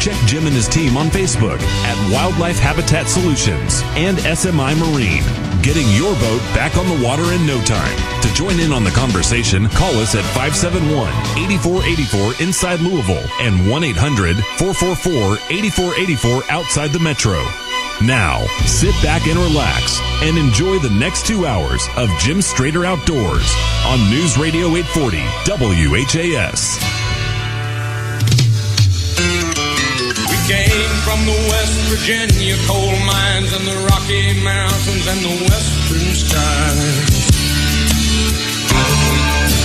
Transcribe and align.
Check 0.00 0.16
Jim 0.26 0.46
and 0.46 0.54
his 0.54 0.68
team 0.68 0.96
on 0.96 1.08
Facebook 1.08 1.60
at 1.60 2.12
Wildlife 2.12 2.58
Habitat 2.58 3.08
Solutions 3.08 3.82
and 3.96 4.18
SMI 4.18 4.78
Marine. 4.78 5.24
Getting 5.62 5.88
your 5.92 6.14
boat 6.16 6.40
back 6.52 6.76
on 6.76 6.86
the 6.88 7.02
water 7.02 7.32
in 7.32 7.46
no 7.46 7.58
time. 7.64 7.96
To 8.20 8.28
join 8.34 8.60
in 8.60 8.70
on 8.70 8.84
the 8.84 8.90
conversation, 8.90 9.66
call 9.70 9.94
us 9.94 10.14
at 10.14 10.24
571-8484 10.36 12.42
inside 12.42 12.80
Louisville 12.80 13.26
and 13.40 13.60
1-800-444-8484 13.60 16.50
outside 16.50 16.92
the 16.92 16.98
metro. 16.98 17.42
Now, 18.02 18.44
sit 18.66 18.94
back 19.02 19.26
and 19.26 19.38
relax 19.38 20.00
and 20.20 20.36
enjoy 20.36 20.80
the 20.80 20.90
next 20.90 21.24
two 21.26 21.46
hours 21.46 21.88
of 21.96 22.10
Jim 22.18 22.40
Strader 22.40 22.84
Outdoors 22.84 23.50
on 23.86 24.10
News 24.10 24.36
Radio 24.36 24.76
840 24.76 25.24
WHAS. 25.88 26.93
Came 30.44 30.92
from 31.00 31.24
the 31.24 31.38
West 31.48 31.72
Virginia 31.88 32.56
coal 32.68 32.92
mines 33.08 33.56
and 33.56 33.64
the 33.64 33.78
Rocky 33.88 34.36
Mountains 34.44 35.08
and 35.08 35.20
the 35.24 35.36
western 35.48 36.12
skies. 36.12 37.32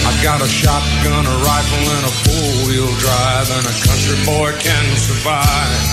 I 0.07 0.11
got 0.23 0.39
a 0.39 0.47
shotgun, 0.47 1.27
a 1.27 1.37
rifle, 1.43 1.83
and 1.83 2.03
a 2.07 2.13
four-wheel 2.23 2.91
drive, 2.95 3.47
and 3.59 3.65
a 3.67 3.75
country 3.83 4.19
boy 4.23 4.55
can 4.55 4.85
survive. 4.95 5.83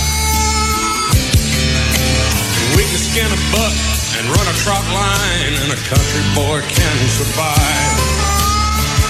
We 2.78 2.86
can 2.86 3.02
skin 3.02 3.26
a 3.26 3.40
buck 3.50 3.74
and 4.22 4.24
run 4.30 4.46
a 4.46 4.56
trot 4.62 4.86
line, 4.94 5.54
and 5.66 5.70
a 5.74 5.80
country 5.90 6.24
boy 6.38 6.62
can 6.62 6.96
survive. 7.10 7.98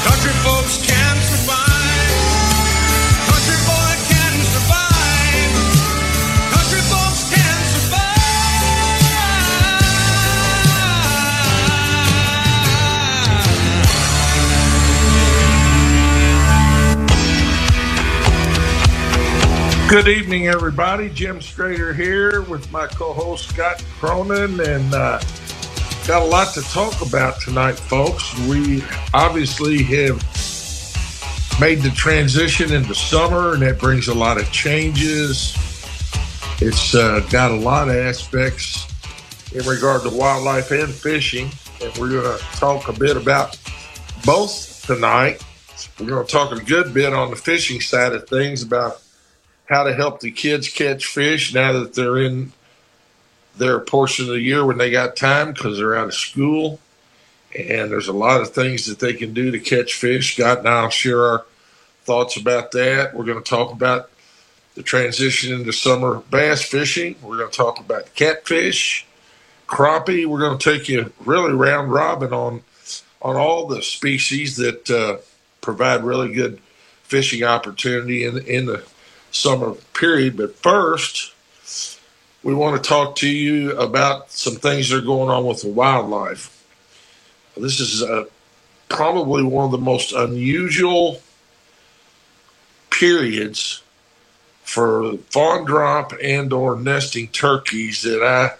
Country 0.08 0.32
folks 0.40 0.85
Good 19.88 20.08
evening, 20.08 20.48
everybody. 20.48 21.08
Jim 21.08 21.38
Strader 21.38 21.94
here 21.94 22.42
with 22.42 22.72
my 22.72 22.88
co-host 22.88 23.50
Scott 23.50 23.84
Cronin, 24.00 24.58
and 24.58 24.92
uh, 24.92 25.20
got 26.08 26.22
a 26.22 26.24
lot 26.24 26.52
to 26.54 26.62
talk 26.62 27.06
about 27.06 27.40
tonight, 27.40 27.78
folks. 27.78 28.36
We 28.48 28.82
obviously 29.14 29.84
have 29.84 30.16
made 31.60 31.82
the 31.82 31.92
transition 31.94 32.72
into 32.72 32.96
summer, 32.96 33.54
and 33.54 33.62
that 33.62 33.78
brings 33.78 34.08
a 34.08 34.14
lot 34.14 34.40
of 34.40 34.50
changes. 34.50 35.54
It's 36.60 36.96
uh, 36.96 37.24
got 37.30 37.52
a 37.52 37.56
lot 37.56 37.88
of 37.88 37.94
aspects 37.94 38.88
in 39.54 39.64
regard 39.66 40.02
to 40.02 40.10
wildlife 40.10 40.72
and 40.72 40.92
fishing, 40.92 41.48
and 41.80 41.96
we're 41.96 42.10
going 42.10 42.36
to 42.36 42.44
talk 42.56 42.88
a 42.88 42.92
bit 42.92 43.16
about 43.16 43.56
both 44.24 44.84
tonight. 44.84 45.44
We're 46.00 46.06
going 46.06 46.26
to 46.26 46.32
talk 46.32 46.50
a 46.50 46.60
good 46.60 46.92
bit 46.92 47.12
on 47.12 47.30
the 47.30 47.36
fishing 47.36 47.80
side 47.80 48.14
of 48.14 48.28
things 48.28 48.64
about 48.64 49.00
how 49.66 49.84
to 49.84 49.94
help 49.94 50.20
the 50.20 50.30
kids 50.30 50.68
catch 50.68 51.06
fish 51.06 51.52
now 51.52 51.72
that 51.72 51.94
they're 51.94 52.18
in 52.18 52.52
their 53.56 53.80
portion 53.80 54.26
of 54.26 54.32
the 54.32 54.40
year 54.40 54.64
when 54.64 54.78
they 54.78 54.90
got 54.90 55.16
time 55.16 55.52
because 55.52 55.78
they're 55.78 55.96
out 55.96 56.08
of 56.08 56.14
school. 56.14 56.80
And 57.56 57.90
there's 57.90 58.08
a 58.08 58.12
lot 58.12 58.40
of 58.40 58.50
things 58.50 58.86
that 58.86 58.98
they 58.98 59.14
can 59.14 59.32
do 59.32 59.50
to 59.50 59.58
catch 59.58 59.94
fish. 59.94 60.34
Scott 60.34 60.58
and 60.58 60.68
I'll 60.68 60.90
share 60.90 61.26
our 61.26 61.46
thoughts 62.04 62.36
about 62.36 62.72
that. 62.72 63.14
We're 63.14 63.24
going 63.24 63.42
to 63.42 63.48
talk 63.48 63.72
about 63.72 64.10
the 64.74 64.82
transition 64.82 65.54
into 65.54 65.72
summer 65.72 66.22
bass 66.30 66.62
fishing. 66.62 67.16
We're 67.22 67.38
going 67.38 67.50
to 67.50 67.56
talk 67.56 67.80
about 67.80 68.14
catfish, 68.14 69.06
crappie. 69.66 70.26
We're 70.26 70.40
going 70.40 70.58
to 70.58 70.72
take 70.78 70.88
you 70.88 71.12
really 71.24 71.52
round 71.52 71.90
robin 71.90 72.32
on 72.32 72.62
on 73.22 73.36
all 73.36 73.66
the 73.66 73.82
species 73.82 74.56
that 74.56 74.90
uh, 74.90 75.16
provide 75.62 76.04
really 76.04 76.32
good 76.32 76.60
fishing 77.02 77.42
opportunity 77.42 78.24
in 78.24 78.38
in 78.38 78.66
the 78.66 78.84
summer 79.30 79.72
period. 79.94 80.36
But 80.36 80.56
first, 80.56 81.32
we 82.42 82.54
want 82.54 82.82
to 82.82 82.88
talk 82.88 83.16
to 83.16 83.28
you 83.28 83.76
about 83.76 84.30
some 84.30 84.54
things 84.54 84.88
that 84.88 84.98
are 84.98 85.00
going 85.00 85.30
on 85.30 85.46
with 85.46 85.62
the 85.62 85.68
wildlife. 85.68 86.52
This 87.56 87.80
is 87.80 88.02
uh, 88.02 88.24
probably 88.88 89.42
one 89.42 89.64
of 89.64 89.70
the 89.70 89.78
most 89.78 90.12
unusual 90.12 91.20
periods 92.90 93.82
for 94.62 95.16
fawn 95.30 95.64
drop 95.64 96.12
and 96.22 96.52
or 96.52 96.76
nesting 96.76 97.28
turkeys 97.28 98.02
that 98.02 98.22
I 98.22 98.56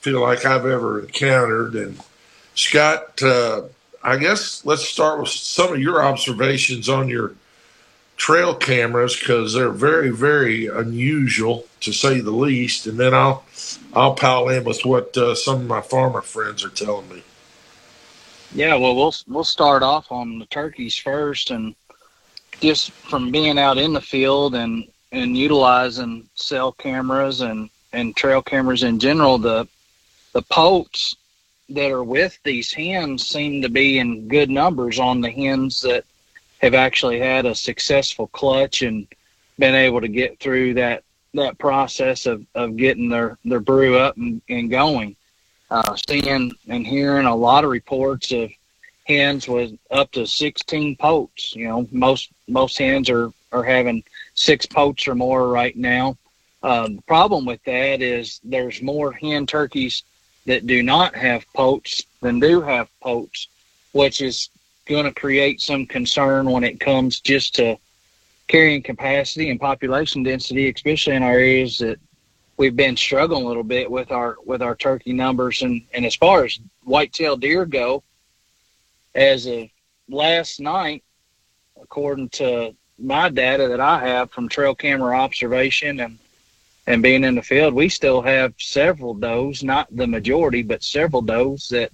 feel 0.00 0.20
like 0.20 0.44
I've 0.44 0.66
ever 0.66 1.00
encountered. 1.00 1.74
And 1.74 1.98
Scott, 2.54 3.22
uh, 3.22 3.62
I 4.02 4.16
guess 4.16 4.64
let's 4.64 4.84
start 4.84 5.20
with 5.20 5.30
some 5.30 5.72
of 5.72 5.80
your 5.80 6.02
observations 6.02 6.88
on 6.88 7.08
your 7.08 7.32
trail 8.16 8.54
cameras 8.54 9.18
because 9.18 9.54
they're 9.54 9.70
very, 9.70 10.10
very 10.10 10.66
unusual 10.66 11.66
to 11.80 11.92
say 11.92 12.20
the 12.20 12.30
least. 12.30 12.86
And 12.86 12.98
then 12.98 13.14
I'll 13.14 13.44
I'll 13.92 14.14
pile 14.14 14.48
in 14.48 14.64
with 14.64 14.84
what 14.84 15.16
uh, 15.16 15.34
some 15.34 15.62
of 15.62 15.66
my 15.66 15.80
farmer 15.80 16.20
friends 16.20 16.64
are 16.64 16.70
telling 16.70 17.08
me. 17.08 17.22
Yeah, 18.54 18.76
well, 18.76 18.94
we'll 18.94 19.14
we'll 19.26 19.44
start 19.44 19.82
off 19.82 20.12
on 20.12 20.38
the 20.38 20.46
turkeys 20.46 20.94
first, 20.96 21.50
and 21.50 21.74
just 22.60 22.92
from 22.92 23.30
being 23.30 23.58
out 23.58 23.78
in 23.78 23.92
the 23.92 24.00
field 24.00 24.54
and 24.54 24.86
and 25.12 25.36
utilizing 25.36 26.28
cell 26.34 26.72
cameras 26.72 27.40
and 27.40 27.70
and 27.92 28.16
trail 28.16 28.42
cameras 28.42 28.82
in 28.82 28.98
general, 28.98 29.38
the 29.38 29.66
the 30.32 30.42
poults 30.42 31.16
that 31.70 31.90
are 31.90 32.04
with 32.04 32.38
these 32.44 32.72
hens 32.72 33.26
seem 33.26 33.62
to 33.62 33.68
be 33.68 33.98
in 33.98 34.28
good 34.28 34.50
numbers 34.50 34.98
on 34.98 35.20
the 35.20 35.30
hens 35.30 35.80
that 35.80 36.04
have 36.64 36.74
actually 36.74 37.18
had 37.18 37.44
a 37.44 37.54
successful 37.54 38.26
clutch 38.28 38.80
and 38.82 39.06
been 39.58 39.74
able 39.74 40.00
to 40.00 40.08
get 40.08 40.40
through 40.40 40.74
that 40.74 41.04
that 41.34 41.58
process 41.58 42.26
of, 42.26 42.46
of 42.54 42.76
getting 42.76 43.08
their, 43.08 43.36
their 43.44 43.60
brew 43.60 43.98
up 43.98 44.16
and, 44.16 44.40
and 44.48 44.70
going. 44.70 45.16
Uh, 45.70 45.96
seeing 46.08 46.52
and 46.68 46.86
hearing 46.86 47.26
a 47.26 47.34
lot 47.34 47.64
of 47.64 47.70
reports 47.70 48.30
of 48.30 48.50
hens 49.06 49.48
with 49.48 49.72
up 49.90 50.12
to 50.12 50.26
16 50.26 50.96
poults. 50.96 51.56
You 51.56 51.68
know, 51.68 51.88
most 51.90 52.30
most 52.46 52.78
hens 52.78 53.10
are, 53.10 53.32
are 53.50 53.64
having 53.64 54.04
six 54.34 54.64
poults 54.64 55.08
or 55.08 55.14
more 55.14 55.48
right 55.48 55.76
now. 55.76 56.16
Um, 56.62 56.96
the 56.96 57.02
problem 57.02 57.44
with 57.44 57.62
that 57.64 58.00
is 58.00 58.40
there's 58.44 58.80
more 58.80 59.12
hen 59.12 59.46
turkeys 59.46 60.04
that 60.46 60.66
do 60.66 60.82
not 60.82 61.14
have 61.16 61.44
poults 61.52 62.04
than 62.20 62.38
do 62.38 62.60
have 62.60 62.88
poults, 63.00 63.48
which 63.92 64.20
is 64.20 64.50
going 64.86 65.04
to 65.04 65.12
create 65.12 65.60
some 65.60 65.86
concern 65.86 66.50
when 66.50 66.64
it 66.64 66.80
comes 66.80 67.20
just 67.20 67.54
to 67.56 67.76
carrying 68.48 68.82
capacity 68.82 69.50
and 69.50 69.60
population 69.60 70.22
density, 70.22 70.70
especially 70.70 71.14
in 71.14 71.22
our 71.22 71.32
areas 71.32 71.78
that 71.78 71.98
we've 72.56 72.76
been 72.76 72.96
struggling 72.96 73.44
a 73.44 73.48
little 73.48 73.64
bit 73.64 73.90
with 73.90 74.10
our 74.12 74.36
with 74.44 74.62
our 74.62 74.74
turkey 74.76 75.12
numbers. 75.12 75.62
And 75.62 75.82
and 75.92 76.04
as 76.04 76.14
far 76.14 76.44
as 76.44 76.58
whitetail 76.84 77.36
deer 77.36 77.64
go, 77.64 78.02
as 79.14 79.46
of 79.46 79.68
last 80.08 80.60
night, 80.60 81.02
according 81.80 82.28
to 82.30 82.74
my 82.98 83.28
data 83.28 83.68
that 83.68 83.80
I 83.80 83.98
have 84.06 84.30
from 84.30 84.48
trail 84.48 84.74
camera 84.74 85.18
observation 85.18 86.00
and 86.00 86.18
and 86.86 87.02
being 87.02 87.24
in 87.24 87.34
the 87.34 87.42
field, 87.42 87.72
we 87.72 87.88
still 87.88 88.20
have 88.20 88.52
several 88.58 89.14
does, 89.14 89.64
not 89.64 89.88
the 89.96 90.06
majority, 90.06 90.62
but 90.62 90.82
several 90.82 91.22
does 91.22 91.68
that 91.68 91.90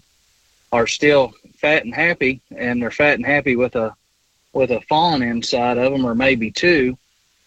are 0.72 0.86
still 0.86 1.32
fat 1.56 1.84
and 1.84 1.94
happy, 1.94 2.40
and 2.56 2.80
they're 2.80 2.90
fat 2.90 3.14
and 3.14 3.26
happy 3.26 3.56
with 3.56 3.76
a 3.76 3.94
with 4.52 4.70
a 4.70 4.80
fawn 4.82 5.22
inside 5.22 5.78
of 5.78 5.92
them, 5.92 6.04
or 6.04 6.14
maybe 6.14 6.50
two. 6.50 6.96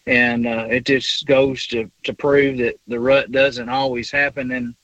And 0.06 0.46
uh, 0.46 0.66
it 0.70 0.84
just 0.84 1.26
goes 1.26 1.66
to, 1.68 1.90
to 2.04 2.14
prove 2.14 2.58
that 2.58 2.78
the 2.86 3.00
rut 3.00 3.30
doesn't 3.32 3.68
always 3.68 4.10
happen 4.10 4.50
in 4.52 4.74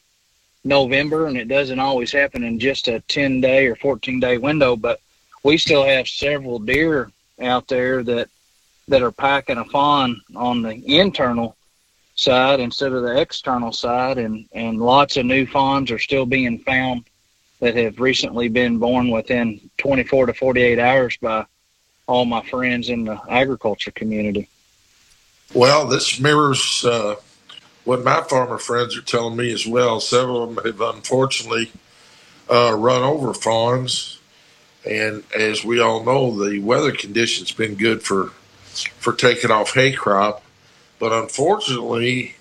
November, 0.65 1.27
and 1.27 1.37
it 1.37 1.49
doesn't 1.49 1.79
always 1.79 2.13
happen 2.13 2.45
in 2.45 2.59
just 2.59 2.89
a 2.89 3.01
10 3.01 3.41
day 3.41 3.67
or 3.67 3.77
14 3.77 4.21
day 4.21 4.39
window. 4.39 4.77
But 4.77 5.01
we 5.43 5.57
still 5.57 5.85
have 5.85 6.09
several 6.09 6.59
deer 6.59 7.11
out 7.41 7.69
there 7.69 8.03
that 8.03 8.29
that 8.89 9.03
are 9.03 9.13
packing 9.13 9.59
a 9.59 9.65
fawn 9.67 10.21
on 10.35 10.63
the 10.63 10.75
internal 10.99 11.57
side 12.17 12.61
instead 12.61 12.93
of 12.93 13.03
the 13.03 13.21
external 13.21 13.73
side, 13.73 14.19
and 14.19 14.47
and 14.53 14.81
lots 14.81 15.17
of 15.17 15.27
new 15.27 15.47
fawns 15.47 15.91
are 15.91 15.99
still 15.99 16.27
being 16.27 16.59
found 16.61 17.05
that 17.61 17.77
have 17.77 18.01
recently 18.01 18.49
been 18.49 18.79
born 18.79 19.11
within 19.11 19.71
24 19.79 20.27
to 20.27 20.35
48 20.35 20.79
hours 20.79 21.17
by 21.19 21.47
all 22.07 22.25
my 22.25 22.43
friends 22.47 22.89
in 22.89 23.05
the 23.05 23.21
agriculture 23.29 23.93
community. 23.93 24.49
Well, 25.55 25.87
this 25.87 26.19
mirrors 26.19 26.85
uh, 26.85 27.17
what 27.85 28.03
my 28.03 28.23
farmer 28.23 28.59
friends 28.59 28.97
are 28.97 29.03
telling 29.03 29.37
me 29.37 29.53
as 29.53 29.67
well. 29.67 30.01
Several 30.01 30.43
of 30.43 30.55
them 30.55 30.65
have 30.65 30.81
unfortunately 30.81 31.71
uh, 32.51 32.75
run 32.77 33.03
over 33.03 33.35
fawns, 33.35 34.19
and 34.89 35.23
as 35.37 35.65
we 35.65 35.81
all 35.81 36.03
know, 36.03 36.45
the 36.45 36.59
weather 36.61 36.93
conditions 36.93 37.53
been 37.53 37.75
good 37.75 38.03
for 38.03 38.33
for 38.99 39.13
taking 39.13 39.51
off 39.51 39.75
hay 39.75 39.93
crop, 39.93 40.43
but 40.99 41.13
unfortunately, 41.13 42.37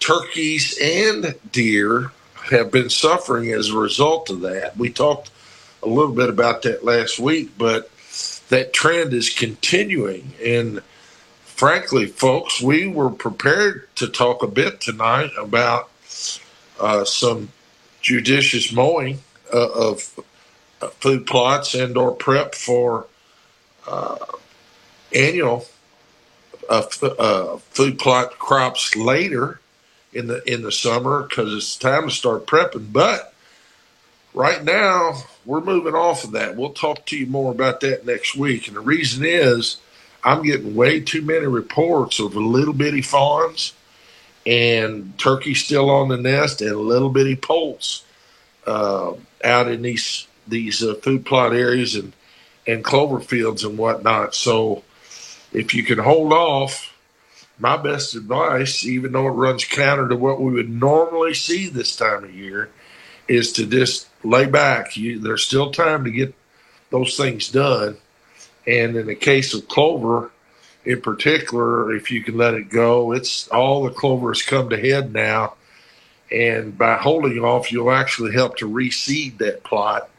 turkeys 0.00 0.78
and 0.82 1.34
deer 1.52 2.10
have 2.50 2.70
been 2.70 2.90
suffering 2.90 3.52
as 3.52 3.70
a 3.70 3.78
result 3.78 4.30
of 4.30 4.40
that. 4.42 4.76
We 4.76 4.90
talked 4.90 5.30
a 5.82 5.88
little 5.88 6.14
bit 6.14 6.28
about 6.28 6.62
that 6.62 6.84
last 6.84 7.18
week, 7.18 7.50
but 7.56 7.90
that 8.48 8.72
trend 8.72 9.12
is 9.12 9.30
continuing. 9.30 10.32
And 10.44 10.82
frankly, 11.44 12.06
folks, 12.06 12.60
we 12.60 12.86
were 12.86 13.10
prepared 13.10 13.88
to 13.96 14.08
talk 14.08 14.42
a 14.42 14.46
bit 14.46 14.80
tonight 14.80 15.30
about 15.38 15.90
uh, 16.80 17.04
some 17.04 17.50
judicious 18.00 18.72
mowing 18.72 19.20
uh, 19.52 19.70
of 19.70 20.20
uh, 20.82 20.88
food 20.88 21.26
plots 21.26 21.74
and 21.74 21.96
or 21.96 22.12
prep 22.12 22.54
for 22.54 23.06
uh, 23.86 24.16
annual 25.14 25.66
uh, 26.68 26.84
uh, 27.02 27.56
food 27.58 27.98
plot 27.98 28.38
crops 28.38 28.96
later 28.96 29.60
in 30.14 30.28
the 30.28 30.42
in 30.50 30.62
the 30.62 30.72
summer 30.72 31.22
because 31.22 31.52
it's 31.52 31.76
time 31.76 32.08
to 32.08 32.14
start 32.14 32.46
prepping. 32.46 32.92
But 32.92 33.34
right 34.32 34.62
now 34.62 35.22
we're 35.44 35.60
moving 35.60 35.94
off 35.94 36.24
of 36.24 36.32
that. 36.32 36.56
We'll 36.56 36.72
talk 36.72 37.04
to 37.06 37.16
you 37.18 37.26
more 37.26 37.52
about 37.52 37.80
that 37.80 38.06
next 38.06 38.36
week. 38.36 38.66
And 38.66 38.76
the 38.76 38.80
reason 38.80 39.24
is 39.24 39.78
I'm 40.22 40.42
getting 40.42 40.74
way 40.74 41.00
too 41.00 41.22
many 41.22 41.46
reports 41.46 42.18
of 42.18 42.34
little 42.34 42.72
bitty 42.72 43.02
fawns 43.02 43.74
and 44.46 45.18
turkeys 45.18 45.64
still 45.64 45.90
on 45.90 46.08
the 46.08 46.16
nest 46.16 46.60
and 46.60 46.76
little 46.76 47.10
bitty 47.10 47.36
poults 47.36 48.04
uh, 48.66 49.12
out 49.42 49.68
in 49.68 49.82
these 49.82 50.26
these 50.46 50.82
uh, 50.82 50.94
food 50.94 51.24
plot 51.24 51.54
areas 51.54 51.94
and 51.94 52.12
and 52.66 52.84
clover 52.84 53.20
fields 53.20 53.64
and 53.64 53.76
whatnot. 53.76 54.34
So 54.34 54.82
if 55.52 55.74
you 55.74 55.84
can 55.84 55.98
hold 55.98 56.32
off 56.32 56.93
my 57.58 57.76
best 57.76 58.14
advice, 58.14 58.84
even 58.84 59.12
though 59.12 59.26
it 59.28 59.32
runs 59.32 59.64
counter 59.64 60.08
to 60.08 60.16
what 60.16 60.40
we 60.40 60.52
would 60.52 60.68
normally 60.68 61.34
see 61.34 61.68
this 61.68 61.96
time 61.96 62.24
of 62.24 62.34
year, 62.34 62.70
is 63.28 63.52
to 63.52 63.66
just 63.66 64.08
lay 64.24 64.46
back. 64.46 64.96
You, 64.96 65.18
there's 65.18 65.44
still 65.44 65.70
time 65.70 66.04
to 66.04 66.10
get 66.10 66.34
those 66.90 67.16
things 67.16 67.48
done. 67.48 67.96
And 68.66 68.96
in 68.96 69.06
the 69.06 69.14
case 69.14 69.54
of 69.54 69.68
clover, 69.68 70.30
in 70.84 71.00
particular, 71.00 71.94
if 71.94 72.10
you 72.10 72.22
can 72.22 72.36
let 72.36 72.54
it 72.54 72.68
go, 72.68 73.12
it's 73.12 73.48
all 73.48 73.84
the 73.84 73.90
clover 73.90 74.30
has 74.30 74.42
come 74.42 74.70
to 74.70 74.76
head 74.76 75.12
now. 75.12 75.54
And 76.30 76.76
by 76.76 76.96
holding 76.96 77.38
off, 77.38 77.70
you'll 77.70 77.92
actually 77.92 78.32
help 78.32 78.56
to 78.58 78.68
reseed 78.68 79.38
that 79.38 79.62
plot 79.62 80.10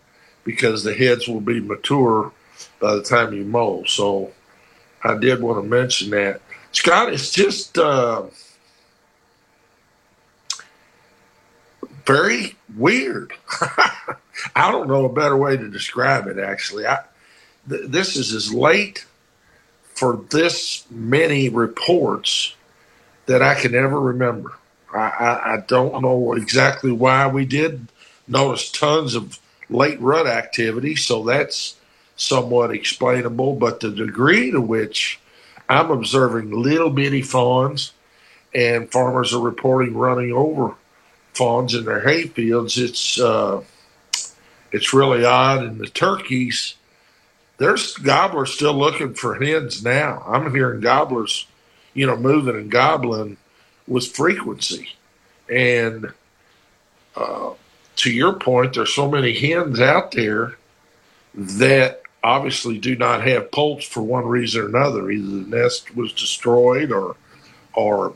because 0.43 0.83
the 0.83 0.93
heads 0.93 1.27
will 1.27 1.41
be 1.41 1.59
mature 1.59 2.31
by 2.79 2.95
the 2.95 3.03
time 3.03 3.33
you 3.33 3.43
mow. 3.43 3.83
So 3.85 4.31
I 5.03 5.17
did 5.17 5.41
want 5.41 5.63
to 5.63 5.69
mention 5.69 6.11
that. 6.11 6.41
Scott, 6.75 7.13
it's 7.13 7.31
just 7.31 7.77
uh, 7.77 8.25
very 12.06 12.56
weird. 12.77 13.33
I 14.56 14.72
don't 14.72 14.88
know 14.89 15.06
a 15.06 15.13
better 15.13 15.38
way 15.38 15.57
to 15.57 15.69
describe 15.69 16.27
it. 16.27 16.39
Actually, 16.39 16.88
I, 16.88 17.00
th- 17.69 17.88
this 17.89 18.18
is 18.18 18.33
as 18.33 18.54
late 18.54 19.06
for 19.83 20.18
this 20.30 20.86
many 20.92 21.50
reports 21.50 22.56
that 23.27 23.42
I 23.42 23.56
can 23.56 23.75
ever 23.75 24.00
remember. 24.00 24.54
I, 24.94 25.00
I, 25.00 25.54
I 25.56 25.57
don't 25.68 26.01
know 26.01 26.33
exactly 26.33 26.92
why 26.92 27.27
we 27.27 27.45
did 27.45 27.88
notice 28.27 28.72
tons 28.72 29.16
of 29.16 29.39
late 29.69 30.01
rut 30.01 30.27
activity, 30.27 30.95
so 30.95 31.24
that's 31.24 31.77
somewhat 32.18 32.72
explainable. 32.72 33.56
But 33.56 33.80
the 33.81 33.92
degree 33.92 34.51
to 34.51 34.62
which 34.62 35.19
I'm 35.67 35.91
observing 35.91 36.51
little 36.51 36.89
bitty 36.89 37.21
fawns, 37.21 37.94
and 38.53 38.91
farmers 38.91 39.33
are 39.33 39.41
reporting 39.41 39.95
running 39.95 40.31
over 40.31 40.75
fawns 41.33 41.73
in 41.75 41.85
their 41.85 42.01
hay 42.01 42.23
fields. 42.27 42.77
It's 42.77 43.19
uh, 43.19 43.63
it's 44.71 44.94
really 44.94 45.25
odd. 45.25 45.63
And 45.63 45.79
the 45.79 45.88
turkeys, 45.88 46.75
there's 47.57 47.95
gobblers 47.95 48.53
still 48.53 48.73
looking 48.73 49.13
for 49.13 49.35
hens 49.35 49.83
now. 49.83 50.23
I'm 50.25 50.53
hearing 50.53 50.81
gobblers, 50.81 51.47
you 51.94 52.06
know, 52.06 52.17
moving 52.17 52.56
and 52.56 52.71
gobbling 52.71 53.38
with 53.88 54.15
frequency. 54.15 54.89
And 55.50 56.12
uh, 57.15 57.51
to 57.97 58.12
your 58.12 58.33
point, 58.33 58.73
there's 58.73 58.94
so 58.94 59.09
many 59.09 59.33
hens 59.33 59.79
out 59.79 60.12
there 60.12 60.56
that 61.33 62.01
obviously 62.25 62.80
do 62.80 62.95
not 62.95 63.25
have 63.25 63.51
poults 63.51 63.86
for 63.86 64.01
one 64.01 64.25
reason 64.25 64.63
or 64.63 64.67
another. 64.67 65.12
Either 65.12 65.27
the 65.27 65.58
nest 65.58 65.96
was 65.96 66.12
destroyed 66.12 66.91
or, 66.91 67.15
or 67.74 68.13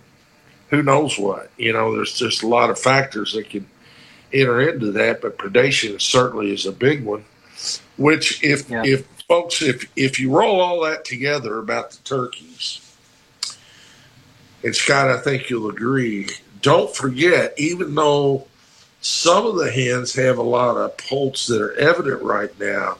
who 0.69 0.81
knows 0.81 1.17
what. 1.17 1.51
You 1.57 1.73
know, 1.73 1.95
there's 1.95 2.17
just 2.17 2.41
a 2.41 2.47
lot 2.47 2.71
of 2.71 2.79
factors 2.79 3.33
that 3.33 3.49
can 3.49 3.69
enter 4.33 4.67
into 4.67 4.91
that, 4.93 5.21
but 5.21 5.37
predation 5.37 6.01
certainly 6.01 6.51
is 6.51 6.65
a 6.65 6.71
big 6.71 7.05
one. 7.05 7.23
Which, 7.97 8.43
if 8.43 8.69
yeah. 8.69 8.83
if 8.85 9.05
folks, 9.27 9.61
if 9.61 9.91
if 9.95 10.19
you 10.19 10.31
roll 10.31 10.59
all 10.59 10.83
that 10.85 11.05
together 11.05 11.59
about 11.59 11.91
the 11.91 11.97
turkeys, 12.03 12.95
and 14.63 14.75
Scott, 14.75 15.09
I 15.09 15.19
think 15.19 15.49
you'll 15.49 15.69
agree. 15.69 16.29
Don't 16.61 16.95
forget, 16.95 17.53
even 17.57 17.95
though 17.95 18.47
some 19.01 19.45
of 19.45 19.57
the 19.57 19.71
hens 19.71 20.15
have 20.15 20.37
a 20.37 20.43
lot 20.43 20.77
of 20.77 20.97
poults 20.97 21.47
that 21.47 21.61
are 21.61 21.73
evident 21.73 22.21
right 22.21 22.57
now, 22.59 22.97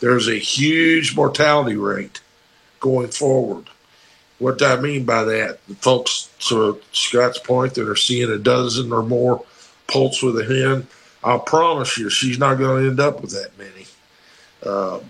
there's 0.00 0.28
a 0.28 0.38
huge 0.38 1.16
mortality 1.16 1.76
rate 1.76 2.20
going 2.80 3.08
forward. 3.08 3.66
What 4.38 4.58
do 4.58 4.66
I 4.66 4.80
mean 4.80 5.04
by 5.04 5.24
that? 5.24 5.66
The 5.66 5.74
folks, 5.76 6.28
to 6.48 6.80
Scott's 6.92 7.38
point, 7.38 7.74
that 7.74 7.88
are 7.88 7.96
seeing 7.96 8.30
a 8.30 8.38
dozen 8.38 8.92
or 8.92 9.02
more 9.02 9.44
poults 9.86 10.22
with 10.22 10.38
a 10.38 10.44
hen, 10.44 10.86
I'll 11.22 11.40
promise 11.40 11.96
you 11.96 12.10
she's 12.10 12.38
not 12.38 12.58
going 12.58 12.82
to 12.82 12.90
end 12.90 13.00
up 13.00 13.22
with 13.22 13.30
that 13.30 13.56
many. 13.58 13.86
Uh, 14.62 15.00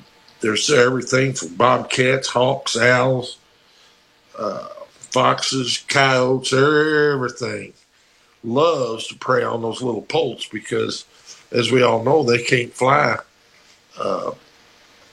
there's 0.40 0.70
everything 0.70 1.32
from 1.32 1.54
bobcats, 1.54 2.28
hawks, 2.28 2.76
owls, 2.76 3.38
uh, 4.38 4.68
foxes, 5.14 5.84
coyotes, 5.88 6.52
everything 6.52 7.72
loves 8.44 9.06
to 9.08 9.16
prey 9.16 9.42
on 9.42 9.62
those 9.62 9.82
little 9.82 10.02
poults 10.02 10.46
because, 10.46 11.06
as 11.50 11.72
we 11.72 11.82
all 11.82 12.04
know, 12.04 12.22
they 12.22 12.42
can't 12.42 12.72
fly 12.72 13.16
uh, 13.98 14.32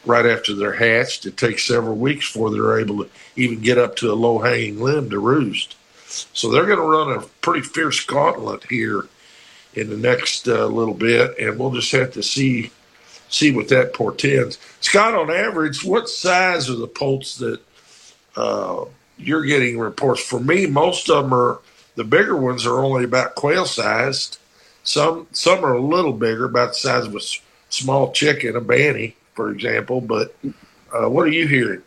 right 0.05 0.25
after 0.25 0.55
they're 0.55 0.73
hatched. 0.73 1.25
It 1.25 1.37
takes 1.37 1.65
several 1.65 1.95
weeks 1.95 2.31
before 2.31 2.51
they're 2.51 2.79
able 2.79 3.03
to 3.03 3.09
even 3.35 3.61
get 3.61 3.77
up 3.77 3.95
to 3.97 4.11
a 4.11 4.15
low 4.15 4.39
hanging 4.39 4.79
limb 4.79 5.09
to 5.09 5.19
roost. 5.19 5.75
So 6.07 6.49
they're 6.49 6.65
going 6.65 6.77
to 6.77 6.83
run 6.83 7.11
a 7.11 7.21
pretty 7.41 7.61
fierce 7.61 8.03
gauntlet 8.03 8.65
here 8.65 9.07
in 9.73 9.89
the 9.89 9.97
next 9.97 10.47
uh, 10.47 10.65
little 10.65 10.93
bit, 10.93 11.37
and 11.39 11.57
we'll 11.57 11.71
just 11.71 11.91
have 11.93 12.13
to 12.13 12.23
see 12.23 12.71
see 13.29 13.51
what 13.53 13.69
that 13.69 13.93
portends. 13.93 14.57
Scott, 14.81 15.13
on 15.15 15.31
average, 15.31 15.85
what 15.85 16.09
size 16.09 16.69
are 16.69 16.75
the 16.75 16.87
poults 16.87 17.37
that 17.37 17.61
uh, 18.35 18.83
you're 19.17 19.45
getting 19.45 19.79
reports? 19.79 20.21
For 20.21 20.39
me, 20.39 20.65
most 20.65 21.09
of 21.09 21.23
them 21.23 21.33
are 21.33 21.59
the 21.95 22.03
bigger 22.03 22.35
ones 22.35 22.65
are 22.65 22.83
only 22.83 23.05
about 23.05 23.35
quail 23.35 23.65
sized. 23.65 24.37
Some 24.83 25.27
some 25.31 25.63
are 25.63 25.73
a 25.73 25.81
little 25.81 26.13
bigger, 26.13 26.45
about 26.45 26.69
the 26.69 26.73
size 26.73 27.05
of 27.05 27.15
a 27.15 27.21
small 27.69 28.11
chicken, 28.11 28.57
a 28.57 28.61
banty 28.61 29.15
for 29.41 29.51
example. 29.51 30.01
But 30.01 30.35
Uh, 30.93 31.09
what 31.09 31.25
are 31.25 31.31
you 31.31 31.47
hearing? 31.47 31.81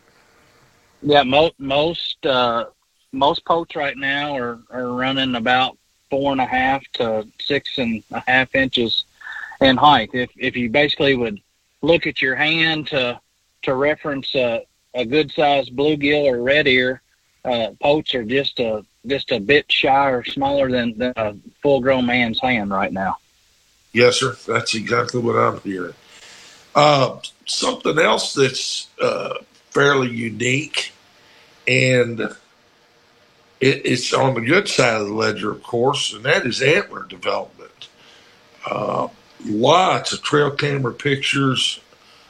Yeah, 1.03 1.21
most 1.21 1.53
most 1.59 2.25
uh, 2.25 2.65
most 3.11 3.45
poults 3.45 3.75
right 3.75 3.95
now 3.95 4.35
are, 4.35 4.57
are 4.71 4.87
running 4.87 5.35
about 5.35 5.77
four 6.09 6.31
and 6.31 6.41
a 6.41 6.45
half 6.45 6.81
to 6.93 7.27
six 7.39 7.77
and 7.77 8.03
a 8.09 8.23
half 8.25 8.55
inches 8.55 9.05
in 9.61 9.77
height. 9.77 10.09
If 10.13 10.31
if 10.37 10.57
you 10.57 10.71
basically 10.71 11.15
would 11.15 11.39
look 11.83 12.07
at 12.07 12.19
your 12.19 12.35
hand 12.35 12.87
to 12.87 13.19
to 13.65 13.75
reference 13.75 14.33
a, 14.33 14.65
a 14.95 15.05
good 15.05 15.31
sized 15.31 15.75
bluegill 15.75 16.25
or 16.25 16.41
red 16.41 16.67
ear, 16.67 17.03
uh, 17.45 17.67
poults 17.79 18.15
are 18.15 18.25
just 18.25 18.59
a 18.59 18.83
just 19.05 19.31
a 19.31 19.39
bit 19.39 19.71
shy 19.71 20.09
or 20.09 20.23
smaller 20.25 20.67
than, 20.71 20.97
than 20.97 21.13
a 21.15 21.35
full 21.61 21.79
grown 21.79 22.07
man's 22.07 22.39
hand 22.41 22.71
right 22.71 22.91
now. 22.91 23.17
Yes, 23.93 24.19
sir. 24.19 24.35
That's 24.47 24.73
exactly 24.73 25.21
what 25.21 25.35
I'm 25.35 25.59
hearing. 25.61 25.93
Uh, 26.75 27.19
something 27.45 27.97
else 27.97 28.33
that's 28.33 28.89
uh, 29.01 29.35
fairly 29.69 30.09
unique, 30.09 30.91
and 31.67 32.19
it, 33.61 33.85
it's 33.85 34.13
on 34.13 34.33
the 34.33 34.41
good 34.41 34.67
side 34.67 34.99
of 35.01 35.07
the 35.07 35.13
ledger, 35.13 35.51
of 35.51 35.63
course, 35.63 36.13
and 36.13 36.23
that 36.25 36.45
is 36.45 36.61
antler 36.61 37.03
development. 37.03 37.87
Uh, 38.69 39.07
lots 39.45 40.11
of 40.11 40.21
trail 40.21 40.51
camera 40.51 40.93
pictures 40.93 41.79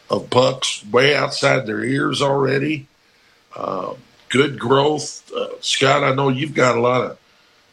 of 0.09 0.29
bucks 0.29 0.85
way 0.91 1.15
outside 1.15 1.65
their 1.65 1.83
ears 1.83 2.21
already. 2.21 2.87
Uh, 3.55 3.95
good 4.29 4.59
growth. 4.59 5.31
Uh, 5.31 5.49
Scott, 5.61 6.03
I 6.03 6.13
know 6.13 6.29
you've 6.29 6.53
got 6.53 6.77
a 6.77 6.81
lot 6.81 7.01
of 7.01 7.17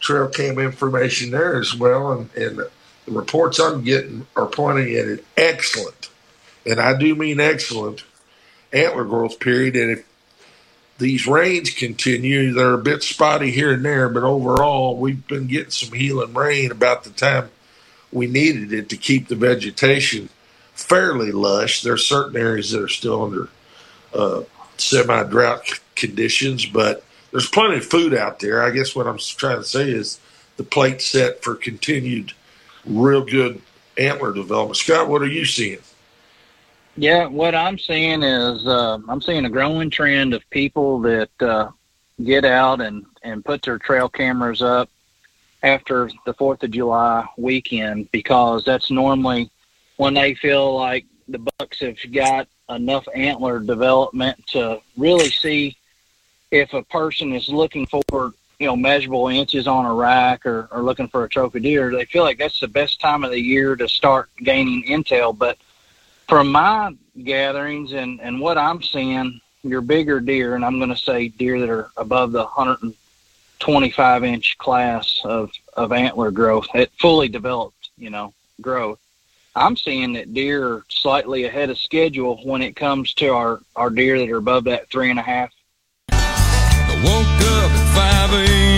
trail 0.00 0.28
cam 0.28 0.58
information 0.58 1.30
there 1.30 1.60
as 1.60 1.74
well, 1.74 2.12
and, 2.12 2.30
and 2.34 2.58
the 2.58 2.70
reports 3.06 3.58
I'm 3.58 3.82
getting 3.84 4.26
are 4.36 4.46
pointing 4.46 4.94
at 4.94 5.06
an 5.06 5.20
excellent, 5.36 6.08
and 6.66 6.80
I 6.80 6.96
do 6.98 7.14
mean 7.14 7.40
excellent, 7.40 8.04
antler 8.72 9.04
growth 9.04 9.40
period. 9.40 9.76
And 9.76 9.98
if 9.98 10.06
these 10.98 11.26
rains 11.26 11.70
continue, 11.70 12.52
they're 12.52 12.74
a 12.74 12.78
bit 12.78 13.02
spotty 13.02 13.50
here 13.50 13.72
and 13.72 13.84
there, 13.84 14.08
but 14.08 14.22
overall, 14.22 14.96
we've 14.96 15.26
been 15.26 15.46
getting 15.46 15.70
some 15.70 15.92
healing 15.92 16.34
rain 16.34 16.70
about 16.70 17.04
the 17.04 17.10
time 17.10 17.50
we 18.12 18.26
needed 18.26 18.72
it 18.72 18.88
to 18.90 18.96
keep 18.96 19.28
the 19.28 19.34
vegetation 19.34 20.28
fairly 20.74 21.32
lush. 21.32 21.82
There 21.82 21.94
are 21.94 21.98
certain 21.98 22.36
areas 22.36 22.70
that 22.70 22.82
are 22.82 22.88
still 22.88 23.24
under 23.24 23.48
uh, 24.14 24.42
semi 24.76 25.22
drought 25.24 25.80
conditions, 25.96 26.66
but 26.66 27.04
there's 27.30 27.48
plenty 27.48 27.78
of 27.78 27.86
food 27.86 28.14
out 28.14 28.40
there. 28.40 28.62
I 28.62 28.70
guess 28.70 28.94
what 28.94 29.06
I'm 29.06 29.18
trying 29.18 29.58
to 29.58 29.64
say 29.64 29.90
is 29.90 30.20
the 30.56 30.64
plate 30.64 31.00
set 31.00 31.42
for 31.42 31.54
continued 31.54 32.32
real 32.84 33.24
good 33.24 33.62
antler 33.96 34.32
development. 34.32 34.76
Scott, 34.76 35.08
what 35.08 35.22
are 35.22 35.26
you 35.26 35.44
seeing? 35.44 35.78
Yeah, 36.96 37.26
what 37.26 37.54
I'm 37.54 37.78
seeing 37.78 38.22
is 38.22 38.66
uh, 38.66 38.98
I'm 39.08 39.22
seeing 39.22 39.46
a 39.46 39.50
growing 39.50 39.88
trend 39.88 40.34
of 40.34 40.48
people 40.50 41.00
that 41.00 41.30
uh, 41.40 41.70
get 42.22 42.44
out 42.44 42.82
and, 42.82 43.06
and 43.22 43.44
put 43.44 43.62
their 43.62 43.78
trail 43.78 44.10
cameras 44.10 44.60
up 44.60 44.90
after 45.62 46.10
the 46.26 46.34
4th 46.34 46.62
of 46.64 46.70
July 46.70 47.26
weekend 47.38 48.10
because 48.12 48.64
that's 48.64 48.90
normally 48.90 49.50
when 49.96 50.12
they 50.12 50.34
feel 50.34 50.76
like 50.76 51.06
the 51.28 51.38
bucks 51.58 51.80
have 51.80 51.96
got 52.12 52.46
enough 52.68 53.06
antler 53.14 53.60
development 53.60 54.46
to 54.48 54.80
really 54.98 55.30
see 55.30 55.76
if 56.50 56.74
a 56.74 56.82
person 56.84 57.32
is 57.32 57.48
looking 57.48 57.86
for 57.86 58.34
you 58.58 58.66
know 58.66 58.76
measurable 58.76 59.28
inches 59.28 59.66
on 59.66 59.86
a 59.86 59.94
rack 59.94 60.44
or, 60.44 60.68
or 60.70 60.82
looking 60.82 61.08
for 61.08 61.24
a 61.24 61.28
trophy 61.28 61.60
deer. 61.60 61.90
They 61.90 62.04
feel 62.04 62.22
like 62.22 62.38
that's 62.38 62.60
the 62.60 62.68
best 62.68 63.00
time 63.00 63.24
of 63.24 63.30
the 63.30 63.40
year 63.40 63.76
to 63.76 63.88
start 63.88 64.28
gaining 64.42 64.84
intel 64.84 65.36
but 65.36 65.56
from 66.28 66.50
my 66.50 66.94
gatherings 67.24 67.92
and 67.92 68.20
and 68.20 68.40
what 68.40 68.56
i'm 68.56 68.82
seeing 68.82 69.40
your 69.62 69.80
bigger 69.80 70.20
deer 70.20 70.54
and 70.54 70.64
i'm 70.64 70.78
going 70.78 70.90
to 70.90 70.96
say 70.96 71.28
deer 71.28 71.60
that 71.60 71.68
are 71.68 71.90
above 71.96 72.32
the 72.32 72.42
125 72.42 74.24
inch 74.24 74.56
class 74.58 75.20
of 75.24 75.50
of 75.74 75.92
antler 75.92 76.30
growth 76.30 76.66
it 76.74 76.90
fully 76.98 77.28
developed 77.28 77.90
you 77.96 78.10
know 78.10 78.32
growth 78.60 78.98
I'm 79.54 79.76
seeing 79.76 80.14
that 80.14 80.32
deer 80.32 80.66
are 80.66 80.84
slightly 80.88 81.44
ahead 81.44 81.68
of 81.68 81.78
schedule 81.78 82.40
when 82.44 82.62
it 82.62 82.74
comes 82.74 83.12
to 83.14 83.28
our, 83.28 83.60
our 83.76 83.90
deer 83.90 84.18
that 84.18 84.30
are 84.30 84.38
above 84.38 84.64
that 84.64 84.88
three 84.88 85.10
and 85.10 85.18
a 85.18 85.22
half. 85.22 85.50
I 86.08 86.94
woke 87.04 87.26
up 87.48 87.70
at 87.70 88.30
5 88.30 88.48
a.m. 88.48 88.71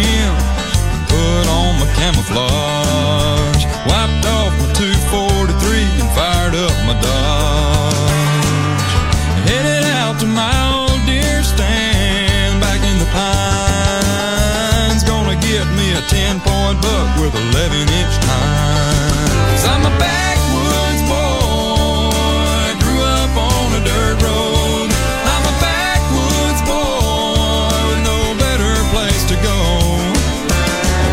with 17.24 17.34
11 17.34 17.88
inch 17.88 18.14
tines. 18.20 19.64
I'm 19.64 19.80
a 19.86 19.94
backwoods 19.98 21.02
boy. 21.08 22.76
Grew 22.84 23.00
up 23.00 23.32
on 23.32 23.72
a 23.80 23.82
dirt 23.82 24.20
road. 24.20 24.88
I'm 25.32 25.44
a 25.48 25.56
backwoods 25.56 26.60
boy 26.68 27.72
with 27.88 28.02
no 28.04 28.18
better 28.36 28.74
place 28.92 29.24
to 29.32 29.36
go. 29.40 29.56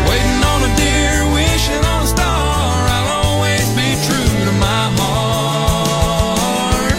Waiting 0.04 0.42
on 0.52 0.60
a 0.68 0.72
deer, 0.76 1.24
wishing 1.32 1.80
on 1.80 2.02
a 2.04 2.06
star. 2.06 2.76
I'll 2.92 3.10
always 3.24 3.66
be 3.72 3.96
true 4.04 4.44
to 4.44 4.52
my 4.60 4.84
heart. 5.00 6.92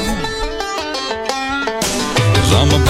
Cause 2.33 2.51
I'm 2.57 2.71
a 2.73 2.81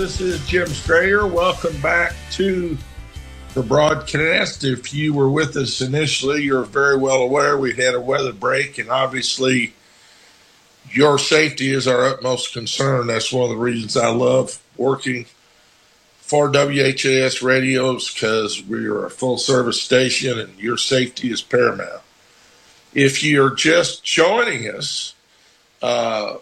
this 0.00 0.18
is 0.18 0.46
Jim 0.46 0.66
Strader. 0.66 1.30
Welcome 1.30 1.78
back 1.82 2.14
to 2.30 2.78
the 3.52 3.62
broadcast. 3.62 4.64
If 4.64 4.94
you 4.94 5.12
were 5.12 5.28
with 5.28 5.54
us 5.58 5.82
initially, 5.82 6.42
you're 6.42 6.64
very 6.64 6.96
well 6.96 7.18
aware 7.18 7.58
we 7.58 7.74
had 7.74 7.94
a 7.94 8.00
weather 8.00 8.32
break, 8.32 8.78
and 8.78 8.88
obviously, 8.88 9.74
your 10.90 11.18
safety 11.18 11.70
is 11.70 11.86
our 11.86 12.02
utmost 12.02 12.54
concern. 12.54 13.08
That's 13.08 13.30
one 13.30 13.44
of 13.44 13.50
the 13.50 13.62
reasons 13.62 13.94
I 13.94 14.08
love 14.08 14.62
working 14.78 15.26
for 16.22 16.48
WHAS 16.48 17.42
radios 17.42 18.10
because 18.10 18.64
we 18.64 18.86
are 18.86 19.04
a 19.04 19.10
full 19.10 19.36
service 19.36 19.82
station 19.82 20.38
and 20.38 20.58
your 20.58 20.78
safety 20.78 21.30
is 21.30 21.42
paramount. 21.42 22.00
If 22.94 23.22
you're 23.22 23.54
just 23.54 24.02
joining 24.02 24.66
us, 24.66 25.14
uh, 25.82 26.38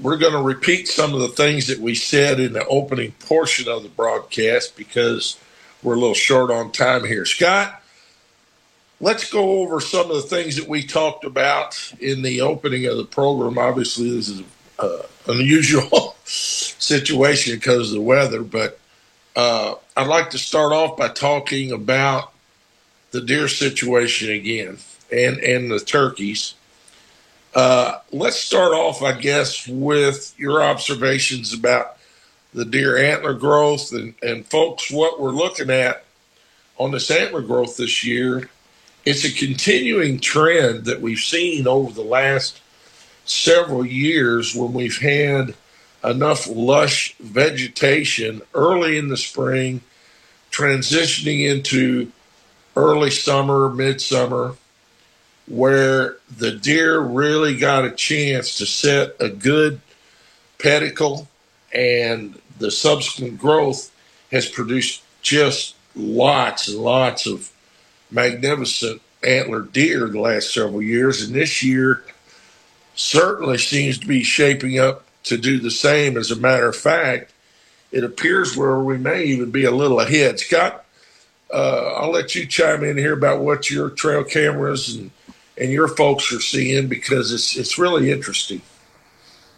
we're 0.00 0.18
going 0.18 0.32
to 0.32 0.42
repeat 0.42 0.88
some 0.88 1.14
of 1.14 1.20
the 1.20 1.28
things 1.28 1.68
that 1.68 1.78
we 1.78 1.94
said 1.94 2.38
in 2.38 2.52
the 2.52 2.66
opening 2.66 3.12
portion 3.12 3.68
of 3.68 3.82
the 3.82 3.88
broadcast 3.88 4.76
because 4.76 5.38
we're 5.82 5.94
a 5.94 5.98
little 5.98 6.14
short 6.14 6.50
on 6.50 6.72
time 6.72 7.04
here. 7.04 7.24
Scott, 7.24 7.82
let's 9.00 9.30
go 9.30 9.62
over 9.62 9.80
some 9.80 10.10
of 10.10 10.16
the 10.16 10.22
things 10.22 10.56
that 10.56 10.68
we 10.68 10.82
talked 10.82 11.24
about 11.24 11.92
in 12.00 12.22
the 12.22 12.40
opening 12.40 12.86
of 12.86 12.96
the 12.96 13.04
program. 13.04 13.58
Obviously, 13.58 14.10
this 14.10 14.28
is 14.28 14.42
uh, 14.78 15.02
an 15.28 15.40
unusual 15.40 16.16
situation 16.24 17.56
because 17.56 17.90
of 17.90 17.94
the 17.94 18.00
weather, 18.00 18.42
but 18.42 18.78
uh, 19.34 19.74
I'd 19.96 20.08
like 20.08 20.30
to 20.30 20.38
start 20.38 20.72
off 20.72 20.96
by 20.96 21.08
talking 21.08 21.72
about 21.72 22.32
the 23.10 23.20
deer 23.20 23.48
situation 23.48 24.30
again 24.30 24.78
and, 25.10 25.38
and 25.38 25.70
the 25.70 25.80
turkeys. 25.80 26.54
Uh, 27.56 28.00
let's 28.12 28.36
start 28.36 28.74
off, 28.74 29.02
I 29.02 29.12
guess, 29.12 29.66
with 29.66 30.34
your 30.36 30.62
observations 30.62 31.54
about 31.54 31.96
the 32.52 32.66
deer 32.66 32.98
antler 32.98 33.32
growth. 33.32 33.92
And, 33.92 34.12
and 34.22 34.44
folks, 34.44 34.90
what 34.90 35.18
we're 35.18 35.30
looking 35.30 35.70
at 35.70 36.04
on 36.76 36.90
this 36.90 37.10
antler 37.10 37.40
growth 37.40 37.78
this 37.78 38.04
year, 38.04 38.50
it's 39.06 39.24
a 39.24 39.32
continuing 39.32 40.20
trend 40.20 40.84
that 40.84 41.00
we've 41.00 41.18
seen 41.18 41.66
over 41.66 41.90
the 41.94 42.02
last 42.02 42.60
several 43.24 43.86
years 43.86 44.54
when 44.54 44.74
we've 44.74 44.98
had 44.98 45.54
enough 46.04 46.46
lush 46.46 47.14
vegetation 47.20 48.42
early 48.52 48.98
in 48.98 49.08
the 49.08 49.16
spring, 49.16 49.80
transitioning 50.50 51.50
into 51.50 52.12
early 52.76 53.10
summer, 53.10 53.70
midsummer 53.70 54.56
where 55.48 56.16
the 56.36 56.52
deer 56.52 56.98
really 57.00 57.56
got 57.56 57.84
a 57.84 57.90
chance 57.90 58.58
to 58.58 58.66
set 58.66 59.14
a 59.20 59.28
good 59.28 59.80
pedicle 60.58 61.28
and 61.72 62.40
the 62.58 62.70
subsequent 62.70 63.38
growth 63.38 63.90
has 64.32 64.48
produced 64.48 65.02
just 65.22 65.74
lots 65.94 66.68
and 66.68 66.78
lots 66.78 67.26
of 67.26 67.50
magnificent 68.10 69.00
antler 69.22 69.62
deer 69.62 70.08
the 70.08 70.20
last 70.20 70.52
several 70.52 70.82
years, 70.82 71.22
and 71.22 71.34
this 71.34 71.62
year 71.62 72.04
certainly 72.94 73.58
seems 73.58 73.98
to 73.98 74.06
be 74.06 74.22
shaping 74.22 74.78
up 74.78 75.04
to 75.24 75.36
do 75.36 75.58
the 75.58 75.70
same. 75.70 76.16
As 76.16 76.30
a 76.30 76.36
matter 76.36 76.68
of 76.68 76.76
fact, 76.76 77.32
it 77.92 78.04
appears 78.04 78.56
where 78.56 78.78
we 78.78 78.98
may 78.98 79.24
even 79.24 79.50
be 79.50 79.64
a 79.64 79.70
little 79.70 80.00
ahead. 80.00 80.38
Scott, 80.38 80.84
uh, 81.52 81.94
I'll 81.96 82.10
let 82.10 82.34
you 82.34 82.46
chime 82.46 82.84
in 82.84 82.96
here 82.96 83.12
about 83.12 83.40
what 83.40 83.70
your 83.70 83.90
trail 83.90 84.24
cameras 84.24 84.94
and, 84.94 85.10
and 85.58 85.70
your 85.70 85.88
folks 85.88 86.32
are 86.32 86.40
seeing 86.40 86.88
because 86.88 87.32
it's 87.32 87.56
it's 87.56 87.78
really 87.78 88.10
interesting. 88.10 88.60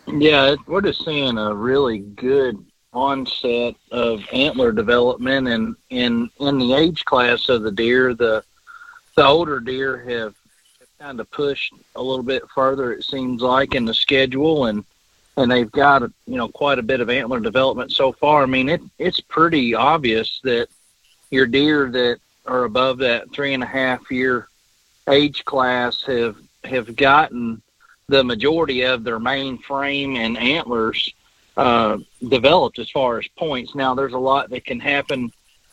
Yeah, 0.06 0.56
we're 0.66 0.80
just 0.80 1.04
seeing 1.04 1.36
a 1.36 1.54
really 1.54 1.98
good 1.98 2.64
onset 2.92 3.74
of 3.90 4.22
antler 4.32 4.72
development, 4.72 5.48
and 5.48 5.76
in 5.90 6.30
in 6.40 6.58
the 6.58 6.74
age 6.74 7.04
class 7.04 7.48
of 7.48 7.62
the 7.62 7.72
deer, 7.72 8.14
the 8.14 8.42
the 9.16 9.24
older 9.24 9.60
deer 9.60 9.98
have 10.08 10.34
kind 10.98 11.20
of 11.20 11.30
pushed 11.30 11.72
a 11.96 12.02
little 12.02 12.24
bit 12.24 12.42
further. 12.54 12.92
It 12.92 13.04
seems 13.04 13.42
like 13.42 13.74
in 13.74 13.84
the 13.84 13.94
schedule, 13.94 14.66
and 14.66 14.84
and 15.36 15.50
they've 15.50 15.70
got 15.70 16.02
you 16.02 16.36
know 16.36 16.48
quite 16.48 16.78
a 16.78 16.82
bit 16.82 17.00
of 17.00 17.10
antler 17.10 17.40
development 17.40 17.92
so 17.92 18.12
far. 18.12 18.42
I 18.42 18.46
mean, 18.46 18.68
it 18.68 18.80
it's 18.98 19.20
pretty 19.20 19.74
obvious 19.74 20.40
that 20.44 20.68
your 21.30 21.46
deer 21.46 21.90
that 21.90 22.18
are 22.46 22.64
above 22.64 22.98
that 22.98 23.30
three 23.32 23.52
and 23.52 23.62
a 23.62 23.66
half 23.66 24.10
year 24.10 24.47
age 25.10 25.44
class 25.44 26.02
have 26.04 26.36
have 26.64 26.96
gotten 26.96 27.62
the 28.08 28.24
majority 28.24 28.82
of 28.82 29.04
their 29.04 29.18
main 29.18 29.58
frame 29.58 30.16
and 30.16 30.36
antlers 30.38 31.12
uh, 31.56 31.98
developed 32.28 32.78
as 32.78 32.90
far 32.90 33.18
as 33.18 33.28
points. 33.36 33.74
Now, 33.74 33.94
there's 33.94 34.14
a 34.14 34.18
lot 34.18 34.50
that 34.50 34.64
can 34.64 34.80
happen 34.80 35.32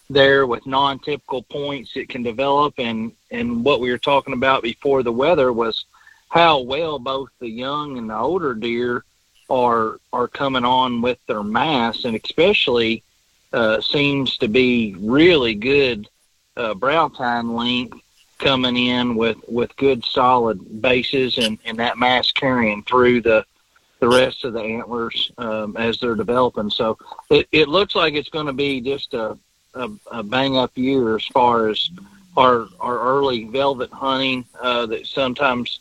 there 0.10 0.46
with 0.46 0.66
non-typical 0.66 1.44
points 1.44 1.94
that 1.94 2.10
can 2.10 2.24
develop, 2.24 2.76
and 2.78 3.12
and 3.32 3.64
what 3.64 3.80
we 3.80 3.90
were 3.90 3.98
talking 3.98 4.34
about 4.34 4.64
before 4.64 5.04
the 5.04 5.12
weather 5.12 5.52
was 5.52 5.86
how 6.30 6.60
well 6.60 7.00
both 7.00 7.30
the 7.40 7.50
young 7.50 7.98
and 7.98 8.10
the 8.10 8.18
older 8.18 8.54
deer 8.54 9.04
are 9.50 10.00
are 10.12 10.28
coming 10.28 10.66
on 10.66 11.02
with 11.02 11.20
their 11.28 11.44
mass, 11.44 12.06
and 12.06 12.16
especially 12.16 13.04
uh, 13.54 13.80
seems 13.80 14.38
to 14.38 14.48
be 14.48 14.96
really 15.00 15.56
good 15.56 16.08
uh, 16.58 16.74
brow 16.74 17.08
tine 17.08 17.54
length 17.54 18.00
coming 18.38 18.78
in 18.78 19.16
with 19.16 19.38
with 19.48 19.76
good 19.78 20.04
solid 20.04 20.82
bases 20.82 21.38
and 21.38 21.58
and 21.66 21.78
that 21.80 21.98
mass 21.98 22.32
carrying 22.32 22.84
through 22.84 23.22
the 23.22 23.46
the 24.00 24.08
rest 24.08 24.44
of 24.44 24.54
the 24.54 24.62
antlers 24.62 25.32
um, 25.38 25.76
as 25.78 26.00
they're 26.00 26.16
developing. 26.16 26.70
So 26.70 26.98
it, 27.30 27.48
it 27.52 27.68
looks 27.68 27.96
like 27.96 28.14
it's 28.14 28.30
going 28.30 28.46
to 28.46 28.54
be 28.54 28.82
just 28.82 29.14
a, 29.14 29.38
a, 29.74 29.90
a 30.12 30.22
bang 30.22 30.58
up 30.58 30.78
year 30.78 31.16
as 31.16 31.26
far 31.26 31.70
as 31.70 31.90
our 32.38 32.68
our 32.80 33.00
early 33.00 33.46
velvet 33.46 33.92
hunting 33.92 34.46
uh, 34.62 34.86
that 34.88 35.08
sometimes 35.08 35.80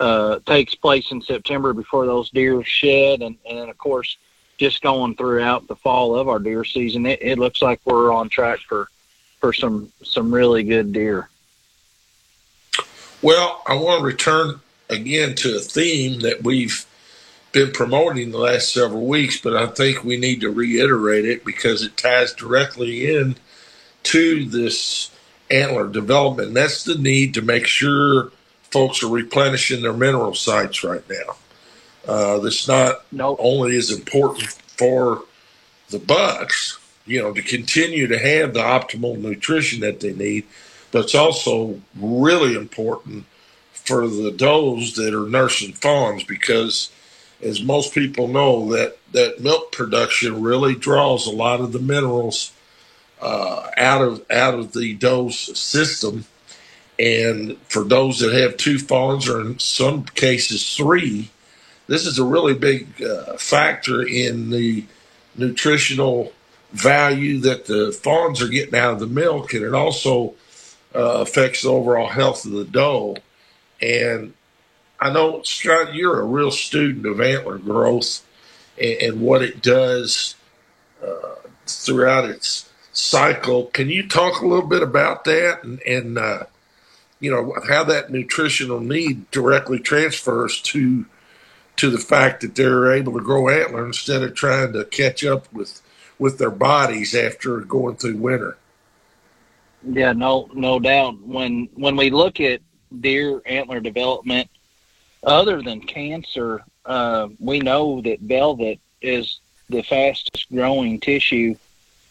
uh, 0.00 0.38
takes 0.46 0.74
place 0.74 1.10
in 1.10 1.22
September 1.22 1.72
before 1.72 2.06
those 2.06 2.30
deer 2.30 2.62
shed, 2.64 3.22
and, 3.22 3.36
and 3.48 3.58
then 3.58 3.68
of 3.68 3.78
course 3.78 4.16
just 4.56 4.82
going 4.82 5.16
throughout 5.16 5.66
the 5.66 5.76
fall 5.76 6.14
of 6.14 6.28
our 6.28 6.38
deer 6.38 6.64
season. 6.64 7.06
It, 7.06 7.20
it 7.22 7.38
looks 7.38 7.62
like 7.62 7.80
we're 7.84 8.12
on 8.12 8.28
track 8.28 8.60
for 8.60 8.88
for 9.40 9.52
some 9.52 9.90
some 10.02 10.32
really 10.32 10.62
good 10.62 10.92
deer. 10.92 11.28
Well, 13.24 13.62
I 13.66 13.76
want 13.76 14.00
to 14.00 14.04
return 14.04 14.60
again 14.90 15.34
to 15.36 15.56
a 15.56 15.58
theme 15.58 16.20
that 16.20 16.42
we've 16.42 16.84
been 17.52 17.72
promoting 17.72 18.30
the 18.30 18.38
last 18.38 18.70
several 18.70 19.06
weeks, 19.06 19.40
but 19.40 19.56
I 19.56 19.64
think 19.68 20.04
we 20.04 20.18
need 20.18 20.42
to 20.42 20.50
reiterate 20.50 21.24
it 21.24 21.42
because 21.42 21.82
it 21.82 21.96
ties 21.96 22.34
directly 22.34 23.16
in 23.16 23.36
to 24.02 24.44
this 24.44 25.10
antler 25.50 25.88
development. 25.88 26.48
And 26.48 26.56
that's 26.58 26.84
the 26.84 26.98
need 26.98 27.32
to 27.32 27.40
make 27.40 27.66
sure 27.66 28.30
folks 28.70 29.02
are 29.02 29.08
replenishing 29.08 29.80
their 29.80 29.94
mineral 29.94 30.34
sites 30.34 30.84
right 30.84 31.04
now. 31.08 31.36
Uh, 32.06 32.38
that's 32.40 32.68
not 32.68 33.06
nope. 33.10 33.38
only 33.40 33.74
is 33.74 33.90
important 33.90 34.50
for 34.76 35.22
the 35.88 35.98
bucks, 35.98 36.78
you 37.06 37.22
know, 37.22 37.32
to 37.32 37.40
continue 37.40 38.06
to 38.06 38.18
have 38.18 38.52
the 38.52 38.60
optimal 38.60 39.18
nutrition 39.18 39.80
that 39.80 40.00
they 40.00 40.12
need, 40.12 40.44
it's 41.00 41.14
also 41.14 41.80
really 41.96 42.54
important 42.54 43.24
for 43.72 44.08
the 44.08 44.30
does 44.30 44.94
that 44.94 45.14
are 45.14 45.28
nursing 45.28 45.72
fawns 45.72 46.24
because, 46.24 46.90
as 47.42 47.62
most 47.62 47.92
people 47.92 48.28
know, 48.28 48.70
that 48.72 48.96
that 49.12 49.40
milk 49.40 49.72
production 49.72 50.42
really 50.42 50.74
draws 50.74 51.26
a 51.26 51.32
lot 51.32 51.60
of 51.60 51.72
the 51.72 51.78
minerals 51.78 52.52
uh, 53.20 53.70
out 53.76 54.02
of 54.02 54.24
out 54.30 54.54
of 54.54 54.72
the 54.72 54.94
doe's 54.94 55.58
system. 55.58 56.24
And 56.98 57.58
for 57.68 57.82
those 57.82 58.20
that 58.20 58.32
have 58.32 58.56
two 58.56 58.78
fawns, 58.78 59.28
or 59.28 59.40
in 59.40 59.58
some 59.58 60.04
cases 60.04 60.76
three, 60.76 61.30
this 61.88 62.06
is 62.06 62.18
a 62.18 62.24
really 62.24 62.54
big 62.54 63.02
uh, 63.02 63.36
factor 63.36 64.02
in 64.02 64.50
the 64.50 64.84
nutritional 65.36 66.32
value 66.72 67.38
that 67.40 67.66
the 67.66 67.92
fawns 67.92 68.40
are 68.40 68.48
getting 68.48 68.76
out 68.76 68.94
of 68.94 69.00
the 69.00 69.06
milk, 69.06 69.52
and 69.54 69.64
it 69.64 69.74
also 69.74 70.34
uh, 70.94 71.20
affects 71.20 71.62
the 71.62 71.70
overall 71.70 72.08
health 72.08 72.44
of 72.44 72.52
the 72.52 72.64
doe. 72.64 73.16
And 73.80 74.34
I 75.00 75.12
know, 75.12 75.42
Scott, 75.42 75.94
you're 75.94 76.20
a 76.20 76.24
real 76.24 76.50
student 76.50 77.06
of 77.06 77.20
antler 77.20 77.58
growth 77.58 78.24
and, 78.80 79.02
and 79.02 79.20
what 79.20 79.42
it 79.42 79.62
does 79.62 80.36
uh, 81.04 81.36
throughout 81.66 82.24
its 82.24 82.70
cycle. 82.92 83.66
Can 83.66 83.90
you 83.90 84.08
talk 84.08 84.40
a 84.40 84.46
little 84.46 84.68
bit 84.68 84.82
about 84.82 85.24
that 85.24 85.64
and, 85.64 85.80
and 85.82 86.18
uh, 86.18 86.44
you 87.20 87.30
know, 87.30 87.54
how 87.66 87.84
that 87.84 88.10
nutritional 88.10 88.80
need 88.80 89.30
directly 89.30 89.78
transfers 89.78 90.60
to 90.60 91.06
to 91.76 91.90
the 91.90 91.98
fact 91.98 92.40
that 92.40 92.54
they're 92.54 92.92
able 92.92 93.14
to 93.14 93.24
grow 93.24 93.48
antler 93.48 93.84
instead 93.84 94.22
of 94.22 94.34
trying 94.34 94.72
to 94.72 94.84
catch 94.84 95.24
up 95.24 95.52
with 95.52 95.80
with 96.18 96.38
their 96.38 96.50
bodies 96.50 97.14
after 97.14 97.60
going 97.60 97.96
through 97.96 98.16
winter. 98.16 98.56
Yeah, 99.86 100.12
no, 100.12 100.48
no 100.54 100.78
doubt. 100.78 101.20
When 101.20 101.68
when 101.74 101.96
we 101.96 102.10
look 102.10 102.40
at 102.40 102.60
deer 103.00 103.42
antler 103.46 103.80
development, 103.80 104.48
other 105.22 105.62
than 105.62 105.80
cancer, 105.80 106.62
uh, 106.84 107.28
we 107.38 107.60
know 107.60 108.00
that 108.02 108.20
velvet 108.20 108.80
is 109.02 109.40
the 109.68 109.82
fastest 109.82 110.50
growing 110.50 111.00
tissue 111.00 111.56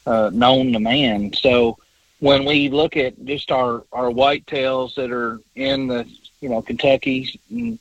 uh, 0.06 0.30
known 0.34 0.74
to 0.74 0.80
man. 0.80 1.34
So 1.34 1.78
when 2.20 2.46
we 2.46 2.70
look 2.70 2.96
at 2.96 3.24
just 3.26 3.52
our 3.52 3.84
our 3.92 4.10
whitetails 4.10 4.96
that 4.96 5.12
are 5.12 5.40
in 5.56 5.88
the 5.88 6.08
you 6.42 6.50
know 6.50 6.62
Kentucky, 6.62 7.40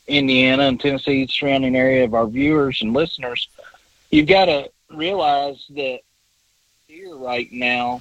Indiana, 0.08 0.64
and 0.64 0.80
Tennessee 0.80 1.26
surrounding 1.26 1.76
area 1.76 2.04
of 2.04 2.14
our 2.14 2.26
viewers 2.26 2.82
and 2.82 2.92
listeners, 2.92 3.48
you've 4.10 4.26
got 4.26 4.46
to 4.46 4.70
realize 4.90 5.64
that 5.70 6.00
here 6.86 7.16
right 7.16 7.50
now, 7.52 8.00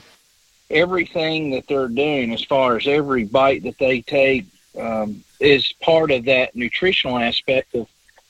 everything 0.71 1.51
that 1.51 1.67
they're 1.67 1.87
doing, 1.87 2.33
as 2.33 2.43
far 2.43 2.77
as 2.77 2.87
every 2.87 3.25
bite 3.25 3.63
that 3.63 3.77
they 3.77 4.01
take, 4.01 4.45
um, 4.79 5.23
is 5.39 5.73
part 5.73 6.11
of 6.11 6.25
that 6.25 6.55
nutritional 6.55 7.17
aspect 7.17 7.75
of 7.75 7.87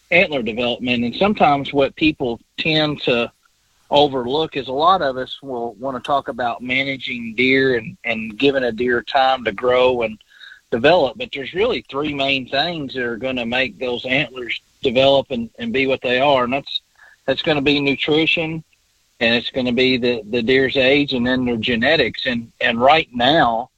antler 0.09 0.41
development. 0.41 1.03
And 1.03 1.15
sometimes 1.15 1.73
what 1.73 1.95
people 1.95 2.39
tend 2.57 3.01
to 3.03 3.31
overlook 3.89 4.55
is 4.55 4.67
a 4.67 4.73
lot 4.73 5.01
of 5.01 5.17
us 5.17 5.41
will 5.41 5.73
want 5.73 5.97
to 5.97 6.05
talk 6.05 6.27
about 6.27 6.61
managing 6.61 7.35
deer 7.35 7.75
and, 7.77 7.97
and 8.03 8.37
giving 8.37 8.63
a 8.63 8.71
deer 8.71 9.01
time 9.01 9.43
to 9.43 9.51
grow 9.51 10.01
and 10.03 10.17
develop. 10.71 11.17
But 11.17 11.29
there's 11.33 11.53
really 11.53 11.85
three 11.89 12.13
main 12.13 12.47
things 12.47 12.93
that 12.93 13.03
are 13.03 13.17
going 13.17 13.35
to 13.35 13.45
make 13.45 13.77
those 13.77 14.05
antlers 14.05 14.59
develop 14.81 15.31
and, 15.31 15.49
and 15.59 15.73
be 15.73 15.87
what 15.87 16.01
they 16.01 16.19
are. 16.19 16.45
And 16.45 16.53
that's, 16.53 16.81
that's 17.25 17.41
going 17.41 17.57
to 17.57 17.61
be 17.61 17.79
nutrition 17.79 18.63
and 19.21 19.35
it's 19.35 19.51
going 19.51 19.67
to 19.67 19.71
be 19.71 19.97
the, 19.97 20.23
the 20.29 20.41
deer's 20.41 20.75
age 20.75 21.13
and 21.13 21.25
then 21.25 21.45
their 21.45 21.55
genetics. 21.55 22.25
And, 22.25 22.51
and 22.59 22.81
right 22.81 23.07
now 23.13 23.69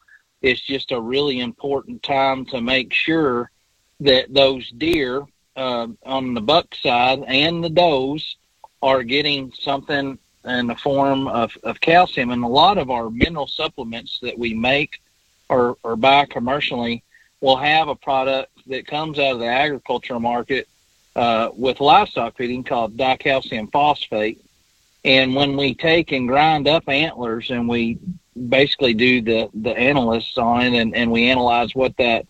it's 0.41 0.61
just 0.61 0.91
a 0.93 0.99
really 0.99 1.41
important 1.41 2.01
time 2.01 2.45
to 2.45 2.61
make 2.61 2.93
sure 2.93 3.51
that 3.99 4.33
those 4.33 4.69
deer 4.71 5.23
uh, 5.55 5.87
on 6.05 6.33
the 6.33 6.41
buck 6.41 6.73
side 6.73 7.23
and 7.27 7.61
the 7.63 7.69
does 7.69 8.37
are 8.81 9.03
getting 9.03 9.51
something 9.59 10.17
in 10.45 10.67
the 10.67 10.75
form 10.75 11.27
of, 11.27 11.57
of 11.63 11.79
calcium. 11.81 12.31
And 12.31 12.43
a 12.43 12.47
lot 12.47 12.77
of 12.77 12.89
our 12.89 13.09
mineral 13.09 13.47
supplements 13.47 14.19
that 14.21 14.39
we 14.39 14.53
make 14.53 15.01
or, 15.49 15.77
or 15.83 15.97
buy 15.97 16.25
commercially 16.25 17.03
will 17.41 17.57
have 17.57 17.89
a 17.89 17.95
product 17.95 18.49
that 18.67 18.87
comes 18.87 19.19
out 19.19 19.33
of 19.33 19.39
the 19.39 19.47
agricultural 19.47 20.21
market 20.21 20.69
uh, 21.17 21.49
with 21.53 21.81
livestock 21.81 22.37
feeding 22.37 22.63
called 22.63 22.95
dicalcium 22.95 23.69
phosphate. 23.71 24.39
And 25.05 25.35
when 25.35 25.57
we 25.57 25.73
take 25.75 26.11
and 26.11 26.27
grind 26.27 26.67
up 26.67 26.87
antlers 26.87 27.49
and 27.49 27.67
we 27.67 27.99
basically 28.49 28.93
do 28.93 29.21
the, 29.21 29.49
the 29.53 29.77
analysts 29.77 30.37
on 30.37 30.61
it 30.61 30.79
and, 30.79 30.95
and 30.95 31.11
we 31.11 31.29
analyze 31.29 31.75
what 31.75 31.95
that 31.97 32.25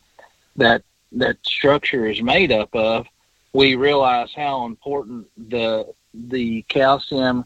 that 0.56 0.84
that 1.12 1.38
structure 1.44 2.08
is 2.08 2.22
made 2.22 2.52
up 2.52 2.74
of, 2.76 3.08
we 3.54 3.76
realize 3.76 4.34
how 4.36 4.66
important 4.66 5.28
the 5.50 5.86
the 6.14 6.64
calcium 6.64 7.46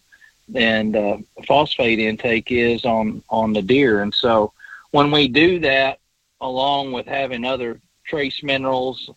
and 0.56 0.96
uh, 0.96 1.18
phosphate 1.46 2.00
intake 2.00 2.52
is 2.52 2.86
on 2.86 3.22
on 3.30 3.54
the 3.54 3.62
deer. 3.62 4.02
And 4.02 4.14
so 4.14 4.54
when 4.92 5.12
we 5.12 5.28
do 5.28 5.60
that, 5.60 6.00
along 6.40 6.94
with 6.94 7.06
having 7.06 7.44
other 7.44 7.82
trace 8.06 8.42
minerals, 8.44 9.10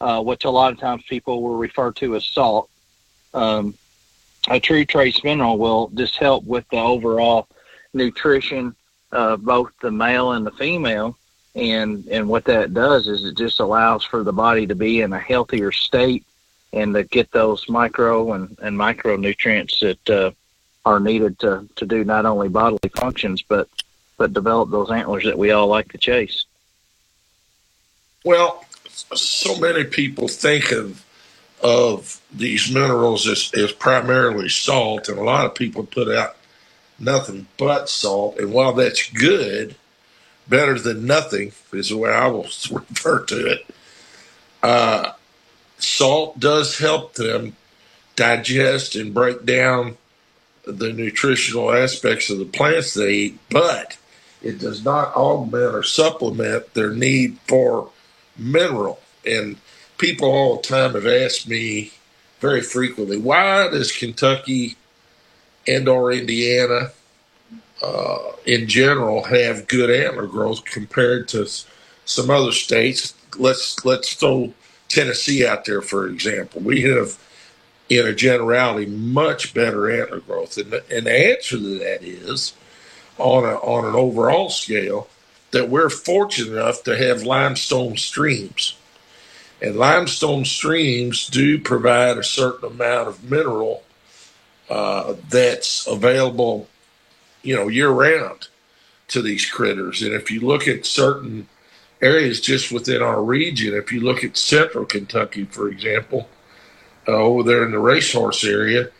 uh, 0.00 0.22
which 0.22 0.44
a 0.44 0.50
lot 0.50 0.72
of 0.72 0.78
times 0.78 1.02
people 1.08 1.42
will 1.42 1.56
refer 1.56 1.92
to 1.92 2.16
as 2.16 2.24
salt, 2.24 2.70
um, 3.34 3.74
a 4.50 4.60
true 4.60 4.84
trace 4.84 5.22
mineral 5.22 5.58
will 5.58 5.90
just 5.94 6.16
help 6.16 6.44
with 6.44 6.68
the 6.70 6.78
overall 6.78 7.48
nutrition 7.92 8.74
of 9.12 9.44
both 9.44 9.70
the 9.80 9.90
male 9.90 10.32
and 10.32 10.46
the 10.46 10.50
female. 10.52 11.16
And, 11.54 12.06
and 12.08 12.28
what 12.28 12.44
that 12.44 12.74
does 12.74 13.08
is 13.08 13.24
it 13.24 13.36
just 13.36 13.60
allows 13.60 14.04
for 14.04 14.22
the 14.22 14.32
body 14.32 14.66
to 14.66 14.74
be 14.74 15.00
in 15.00 15.12
a 15.12 15.18
healthier 15.18 15.72
state 15.72 16.24
and 16.72 16.94
to 16.94 17.04
get 17.04 17.30
those 17.32 17.68
micro 17.68 18.32
and, 18.34 18.56
and 18.60 18.78
micronutrients 18.78 19.80
that 19.80 20.10
uh, 20.10 20.30
are 20.84 21.00
needed 21.00 21.38
to, 21.40 21.68
to 21.76 21.86
do 21.86 22.04
not 22.04 22.26
only 22.26 22.48
bodily 22.48 22.90
functions, 22.94 23.42
but, 23.42 23.68
but 24.18 24.32
develop 24.32 24.70
those 24.70 24.90
antlers 24.90 25.24
that 25.24 25.38
we 25.38 25.50
all 25.50 25.66
like 25.66 25.90
to 25.92 25.98
chase. 25.98 26.44
Well, 28.24 28.64
so 28.86 29.58
many 29.58 29.84
people 29.84 30.28
think 30.28 30.70
of 30.70 31.04
of 31.62 32.20
these 32.32 32.72
minerals 32.72 33.26
is, 33.26 33.52
as 33.54 33.72
primarily 33.72 34.48
salt, 34.48 35.08
and 35.08 35.18
a 35.18 35.24
lot 35.24 35.46
of 35.46 35.54
people 35.54 35.84
put 35.84 36.08
out 36.08 36.36
nothing 36.98 37.46
but 37.56 37.88
salt. 37.88 38.38
And 38.38 38.52
while 38.52 38.72
that's 38.72 39.10
good, 39.10 39.74
better 40.48 40.78
than 40.78 41.06
nothing 41.06 41.52
is 41.72 41.90
the 41.90 41.96
way 41.96 42.10
I 42.10 42.28
will 42.28 42.44
refer 42.70 43.24
to 43.24 43.46
it. 43.46 43.66
Uh, 44.62 45.12
salt 45.78 46.40
does 46.40 46.78
help 46.78 47.14
them 47.14 47.56
digest 48.16 48.96
and 48.96 49.14
break 49.14 49.44
down 49.44 49.96
the 50.64 50.92
nutritional 50.92 51.72
aspects 51.72 52.30
of 52.30 52.38
the 52.38 52.44
plants 52.44 52.94
they 52.94 53.12
eat, 53.12 53.38
but 53.50 53.96
it 54.42 54.58
does 54.58 54.84
not 54.84 55.14
augment 55.14 55.74
or 55.74 55.82
supplement 55.82 56.74
their 56.74 56.92
need 56.92 57.38
for 57.46 57.90
mineral. 58.36 59.00
And 59.24 59.56
people 59.98 60.30
all 60.30 60.56
the 60.56 60.62
time 60.62 60.94
have 60.94 61.06
asked 61.06 61.48
me 61.48 61.92
very 62.40 62.62
frequently, 62.62 63.18
why 63.18 63.68
does 63.68 63.92
Kentucky 63.92 64.76
and 65.66 65.88
or 65.88 66.12
Indiana 66.12 66.92
uh, 67.82 68.18
in 68.46 68.68
general 68.68 69.24
have 69.24 69.68
good 69.68 69.90
antler 69.90 70.26
growth 70.26 70.64
compared 70.64 71.28
to 71.28 71.48
some 72.04 72.30
other 72.30 72.52
states? 72.52 73.12
Let's 73.36 73.84
let's 73.84 74.14
throw 74.14 74.54
Tennessee 74.88 75.46
out 75.46 75.64
there 75.64 75.82
for 75.82 76.06
example. 76.06 76.62
We 76.62 76.82
have, 76.82 77.18
in 77.88 78.06
a 78.06 78.14
generality, 78.14 78.86
much 78.86 79.52
better 79.52 79.90
antler 79.90 80.20
growth, 80.20 80.56
and 80.56 80.70
the, 80.70 80.84
and 80.94 81.06
the 81.06 81.34
answer 81.34 81.56
to 81.56 81.78
that 81.80 82.02
is, 82.02 82.52
on 83.18 83.44
a 83.44 83.56
on 83.56 83.84
an 83.84 83.94
overall 83.94 84.48
scale, 84.48 85.08
that 85.50 85.68
we're 85.68 85.90
fortunate 85.90 86.52
enough 86.52 86.84
to 86.84 86.96
have 86.96 87.24
limestone 87.24 87.96
streams 87.96 88.77
and 89.60 89.76
limestone 89.76 90.44
streams 90.44 91.26
do 91.26 91.58
provide 91.58 92.16
a 92.16 92.22
certain 92.22 92.70
amount 92.70 93.08
of 93.08 93.30
mineral 93.30 93.82
uh, 94.70 95.14
that's 95.28 95.86
available, 95.86 96.68
you 97.42 97.56
know, 97.56 97.68
year 97.68 97.90
round 97.90 98.48
to 99.08 99.22
these 99.22 99.48
critters. 99.50 100.02
And 100.02 100.12
if 100.12 100.30
you 100.30 100.40
look 100.40 100.68
at 100.68 100.86
certain 100.86 101.48
areas 102.00 102.40
just 102.40 102.70
within 102.70 103.02
our 103.02 103.22
region, 103.22 103.74
if 103.74 103.90
you 103.92 104.00
look 104.00 104.22
at 104.22 104.36
central 104.36 104.84
Kentucky, 104.84 105.44
for 105.44 105.68
example, 105.68 106.28
uh, 107.08 107.12
over 107.12 107.42
there 107.42 107.64
in 107.64 107.72
the 107.72 107.78
racehorse 107.78 108.44
area, 108.44 108.90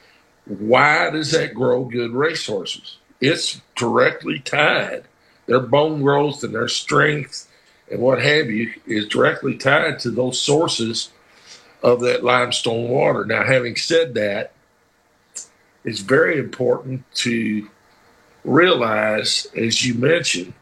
why 0.46 1.10
does 1.10 1.30
that 1.32 1.54
grow 1.54 1.84
good 1.84 2.12
racehorses? 2.12 2.96
It's 3.20 3.60
directly 3.76 4.40
tied. 4.40 5.04
Their 5.46 5.60
bone 5.60 6.02
growth 6.02 6.42
and 6.42 6.54
their 6.54 6.68
strength 6.68 7.47
and 7.90 8.00
what 8.00 8.20
have 8.22 8.50
you 8.50 8.72
is 8.86 9.06
directly 9.08 9.56
tied 9.56 9.98
to 10.00 10.10
those 10.10 10.40
sources 10.40 11.10
of 11.82 12.00
that 12.00 12.24
limestone 12.24 12.88
water. 12.88 13.24
Now, 13.24 13.44
having 13.44 13.76
said 13.76 14.14
that, 14.14 14.52
it's 15.84 16.00
very 16.00 16.38
important 16.38 17.04
to 17.16 17.68
realize, 18.44 19.46
as 19.56 19.84
you 19.84 19.94
mentioned, 19.94 20.54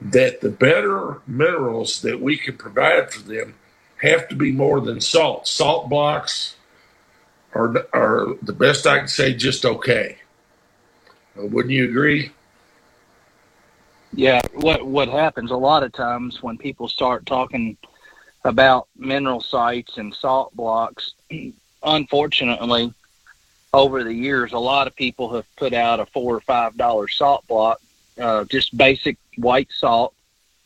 that 0.00 0.40
the 0.40 0.50
better 0.50 1.20
minerals 1.26 2.02
that 2.02 2.20
we 2.20 2.36
can 2.36 2.56
provide 2.56 3.12
for 3.12 3.20
them 3.20 3.54
have 4.02 4.28
to 4.28 4.34
be 4.34 4.52
more 4.52 4.80
than 4.80 5.00
salt. 5.00 5.46
Salt 5.46 5.88
blocks 5.88 6.56
are, 7.54 7.86
are 7.92 8.34
the 8.42 8.52
best 8.52 8.86
I 8.86 8.98
can 8.98 9.08
say, 9.08 9.34
just 9.34 9.64
okay. 9.64 10.18
Wouldn't 11.34 11.72
you 11.72 11.84
agree? 11.88 12.32
Yeah, 14.16 14.40
what 14.54 14.86
what 14.86 15.08
happens 15.08 15.50
a 15.50 15.56
lot 15.56 15.82
of 15.82 15.92
times 15.92 16.42
when 16.42 16.56
people 16.56 16.88
start 16.88 17.26
talking 17.26 17.76
about 18.44 18.88
mineral 18.96 19.42
sites 19.42 19.98
and 19.98 20.14
salt 20.14 20.56
blocks, 20.56 21.12
unfortunately, 21.82 22.94
over 23.74 24.02
the 24.02 24.14
years, 24.14 24.54
a 24.54 24.58
lot 24.58 24.86
of 24.86 24.96
people 24.96 25.34
have 25.34 25.44
put 25.56 25.74
out 25.74 26.00
a 26.00 26.06
four 26.06 26.34
or 26.34 26.40
five 26.40 26.78
dollar 26.78 27.08
salt 27.08 27.46
block, 27.46 27.78
uh, 28.18 28.44
just 28.44 28.74
basic 28.74 29.18
white 29.36 29.68
salt 29.70 30.14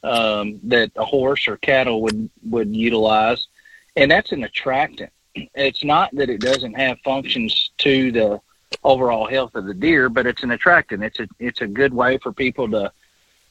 um, 0.05 0.61
that 0.63 0.93
a 0.95 1.05
horse 1.05 1.49
or 1.49 1.57
cattle 1.57 2.03
would 2.03 2.31
would 2.49 2.75
utilize, 2.75 3.49
and 3.97 4.09
that's 4.09 4.31
an 4.31 4.45
attractant. 4.45 5.11
It's 5.57 5.83
not 5.83 6.15
that 6.15 6.31
it 6.31 6.41
doesn't 6.41 6.75
have 6.75 7.01
functions 7.01 7.71
to 7.79 8.13
the 8.13 8.41
overall 8.85 9.27
health 9.27 9.57
of 9.57 9.65
the 9.65 9.75
deer, 9.75 10.09
but 10.09 10.27
it's 10.27 10.45
an 10.45 10.53
attractant. 10.53 11.03
It's 11.03 11.19
a 11.19 11.29
it's 11.41 11.63
a 11.63 11.67
good 11.67 11.93
way 11.93 12.19
for 12.19 12.33
people 12.33 12.71
to 12.71 12.93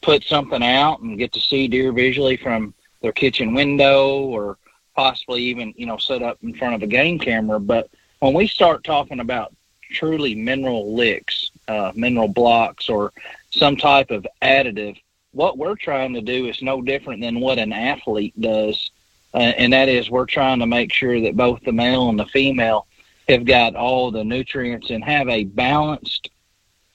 put 0.02 0.24
something 0.24 0.64
out 0.64 1.02
and 1.02 1.18
get 1.18 1.34
to 1.34 1.40
see 1.40 1.68
deer 1.68 1.92
visually 1.92 2.38
from 2.38 2.74
their 3.02 3.12
kitchen 3.12 3.54
window 3.54 4.20
or 4.20 4.58
possibly 4.96 5.42
even, 5.44 5.74
you 5.78 5.86
know, 5.86 5.98
set 5.98 6.22
up 6.22 6.38
in 6.44 6.54
front 6.54 6.76
of 6.76 6.82
a 6.84 6.88
game 6.88 7.20
camera. 7.20 7.60
But 7.60 7.90
when 8.20 8.34
we 8.34 8.48
start 8.48 8.84
talking 8.84 9.20
about 9.20 9.54
truly 9.92 10.36
mineral 10.36 10.94
licks, 10.96 11.52
uh, 11.68 11.92
mineral 11.96 12.28
blocks, 12.28 12.90
or 12.90 13.14
some 13.50 13.76
type 13.76 14.12
of 14.12 14.26
additive, 14.42 15.00
what 15.32 15.58
we're 15.58 15.76
trying 15.76 16.14
to 16.14 16.22
do 16.22 16.48
is 16.48 16.62
no 16.62 16.82
different 16.82 17.22
than 17.22 17.40
what 17.40 17.60
an 17.60 17.72
athlete 17.72 18.40
does. 18.40 18.92
Uh, 19.34 19.38
and 19.38 19.74
that 19.74 19.90
is 19.90 20.10
we're 20.10 20.26
trying 20.26 20.60
to 20.60 20.66
make 20.66 20.92
sure 20.92 21.22
that 21.22 21.38
both 21.38 21.62
the 21.64 21.72
male 21.72 22.10
and 22.10 22.20
the 22.20 22.26
female 22.26 22.88
have 23.28 23.46
got 23.46 23.76
all 23.76 24.10
the 24.12 24.24
nutrients 24.24 24.90
and 24.90 25.04
have 25.04 25.30
a 25.30 25.44
balanced 25.44 26.30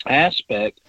aspect 0.06 0.80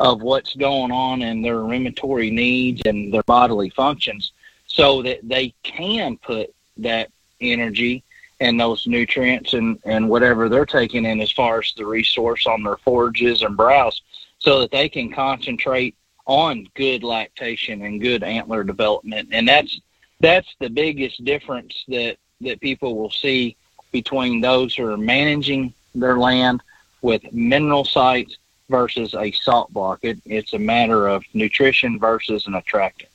of 0.00 0.22
what's 0.22 0.54
going 0.54 0.92
on 0.92 1.22
in 1.22 1.42
their 1.42 1.60
rudimentary 1.60 2.30
needs 2.30 2.82
and 2.84 3.12
their 3.12 3.22
bodily 3.24 3.70
functions 3.70 4.32
so 4.66 5.02
that 5.02 5.18
they 5.22 5.52
can 5.62 6.16
put 6.18 6.54
that 6.76 7.10
energy 7.40 8.02
and 8.40 8.60
those 8.60 8.86
nutrients 8.86 9.54
and, 9.54 9.78
and 9.84 10.08
whatever 10.08 10.48
they're 10.48 10.66
taking 10.66 11.04
in 11.04 11.20
as 11.20 11.32
far 11.32 11.58
as 11.58 11.72
the 11.76 11.84
resource 11.84 12.46
on 12.46 12.62
their 12.62 12.76
forages 12.76 13.42
and 13.42 13.56
browse 13.56 14.02
so 14.38 14.60
that 14.60 14.70
they 14.70 14.88
can 14.88 15.12
concentrate 15.12 15.96
on 16.26 16.68
good 16.74 17.02
lactation 17.02 17.82
and 17.82 18.00
good 18.00 18.22
antler 18.22 18.62
development. 18.62 19.28
And 19.32 19.48
that's 19.48 19.80
that's 20.20 20.54
the 20.60 20.68
biggest 20.68 21.24
difference 21.24 21.84
that, 21.88 22.16
that 22.40 22.60
people 22.60 22.96
will 22.96 23.10
see 23.10 23.56
between 23.92 24.40
those 24.40 24.74
who 24.74 24.84
are 24.86 24.96
managing 24.96 25.72
their 25.94 26.18
land 26.18 26.60
with 27.02 27.32
mineral 27.32 27.84
sites 27.84 28.36
versus 28.68 29.14
a 29.14 29.32
salt 29.32 29.72
block. 29.72 30.00
It, 30.02 30.18
it's 30.24 30.52
a 30.52 30.58
matter 30.58 31.08
of 31.08 31.24
nutrition 31.34 31.98
versus 31.98 32.46
an 32.46 32.54
attractant. 32.54 33.10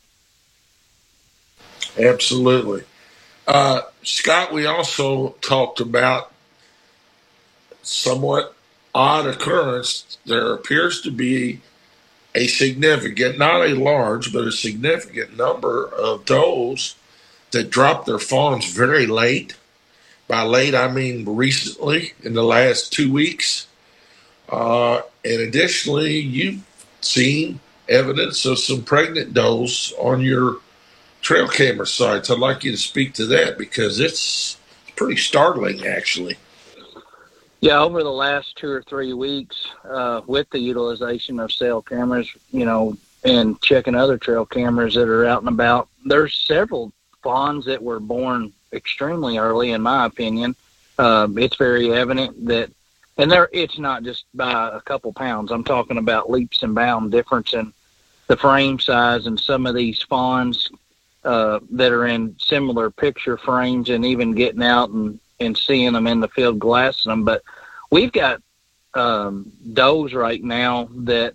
Absolutely. 1.97 2.83
Uh, 3.47 3.81
Scott, 4.03 4.53
we 4.53 4.65
also 4.65 5.29
talked 5.41 5.79
about 5.79 6.31
somewhat 7.81 8.55
odd 8.95 9.27
occurrence. 9.27 10.17
There 10.25 10.53
appears 10.53 11.01
to 11.01 11.11
be 11.11 11.61
a 12.35 12.47
significant, 12.47 13.37
not 13.37 13.61
a 13.61 13.75
large, 13.75 14.33
but 14.33 14.45
a 14.45 14.51
significant 14.51 15.37
number 15.37 15.87
of 15.87 16.25
those 16.25 16.95
that 17.51 17.69
drop 17.69 18.05
their 18.05 18.19
fawns 18.19 18.71
very 18.73 19.05
late. 19.05 19.55
By 20.27 20.43
late, 20.43 20.73
I 20.73 20.89
mean 20.89 21.25
recently, 21.25 22.13
in 22.23 22.33
the 22.33 22.43
last 22.43 22.91
two 22.91 23.11
weeks. 23.11 23.67
Uh, 24.53 25.01
and 25.25 25.41
additionally, 25.41 26.19
you've 26.19 26.63
seen 27.01 27.59
evidence 27.89 28.45
of 28.45 28.59
some 28.59 28.83
pregnant 28.83 29.33
does 29.33 29.91
on 29.97 30.21
your 30.21 30.57
trail 31.21 31.47
camera 31.47 31.87
sites. 31.87 32.29
I'd 32.29 32.37
like 32.37 32.63
you 32.63 32.71
to 32.71 32.77
speak 32.77 33.15
to 33.15 33.25
that 33.27 33.57
because 33.57 33.99
it's 33.99 34.57
pretty 34.95 35.17
startling, 35.17 35.87
actually. 35.87 36.37
Yeah, 37.61 37.79
over 37.79 38.03
the 38.03 38.11
last 38.11 38.55
two 38.55 38.69
or 38.69 38.83
three 38.83 39.13
weeks, 39.13 39.69
uh, 39.89 40.21
with 40.27 40.47
the 40.51 40.59
utilization 40.59 41.39
of 41.39 41.51
cell 41.51 41.81
cameras, 41.81 42.29
you 42.51 42.65
know, 42.65 42.95
and 43.23 43.59
checking 43.61 43.95
other 43.95 44.19
trail 44.19 44.45
cameras 44.45 44.93
that 44.93 45.07
are 45.07 45.25
out 45.25 45.41
and 45.41 45.49
about, 45.49 45.87
there's 46.05 46.35
several 46.35 46.93
fawns 47.23 47.65
that 47.65 47.81
were 47.81 47.99
born 47.99 48.53
extremely 48.71 49.39
early, 49.39 49.71
in 49.71 49.81
my 49.81 50.05
opinion. 50.05 50.55
Uh, 50.99 51.27
it's 51.37 51.55
very 51.55 51.91
evident 51.91 52.45
that 52.45 52.69
and 53.17 53.31
there 53.31 53.49
it's 53.51 53.77
not 53.77 54.03
just 54.03 54.25
by 54.33 54.69
a 54.69 54.81
couple 54.81 55.13
pounds. 55.13 55.51
I'm 55.51 55.63
talking 55.63 55.97
about 55.97 56.29
leaps 56.29 56.63
and 56.63 56.73
bound 56.73 57.11
difference 57.11 57.53
in 57.53 57.73
the 58.27 58.37
frame 58.37 58.79
size 58.79 59.27
and 59.27 59.39
some 59.39 59.65
of 59.65 59.75
these 59.75 60.01
fawns 60.01 60.69
uh, 61.23 61.59
that 61.71 61.91
are 61.91 62.07
in 62.07 62.35
similar 62.39 62.89
picture 62.89 63.37
frames, 63.37 63.89
and 63.89 64.05
even 64.05 64.33
getting 64.33 64.63
out 64.63 64.89
and 64.89 65.19
and 65.39 65.57
seeing 65.57 65.93
them 65.93 66.07
in 66.07 66.19
the 66.19 66.27
field, 66.27 66.59
glassing 66.59 67.09
them. 67.09 67.23
But 67.23 67.43
we've 67.91 68.11
got 68.11 68.41
um, 68.93 69.51
does 69.73 70.13
right 70.13 70.43
now 70.43 70.89
that 70.91 71.33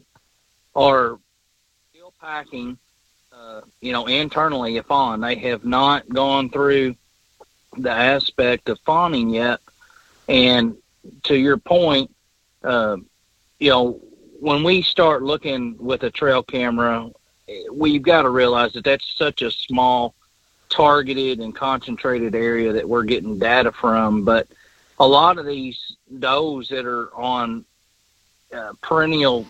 are 0.74 1.18
still 1.90 2.12
packing, 2.20 2.78
uh, 3.32 3.62
you 3.80 3.92
know, 3.92 4.06
internally 4.06 4.76
a 4.76 4.82
fawn. 4.82 5.20
They 5.20 5.36
have 5.36 5.64
not 5.64 6.08
gone 6.08 6.50
through 6.50 6.96
the 7.76 7.90
aspect 7.90 8.68
of 8.68 8.78
fawning 8.80 9.30
yet. 9.30 9.60
And 10.28 10.76
to 11.24 11.36
your 11.36 11.56
point, 11.56 12.14
uh, 12.62 12.96
you 13.58 13.70
know, 13.70 14.00
when 14.40 14.62
we 14.62 14.82
start 14.82 15.22
looking 15.22 15.76
with 15.78 16.02
a 16.04 16.10
trail 16.10 16.42
camera, 16.42 17.10
we've 17.72 18.02
got 18.02 18.22
to 18.22 18.30
realize 18.30 18.72
that 18.72 18.84
that's 18.84 19.16
such 19.16 19.42
a 19.42 19.50
small, 19.50 20.14
targeted 20.68 21.40
and 21.40 21.54
concentrated 21.54 22.34
area 22.34 22.72
that 22.72 22.88
we're 22.88 23.04
getting 23.04 23.38
data 23.38 23.72
from. 23.72 24.24
But 24.24 24.46
a 25.00 25.06
lot 25.06 25.38
of 25.38 25.46
these 25.46 25.96
does 26.18 26.68
that 26.68 26.84
are 26.86 27.14
on 27.14 27.64
uh, 28.52 28.72
perennial 28.82 29.46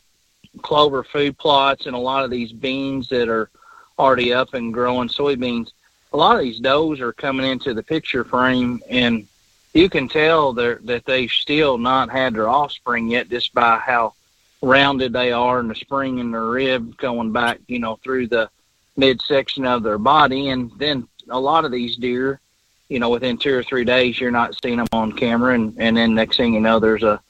clover 0.63 1.05
food 1.05 1.37
plots 1.39 1.87
and 1.87 1.95
a 1.95 1.99
lot 1.99 2.25
of 2.25 2.31
these 2.31 2.53
beans 2.53 3.09
that 3.09 3.29
are 3.29 3.51
already 3.99 4.33
up 4.33 4.55
and 4.55 4.73
growing 4.73 5.09
soybeans, 5.09 5.73
a 6.13 6.17
lot 6.17 6.37
of 6.37 6.43
these 6.43 6.61
does 6.61 7.01
are 7.01 7.13
coming 7.13 7.47
into 7.51 7.75
the 7.75 7.83
picture 7.83 8.25
frame 8.25 8.83
and 8.89 9.27
you 9.75 9.89
can 9.89 10.09
tell 10.09 10.53
that 10.55 11.03
they've 11.07 11.31
still 11.31 11.79
not 11.79 12.11
had 12.11 12.35
their 12.35 12.49
offspring 12.49 13.09
yet 13.09 13.29
just 13.29 13.55
by 13.55 13.79
how 13.79 14.15
rounded 14.63 15.13
they 15.13 15.31
are 15.33 15.61
in 15.61 15.69
the 15.69 15.75
spring 15.75 16.19
in 16.19 16.31
their 16.31 16.47
rib 16.47 16.97
going 16.97 17.33
back, 17.33 17.59
you 17.69 17.79
know, 17.79 17.97
through 18.03 18.27
the 18.27 18.51
midsection 18.97 19.65
of 19.65 19.83
their 19.83 19.99
body. 19.99 20.49
And 20.49 20.71
then 20.79 21.07
a 21.29 21.39
lot 21.39 21.65
of 21.65 21.71
these 21.71 21.97
deer, 21.97 22.41
you 22.89 22.99
know, 22.99 23.11
within 23.11 23.39
two 23.39 23.55
or 23.55 23.63
three 23.63 23.85
days, 23.85 24.21
you're 24.21 24.31
not 24.31 24.57
seeing 24.61 24.79
them 24.79 24.89
on 24.93 25.13
camera. 25.13 25.55
And, 25.55 25.75
and 25.79 25.97
then 25.97 26.15
next 26.15 26.37
thing 26.37 26.55
you 26.55 26.61
know, 26.61 26.81
there's 26.81 27.05
a, 27.05 27.21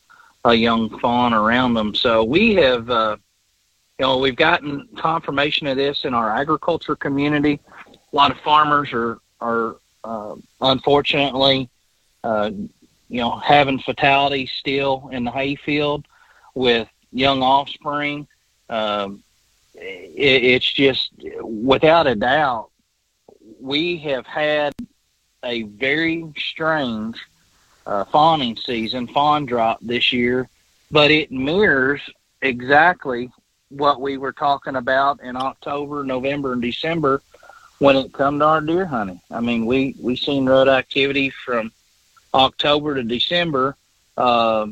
a 0.44 0.55
young 0.55 0.98
fawn 1.01 1.35
around 1.35 1.74
them. 1.74 1.94
So 1.94 2.24
we 2.24 2.55
have, 2.55 2.88
uh, 2.88 3.16
you 3.98 4.07
know, 4.07 4.18
we've 4.18 4.37
gotten 4.37 4.88
confirmation 4.96 5.66
of 5.66 5.77
this 5.77 6.05
in 6.05 6.14
our 6.14 6.35
agriculture 6.35 6.96
community. 6.96 7.61
A 7.88 8.16
lot 8.16 8.31
of 8.31 8.38
farmers 8.40 8.92
are, 8.92 9.18
are, 9.40 9.77
uh, 10.05 10.37
unfortunately, 10.61 11.68
uh, 12.24 12.50
you 13.09 13.20
know, 13.20 13.37
having 13.38 13.78
fatalities 13.78 14.50
still 14.52 15.09
in 15.12 15.24
the 15.24 15.31
hayfield 15.31 16.07
with 16.54 16.88
young 17.12 17.42
offspring. 17.42 18.26
Um, 18.68 19.22
it, 19.74 20.44
it's 20.44 20.70
just 20.70 21.12
without 21.40 22.07
a 22.07 22.14
doubt, 22.14 22.70
we 23.61 23.96
have 23.98 24.26
had 24.26 24.74
a 25.44 25.62
very 25.62 26.24
strange 26.37 27.18
uh, 27.87 28.04
fawning 28.04 28.57
season, 28.57 29.07
fawn 29.07 29.46
drop 29.46 29.78
this 29.81 30.12
year, 30.12 30.48
but 30.90 31.11
it 31.11 31.31
mirrors 31.31 32.02
exactly 32.42 33.31
what 33.70 34.00
we 34.00 34.16
were 34.18 34.33
talking 34.33 34.76
about 34.76 35.22
in 35.22 35.37
October, 35.37 36.04
November, 36.04 36.52
and 36.52 36.62
December 36.62 37.22
when 37.78 37.96
it 37.96 38.12
come 38.12 38.38
to 38.38 38.44
our 38.44 38.61
deer 38.61 38.85
hunting. 38.85 39.20
I 39.31 39.40
mean, 39.40 39.66
we 39.66 39.94
we 40.00 40.16
seen 40.16 40.46
rut 40.46 40.68
activity 40.68 41.31
from 41.31 41.72
October 42.35 42.95
to 42.95 43.03
December. 43.03 43.77
Uh, 44.17 44.67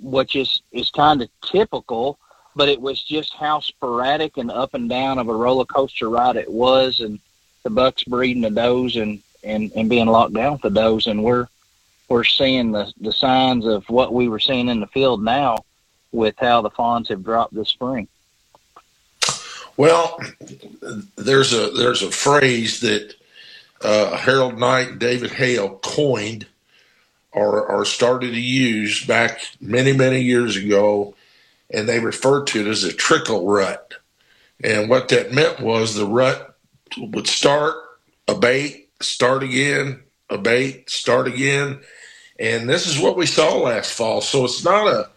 which 0.00 0.36
is 0.36 0.62
is 0.72 0.90
kind 0.90 1.22
of 1.22 1.28
typical, 1.42 2.18
but 2.54 2.68
it 2.68 2.80
was 2.80 3.02
just 3.02 3.34
how 3.34 3.60
sporadic 3.60 4.36
and 4.36 4.50
up 4.50 4.74
and 4.74 4.88
down 4.88 5.18
of 5.18 5.28
a 5.28 5.34
roller 5.34 5.64
coaster 5.64 6.08
ride 6.08 6.36
it 6.36 6.50
was, 6.50 7.00
and 7.00 7.18
the 7.64 7.70
bucks 7.70 8.04
breeding 8.04 8.42
the 8.42 8.50
does 8.50 8.96
and 8.96 9.20
and 9.42 9.72
and 9.74 9.90
being 9.90 10.06
locked 10.06 10.34
down 10.34 10.52
with 10.52 10.62
the 10.62 10.70
does, 10.70 11.06
and 11.06 11.22
we're 11.22 11.48
we're 12.08 12.24
seeing 12.24 12.72
the 12.72 12.92
the 13.00 13.12
signs 13.12 13.66
of 13.66 13.88
what 13.90 14.12
we 14.14 14.28
were 14.28 14.40
seeing 14.40 14.68
in 14.68 14.80
the 14.80 14.86
field 14.86 15.22
now 15.22 15.64
with 16.12 16.34
how 16.38 16.62
the 16.62 16.70
fawns 16.70 17.08
have 17.08 17.24
dropped 17.24 17.54
this 17.54 17.68
spring. 17.68 18.08
Well, 19.76 20.20
there's 21.16 21.52
a 21.52 21.70
there's 21.70 22.02
a 22.02 22.10
phrase 22.10 22.80
that 22.80 23.14
uh, 23.82 24.16
Harold 24.16 24.58
Knight 24.58 24.88
and 24.88 25.00
David 25.00 25.30
Hale 25.30 25.78
coined 25.82 26.46
or, 27.32 27.66
or 27.66 27.84
started 27.84 28.32
to 28.32 28.40
use 28.40 29.04
back 29.04 29.40
many, 29.60 29.92
many 29.92 30.20
years 30.20 30.56
ago, 30.56 31.14
and 31.70 31.88
they 31.88 32.00
referred 32.00 32.46
to 32.48 32.60
it 32.60 32.66
as 32.66 32.84
a 32.84 32.92
trickle 32.92 33.46
rut. 33.46 33.94
And 34.62 34.88
what 34.88 35.08
that 35.08 35.32
meant 35.32 35.60
was 35.60 35.94
the 35.94 36.06
rut 36.06 36.56
would 36.96 37.26
start, 37.26 37.76
abate, 38.26 38.88
start 39.00 39.42
again, 39.42 40.00
abate, 40.30 40.90
start 40.90 41.28
again. 41.28 41.80
And 42.38 42.68
this 42.68 42.86
is 42.86 42.98
what 42.98 43.16
we 43.16 43.26
saw 43.26 43.56
last 43.56 43.92
fall. 43.92 44.20
So 44.20 44.44
it's 44.44 44.64
not 44.64 44.86
a, 44.86 45.10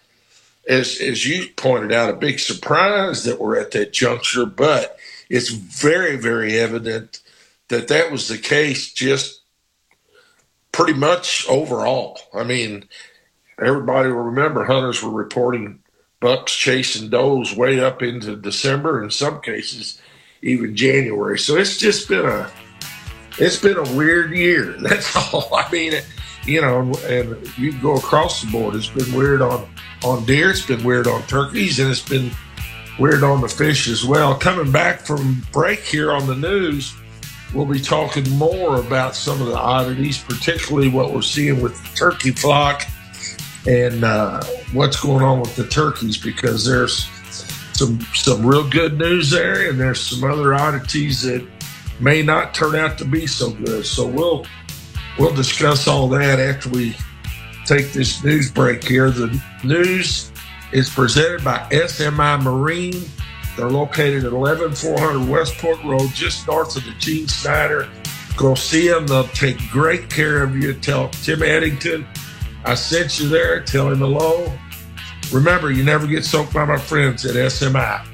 as, 0.67 0.99
as 0.99 1.25
you 1.25 1.47
pointed 1.55 1.91
out, 1.91 2.09
a 2.09 2.13
big 2.13 2.39
surprise 2.39 3.23
that 3.23 3.39
we're 3.39 3.59
at 3.59 3.71
that 3.71 3.93
juncture, 3.93 4.45
but 4.45 4.97
it's 5.29 5.49
very, 5.49 6.17
very 6.17 6.59
evident 6.59 7.21
that 7.69 7.87
that 7.87 8.11
was 8.11 8.27
the 8.27 8.37
case 8.37 8.91
just 8.91 9.40
pretty 10.71 10.93
much 10.93 11.45
overall. 11.49 12.19
I 12.33 12.43
mean, 12.43 12.87
everybody 13.61 14.09
will 14.09 14.21
remember 14.21 14.65
hunters 14.65 15.03
were 15.03 15.11
reporting 15.11 15.79
bucks 16.19 16.55
chasing 16.55 17.09
does 17.09 17.55
way 17.55 17.79
up 17.79 18.01
into 18.01 18.35
December, 18.35 19.03
in 19.03 19.09
some 19.09 19.41
cases 19.41 19.99
even 20.41 20.75
January. 20.75 21.37
So 21.37 21.57
it's 21.57 21.77
just 21.77 22.07
been 22.07 22.25
a 22.25 22.49
it's 23.37 23.57
been 23.57 23.77
a 23.77 23.95
weird 23.95 24.31
year. 24.31 24.73
That's 24.79 25.33
all. 25.33 25.53
I 25.53 25.69
mean, 25.71 25.93
you 26.45 26.61
know, 26.61 26.91
and 27.05 27.57
you 27.57 27.73
go 27.81 27.95
across 27.95 28.41
the 28.41 28.51
board. 28.51 28.75
It's 28.75 28.89
been 28.89 29.13
weird 29.13 29.41
on 29.41 29.67
on 30.03 30.25
deer. 30.25 30.51
It's 30.51 30.65
been 30.65 30.83
weird 30.83 31.07
on 31.07 31.21
turkeys, 31.23 31.79
and 31.79 31.89
it's 31.89 32.07
been 32.07 32.31
weird 32.99 33.23
on 33.23 33.41
the 33.41 33.49
fish 33.49 33.87
as 33.87 34.05
well. 34.05 34.35
Coming 34.37 34.71
back 34.71 35.01
from 35.01 35.41
break 35.51 35.79
here 35.79 36.11
on 36.11 36.27
the 36.27 36.35
news 36.35 36.95
We'll 37.53 37.65
be 37.65 37.81
talking 37.81 38.29
more 38.37 38.79
about 38.79 39.15
some 39.15 39.41
of 39.41 39.47
the 39.47 39.57
oddities, 39.57 40.17
particularly 40.17 40.87
what 40.87 41.13
we're 41.13 41.21
seeing 41.21 41.61
with 41.61 41.81
the 41.81 41.97
turkey 41.97 42.31
flock 42.31 42.85
and 43.67 44.03
uh, 44.03 44.41
what's 44.71 44.99
going 45.01 45.23
on 45.23 45.41
with 45.41 45.55
the 45.55 45.67
turkeys, 45.67 46.17
because 46.17 46.65
there's 46.65 47.09
some 47.73 47.99
some 48.13 48.45
real 48.45 48.67
good 48.69 48.97
news 48.97 49.29
there, 49.29 49.69
and 49.69 49.79
there's 49.79 50.01
some 50.01 50.29
other 50.29 50.53
oddities 50.53 51.23
that 51.23 51.45
may 51.99 52.23
not 52.23 52.53
turn 52.53 52.75
out 52.75 52.97
to 52.99 53.05
be 53.05 53.27
so 53.27 53.51
good. 53.51 53.85
So 53.85 54.07
we'll 54.07 54.45
we'll 55.19 55.35
discuss 55.35 55.87
all 55.87 56.07
that 56.09 56.39
after 56.39 56.69
we 56.69 56.95
take 57.65 57.91
this 57.91 58.23
news 58.23 58.49
break 58.49 58.83
here. 58.83 59.11
The 59.11 59.41
news 59.63 60.31
is 60.71 60.89
presented 60.89 61.43
by 61.43 61.57
SMI 61.71 62.41
Marine 62.41 63.03
they're 63.61 63.69
located 63.69 64.25
at 64.25 64.33
11400 64.33 65.29
Westport 65.29 65.83
Road, 65.83 66.09
just 66.15 66.47
north 66.47 66.75
of 66.75 66.83
the 66.83 66.93
Gene 66.97 67.27
Snyder. 67.27 67.87
Go 68.35 68.55
see 68.55 68.87
them. 68.87 69.05
They'll 69.05 69.27
take 69.27 69.59
great 69.69 70.09
care 70.09 70.41
of 70.41 70.55
you. 70.55 70.73
Tell 70.73 71.09
Tim 71.09 71.43
Eddington 71.43 72.07
I 72.65 72.73
sent 72.73 73.19
you 73.19 73.29
there. 73.29 73.61
Tell 73.61 73.89
him 73.89 73.99
hello. 73.99 74.51
Remember, 75.31 75.71
you 75.71 75.83
never 75.83 76.07
get 76.07 76.25
soaked 76.25 76.53
by 76.53 76.65
my 76.65 76.77
friends 76.77 77.23
at 77.25 77.35
SMI. 77.35 78.05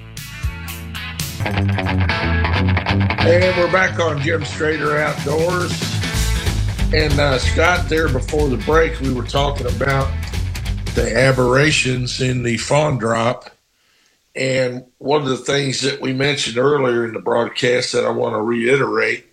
And 1.46 3.58
we're 3.58 3.72
back 3.72 4.00
on 4.00 4.20
Jim 4.22 4.42
Strader 4.42 5.00
Outdoors. 5.00 5.72
And 6.94 7.18
uh, 7.20 7.40
Scott, 7.40 7.88
there 7.88 8.10
before 8.10 8.50
the 8.50 8.58
break, 8.58 9.00
we 9.00 9.14
were 9.14 9.26
talking 9.26 9.68
about 9.68 10.12
the 10.96 11.14
aberrations 11.16 12.22
in 12.22 12.44
the 12.44 12.58
fawn 12.58 12.98
drop 12.98 13.57
and 14.38 14.86
one 15.00 15.24
of 15.24 15.30
the 15.30 15.38
things 15.38 15.82
that 15.82 16.00
we 16.00 16.14
mentioned 16.14 16.60
earlier 16.60 17.06
in 17.06 17.14
the 17.14 17.20
broadcast 17.20 17.94
that 17.94 18.06
I 18.06 18.12
want 18.12 18.36
to 18.36 18.42
reiterate, 18.42 19.26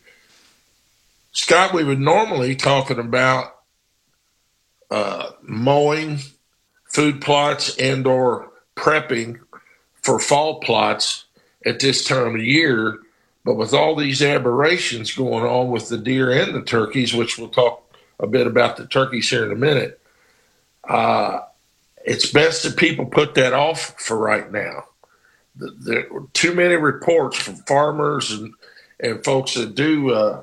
Scott, 1.33 1.75
we 1.75 1.85
would 1.85 2.01
normally 2.01 2.57
talking 2.57 2.99
about 2.99 3.55
uh, 4.91 5.33
mowing, 5.43 6.21
food 6.85 7.21
plots, 7.21 7.77
and 7.77 8.07
or 8.07 8.51
prepping 8.77 9.41
for 10.01 10.19
fall 10.19 10.61
plots 10.61 11.27
at 11.67 11.81
this 11.81 12.05
time 12.05 12.35
of 12.35 12.41
year. 12.41 12.99
But 13.45 13.57
with 13.57 13.75
all 13.75 13.97
these 13.97 14.23
aberrations 14.23 15.13
going 15.13 15.45
on 15.45 15.71
with 15.71 15.91
the 15.91 15.99
deer 15.99 16.33
and 16.33 16.55
the 16.55 16.63
turkeys, 16.63 17.13
which 17.13 17.37
we'll 17.37 17.49
talk 17.49 17.83
a 18.19 18.27
bit 18.27 18.47
about 18.47 18.79
the 18.79 18.87
turkeys 18.87 19.29
here 19.29 19.45
in 19.45 19.53
a 19.53 19.57
minute, 19.57 20.01
uh, 20.89 21.41
it's 22.07 22.31
best 22.31 22.63
that 22.63 22.79
people 22.79 23.05
put 23.05 23.35
that 23.35 23.53
off 23.53 24.01
for 24.01 24.17
right 24.17 24.51
now 24.51 24.85
there 25.57 26.07
were 26.11 26.27
too 26.33 26.55
many 26.55 26.77
reports 26.77 27.37
from 27.37 27.57
farmers 27.57 28.31
and, 28.33 28.53
and 29.01 29.25
folks 29.25 29.55
that 29.55 29.75
do 29.75 30.13
uh, 30.13 30.43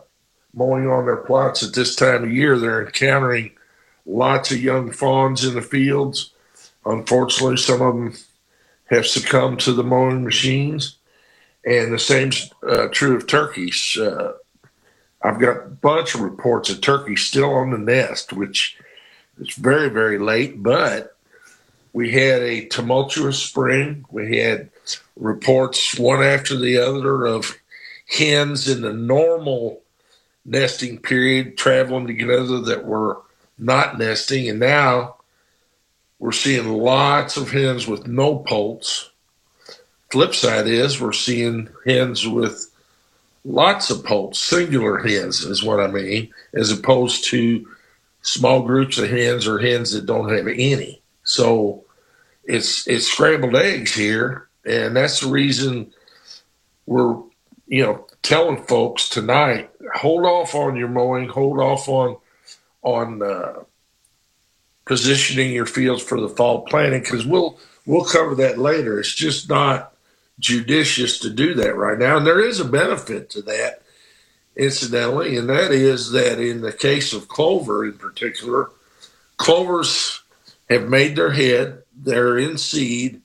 mowing 0.53 0.87
on 0.87 1.05
their 1.05 1.17
plots 1.17 1.63
at 1.63 1.73
this 1.73 1.95
time 1.95 2.23
of 2.23 2.31
year. 2.31 2.57
They're 2.57 2.85
encountering 2.85 3.51
lots 4.05 4.51
of 4.51 4.61
young 4.61 4.91
fawns 4.91 5.43
in 5.43 5.55
the 5.55 5.61
fields. 5.61 6.31
Unfortunately, 6.85 7.57
some 7.57 7.81
of 7.81 7.93
them 7.93 8.13
have 8.89 9.05
succumbed 9.05 9.59
to 9.61 9.73
the 9.73 9.83
mowing 9.83 10.23
machines. 10.23 10.97
And 11.63 11.93
the 11.93 11.99
same's 11.99 12.51
uh, 12.67 12.87
true 12.87 13.15
of 13.15 13.27
turkeys. 13.27 13.95
Uh, 13.99 14.33
I've 15.21 15.39
got 15.39 15.57
a 15.57 15.69
bunch 15.69 16.15
of 16.15 16.21
reports 16.21 16.71
of 16.71 16.81
turkeys 16.81 17.21
still 17.21 17.53
on 17.53 17.69
the 17.69 17.77
nest, 17.77 18.33
which 18.33 18.77
is 19.39 19.53
very, 19.53 19.89
very 19.89 20.17
late, 20.17 20.63
but 20.63 21.15
we 21.93 22.11
had 22.11 22.41
a 22.41 22.65
tumultuous 22.65 23.37
spring. 23.37 24.05
We 24.09 24.37
had 24.37 24.70
reports 25.15 25.97
one 25.97 26.23
after 26.23 26.57
the 26.57 26.77
other 26.77 27.25
of 27.25 27.57
hens 28.07 28.67
in 28.67 28.81
the 28.81 28.93
normal 28.93 29.81
nesting 30.45 30.97
period 30.97 31.57
traveling 31.57 32.07
together 32.07 32.59
that 32.61 32.85
were 32.85 33.21
not 33.57 33.97
nesting. 33.97 34.49
And 34.49 34.59
now 34.59 35.15
we're 36.19 36.31
seeing 36.31 36.67
lots 36.69 37.37
of 37.37 37.51
hens 37.51 37.87
with 37.87 38.07
no 38.07 38.39
poults. 38.39 39.11
Flip 40.11 40.35
side 40.35 40.67
is 40.67 40.99
we're 40.99 41.13
seeing 41.13 41.69
hens 41.85 42.27
with 42.27 42.71
lots 43.45 43.89
of 43.89 44.03
poults, 44.03 44.39
singular 44.39 44.99
hens 44.99 45.41
is 45.41 45.63
what 45.63 45.79
I 45.79 45.87
mean, 45.87 46.33
as 46.53 46.71
opposed 46.71 47.25
to 47.25 47.67
small 48.21 48.61
groups 48.61 48.97
of 48.97 49.09
hens 49.09 49.47
or 49.47 49.59
hens 49.59 49.93
that 49.93 50.05
don't 50.05 50.29
have 50.29 50.47
any. 50.47 51.01
So 51.23 51.83
it's 52.43 52.87
it's 52.87 53.07
scrambled 53.07 53.55
eggs 53.55 53.93
here, 53.95 54.47
and 54.65 54.95
that's 54.95 55.21
the 55.21 55.27
reason 55.27 55.91
we're 56.85 57.15
you 57.67 57.83
know 57.83 58.05
telling 58.21 58.61
folks 58.63 59.09
tonight 59.09 59.71
hold 59.93 60.25
off 60.25 60.55
on 60.55 60.75
your 60.75 60.87
mowing, 60.87 61.29
hold 61.29 61.59
off 61.59 61.87
on 61.87 62.17
on 62.83 63.21
uh, 63.21 63.63
positioning 64.85 65.51
your 65.51 65.65
fields 65.65 66.01
for 66.01 66.19
the 66.19 66.29
fall 66.29 66.61
planting 66.63 67.01
because 67.01 67.25
we'll 67.25 67.59
we'll 67.85 68.05
cover 68.05 68.35
that 68.35 68.57
later. 68.57 68.99
It's 68.99 69.13
just 69.13 69.49
not 69.49 69.93
judicious 70.39 71.19
to 71.19 71.29
do 71.29 71.53
that 71.55 71.75
right 71.75 71.99
now, 71.99 72.17
and 72.17 72.25
there 72.25 72.43
is 72.43 72.59
a 72.59 72.65
benefit 72.65 73.29
to 73.31 73.41
that, 73.43 73.81
incidentally, 74.55 75.37
and 75.37 75.49
that 75.49 75.71
is 75.71 76.11
that 76.11 76.39
in 76.39 76.61
the 76.61 76.73
case 76.73 77.13
of 77.13 77.27
clover 77.27 77.85
in 77.85 77.93
particular, 77.93 78.71
clovers 79.37 80.21
have 80.69 80.89
made 80.89 81.15
their 81.15 81.31
head, 81.31 81.83
they're 81.95 82.37
in 82.37 82.57
seed, 82.57 83.21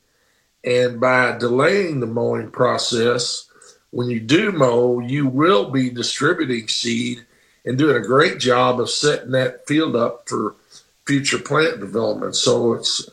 and 0.67 1.01
by 1.01 1.39
delaying 1.39 2.01
the 2.01 2.07
mowing 2.07 2.51
process, 2.51 3.49
when 3.91 4.11
you 4.11 4.19
do 4.19 4.51
mow, 4.51 4.99
you 4.99 5.27
will 5.27 5.71
be 5.71 5.89
distributing 5.89 6.67
seed 6.67 7.25
and 7.65 7.79
doing 7.79 7.97
a 7.97 8.07
great 8.07 8.39
job 8.41 8.81
of 8.81 8.91
setting 8.91 9.31
that 9.31 9.67
field 9.67 9.95
up 9.95 10.29
for 10.29 10.57
future 11.07 11.39
plant 11.39 11.79
development. 11.79 12.35
So 12.35 12.75
it's 12.75 13.09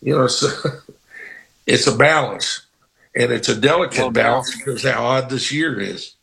you 0.00 0.14
know 0.14 0.24
it's 0.24 0.42
a, 0.44 0.82
it's 1.66 1.88
a 1.88 1.96
balance, 1.96 2.66
and 3.14 3.32
it's 3.32 3.48
a 3.48 3.60
delicate 3.60 3.98
no 3.98 4.10
balance 4.10 4.56
because 4.56 4.84
how 4.84 5.04
odd 5.04 5.28
this 5.28 5.50
year 5.52 5.80
is. 5.80 6.14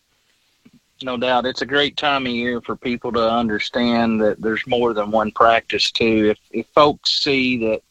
No 1.02 1.17
doubt, 1.17 1.45
it's 1.45 1.62
a 1.62 1.65
great 1.65 1.97
time 1.97 2.26
of 2.26 2.32
year 2.32 2.62
for 2.62 2.78
people 2.78 3.12
to 3.12 3.30
understand 3.30 4.21
that 4.21 4.41
there's 4.41 4.65
more 4.65 4.93
than 4.93 5.12
one 5.12 5.32
practice 5.32 5.91
too. 5.91 6.32
If 6.32 6.39
if 6.52 6.67
folks 6.67 7.21
see 7.21 7.58
that 7.58 7.82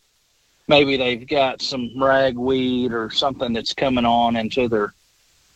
maybe 0.69 0.97
they've 0.97 1.27
got 1.27 1.63
some 1.63 1.91
ragweed 2.01 2.93
or 2.93 3.11
something 3.11 3.53
that's 3.53 3.75
coming 3.75 4.05
on 4.05 4.37
into 4.37 4.69
their 4.69 4.95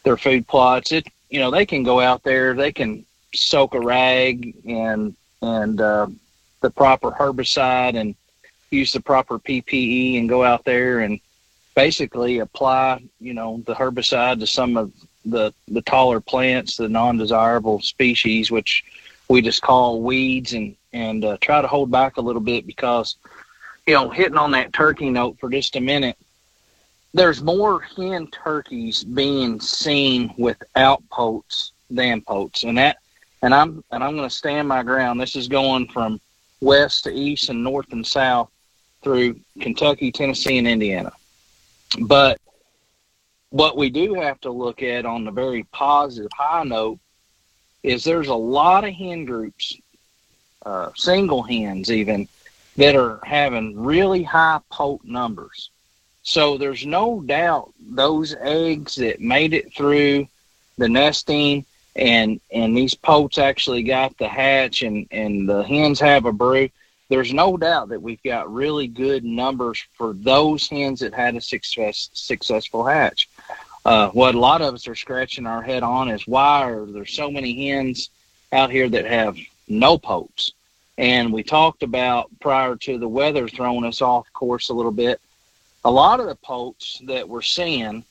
their 0.05 0.17
food 0.17 0.47
plots, 0.47 0.93
it 0.93 1.07
you 1.31 1.41
know 1.41 1.51
they 1.51 1.67
can 1.67 1.83
go 1.83 2.01
out 2.01 2.23
there, 2.23 2.55
they 2.55 2.73
can 2.73 3.05
soak 3.35 3.75
a 3.75 3.81
rag 3.81 4.55
and 4.67 5.15
and 5.43 5.81
uh, 5.81 6.07
the 6.61 6.71
proper 6.71 7.11
herbicide 7.11 7.97
and 7.99 8.15
use 8.71 8.93
the 8.93 9.01
proper 9.01 9.39
PPE 9.39 10.19
and 10.19 10.29
go 10.29 10.43
out 10.43 10.65
there 10.65 11.01
and 11.01 11.21
basically 11.75 12.39
apply, 12.39 13.03
you 13.21 13.35
know, 13.35 13.63
the 13.67 13.75
herbicide 13.75 14.41
to 14.41 14.47
some 14.47 14.77
of 14.77 14.93
the 15.25 15.53
the 15.69 15.83
taller 15.83 16.21
plants, 16.21 16.77
the 16.77 16.89
non-desirable 16.89 17.81
species, 17.81 18.51
which 18.51 18.85
we 19.29 19.43
just 19.43 19.63
call 19.63 20.01
weeds, 20.03 20.53
and 20.53 20.77
and 20.93 21.25
uh, 21.25 21.37
try 21.41 21.61
to 21.61 21.69
hold 21.69 21.91
back 21.91 22.17
a 22.17 22.21
little 22.21 22.41
bit 22.41 22.67
because, 22.67 23.17
you 23.87 23.95
know, 23.95 24.11
hitting 24.11 24.37
on 24.37 24.51
that 24.51 24.73
turkey 24.73 25.11
note 25.11 25.39
for 25.39 25.49
just 25.49 25.77
a 25.77 25.81
minute, 25.81 26.17
there's 27.15 27.43
more 27.43 27.81
hen 27.81 28.27
turkeys 28.29 29.05
being 29.05 29.61
seen 29.61 30.35
without 30.37 31.03
poults 31.09 31.73
than 31.89 32.21
poults, 32.21 32.65
and 32.65 32.77
that, 32.79 32.99
and 33.43 33.55
I'm 33.55 33.83
and 33.93 34.03
I'm 34.03 34.17
going 34.17 34.29
to 34.29 34.35
stand 34.35 34.69
my 34.69 34.83
ground. 34.83 35.21
This 35.21 35.37
is 35.37 35.49
going 35.49 35.89
from 35.89 36.21
west 36.61 37.05
to 37.05 37.11
east 37.11 37.49
and 37.49 37.63
north 37.63 37.93
and 37.93 38.07
south 38.07 38.51
through 39.03 39.39
Kentucky, 39.61 40.11
Tennessee, 40.11 40.59
and 40.59 40.67
Indiana. 40.67 41.13
But 42.01 42.41
what 43.51 43.77
we 43.77 43.89
do 43.89 44.15
have 44.15 44.41
to 44.41 44.51
look 44.51 44.83
at 44.83 45.07
on 45.07 45.25
the 45.25 45.31
very 45.31 45.63
positive 45.73 46.31
high 46.35 46.65
note 46.65 46.99
is 47.83 48.03
there's 48.03 48.29
a 48.29 48.35
lot 48.35 48.85
of 48.85 48.93
hen 48.93 49.25
groups, 49.25 49.77
uh, 50.65 50.91
single 50.97 51.43
hens 51.43 51.91
even, 51.91 52.29
that 52.77 52.95
are 52.95 53.21
having 53.25 53.79
really 53.83 54.23
high 54.23 54.61
poult 54.71 55.05
numbers. 55.05 55.71
So 56.23 56.59
there's 56.59 56.85
no 56.85 57.21
doubt 57.21 57.73
those 57.81 58.35
eggs 58.41 58.97
that 58.97 59.21
made 59.21 59.55
it 59.55 59.75
through 59.75 60.27
the 60.79 60.89
nesting 60.89 61.65
and 61.97 62.41
and 62.53 62.77
these 62.77 62.95
poults 62.95 63.39
actually 63.39 63.83
got 63.83 64.17
the 64.19 64.29
hatch 64.29 64.83
and 64.83 65.07
and 65.11 65.49
the 65.49 65.63
hens 65.63 65.99
have 65.99 66.27
a 66.27 66.33
brood 66.33 66.71
there's 67.09 67.33
no 67.33 67.57
doubt 67.57 67.89
that 67.89 68.03
we've 68.03 68.23
got 68.23 68.53
really 68.53 68.87
good 68.87 69.25
numbers 69.25 69.83
for 69.95 70.13
those 70.13 70.69
hens 70.69 71.01
that 71.01 71.15
had 71.15 71.35
a 71.35 71.41
success 71.41 72.11
successful 72.13 72.85
hatch 72.85 73.29
uh, 73.87 74.11
what 74.11 74.35
a 74.35 74.39
lot 74.39 74.61
of 74.61 74.75
us 74.75 74.89
are 74.89 74.95
scratching 74.95 75.47
our 75.47 75.63
head 75.63 75.83
on 75.83 76.09
is 76.09 76.27
why 76.27 76.69
are 76.69 76.87
there 76.87 77.07
so 77.07 77.31
many 77.31 77.69
hens 77.69 78.11
out 78.53 78.71
here 78.71 78.89
that 78.89 79.07
have 79.07 79.37
no 79.69 79.97
poults 79.97 80.53
and 80.99 81.33
we 81.33 81.43
talked 81.43 81.83
about 81.83 82.31
prior 82.41 82.77
to 82.77 82.99
the 82.99 83.09
weather 83.09 83.49
throwing 83.49 83.85
us 83.85 84.01
off 84.03 84.27
course 84.33 84.71
a 84.71 84.75
little 84.75 84.93
bit 84.93 85.21
a 85.85 85.91
lot 85.91 86.21
of 86.21 86.27
the 86.27 86.35
poults 86.37 87.01
that 87.05 87.29
we're 87.29 87.43
seeing 87.43 88.05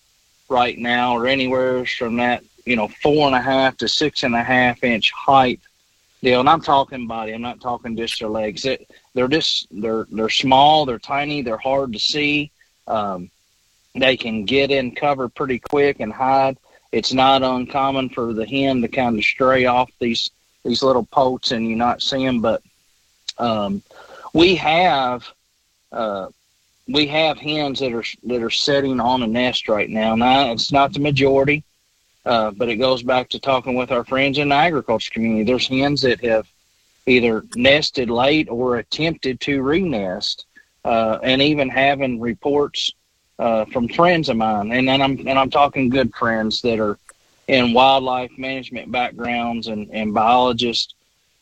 right 0.49 0.77
now 0.77 1.15
are 1.17 1.27
anywhere 1.27 1.85
from 1.85 2.17
that 2.17 2.43
you 2.65 2.75
know, 2.75 2.87
four 2.87 3.27
and 3.27 3.35
a 3.35 3.41
half 3.41 3.77
to 3.77 3.87
six 3.87 4.23
and 4.23 4.35
a 4.35 4.43
half 4.43 4.83
inch 4.83 5.11
height 5.11 5.59
deal. 6.21 6.39
And 6.39 6.49
I'm 6.49 6.61
talking 6.61 7.07
body. 7.07 7.31
I'm 7.33 7.41
not 7.41 7.61
talking 7.61 7.95
just 7.95 8.19
their 8.19 8.29
legs. 8.29 8.65
It, 8.65 8.89
they're 9.13 9.27
just 9.27 9.67
they're 9.71 10.07
they're 10.11 10.29
small. 10.29 10.85
They're 10.85 10.99
tiny. 10.99 11.41
They're 11.41 11.57
hard 11.57 11.93
to 11.93 11.99
see. 11.99 12.51
Um, 12.87 13.29
they 13.93 14.17
can 14.17 14.45
get 14.45 14.71
in 14.71 14.93
cover 14.93 15.29
pretty 15.29 15.59
quick 15.59 15.99
and 15.99 16.11
hide. 16.11 16.57
It's 16.91 17.13
not 17.13 17.43
uncommon 17.43 18.09
for 18.09 18.33
the 18.33 18.45
hen 18.45 18.81
to 18.81 18.87
kind 18.87 19.17
of 19.17 19.23
stray 19.23 19.65
off 19.65 19.91
these 19.99 20.31
these 20.63 20.81
little 20.81 21.05
poults 21.05 21.51
and 21.51 21.69
you 21.69 21.75
not 21.75 22.01
see 22.01 22.25
them. 22.25 22.41
But 22.41 22.63
um, 23.37 23.81
we 24.33 24.55
have 24.55 25.27
uh, 25.91 26.27
we 26.87 27.07
have 27.07 27.37
hens 27.37 27.79
that 27.79 27.93
are 27.93 28.03
that 28.23 28.43
are 28.43 28.49
setting 28.49 28.99
on 28.99 29.23
a 29.23 29.27
nest 29.27 29.67
right 29.69 29.89
now. 29.89 30.15
Now 30.15 30.51
it's 30.51 30.71
not 30.71 30.93
the 30.93 30.99
majority. 30.99 31.63
Uh, 32.25 32.49
but 32.49 32.69
it 32.69 32.77
goes 32.77 33.03
back 33.03 33.29
to 33.29 33.39
talking 33.39 33.75
with 33.75 33.91
our 33.91 34.03
friends 34.03 34.39
in 34.39 34.49
the 34.49 34.55
agriculture 34.55 35.11
community. 35.11 35.43
There's 35.43 35.67
hens 35.67 36.01
that 36.01 36.23
have 36.25 36.47
either 37.05 37.45
nested 37.55 38.09
late 38.09 38.49
or 38.49 38.77
attempted 38.77 39.39
to 39.41 39.61
renest, 39.61 40.45
uh, 40.83 41.19
and 41.21 41.39
even 41.39 41.69
having 41.69 42.19
reports 42.19 42.91
uh, 43.37 43.65
from 43.65 43.87
friends 43.87 44.29
of 44.29 44.37
mine, 44.37 44.71
and 44.71 44.87
then 44.87 45.01
I'm 45.01 45.19
and 45.27 45.37
I'm 45.37 45.51
talking 45.51 45.89
good 45.89 46.13
friends 46.15 46.61
that 46.61 46.79
are 46.79 46.97
in 47.47 47.73
wildlife 47.73 48.31
management 48.39 48.91
backgrounds 48.91 49.67
and 49.67 49.89
and 49.91 50.11
biologists 50.13 50.94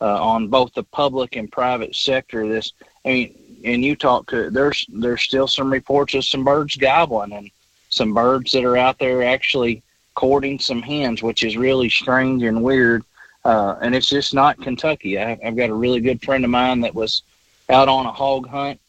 uh, 0.04 0.22
on 0.22 0.50
both 0.50 0.74
the 0.74 0.84
public 0.84 1.38
and 1.38 1.50
private 1.50 1.96
sector. 1.96 2.48
This, 2.48 2.74
I 3.06 3.10
mean, 3.10 3.62
and 3.64 3.84
you 3.84 3.96
talk 3.96 4.28
to 4.28 4.50
there's 4.50 4.86
there's 4.90 5.22
still 5.22 5.48
some 5.48 5.72
reports 5.72 6.14
of 6.14 6.26
some 6.26 6.44
birds 6.44 6.76
gobbling 6.76 7.32
and 7.32 7.50
some 7.90 8.14
birds 8.14 8.52
that 8.52 8.66
are 8.66 8.76
out 8.76 9.00
there 9.00 9.24
actually 9.24 9.82
courting 10.14 10.60
some 10.60 10.82
hens, 10.82 11.24
which 11.24 11.44
is 11.44 11.56
really 11.56 11.90
strange 11.90 12.44
and 12.44 12.62
weird. 12.62 13.04
Uh, 13.46 13.78
and 13.82 13.96
it's 13.96 14.10
just 14.10 14.34
not 14.34 14.62
Kentucky. 14.62 15.20
I, 15.20 15.38
I've 15.44 15.56
got 15.56 15.70
a 15.70 15.74
really 15.74 16.02
good 16.02 16.22
friend 16.22 16.44
of 16.44 16.52
mine 16.52 16.82
that 16.82 16.96
was 16.96 17.24
out 17.70 17.88
on 17.88 18.06
a 18.06 18.12
hog 18.12 18.48
hunt 18.48 18.80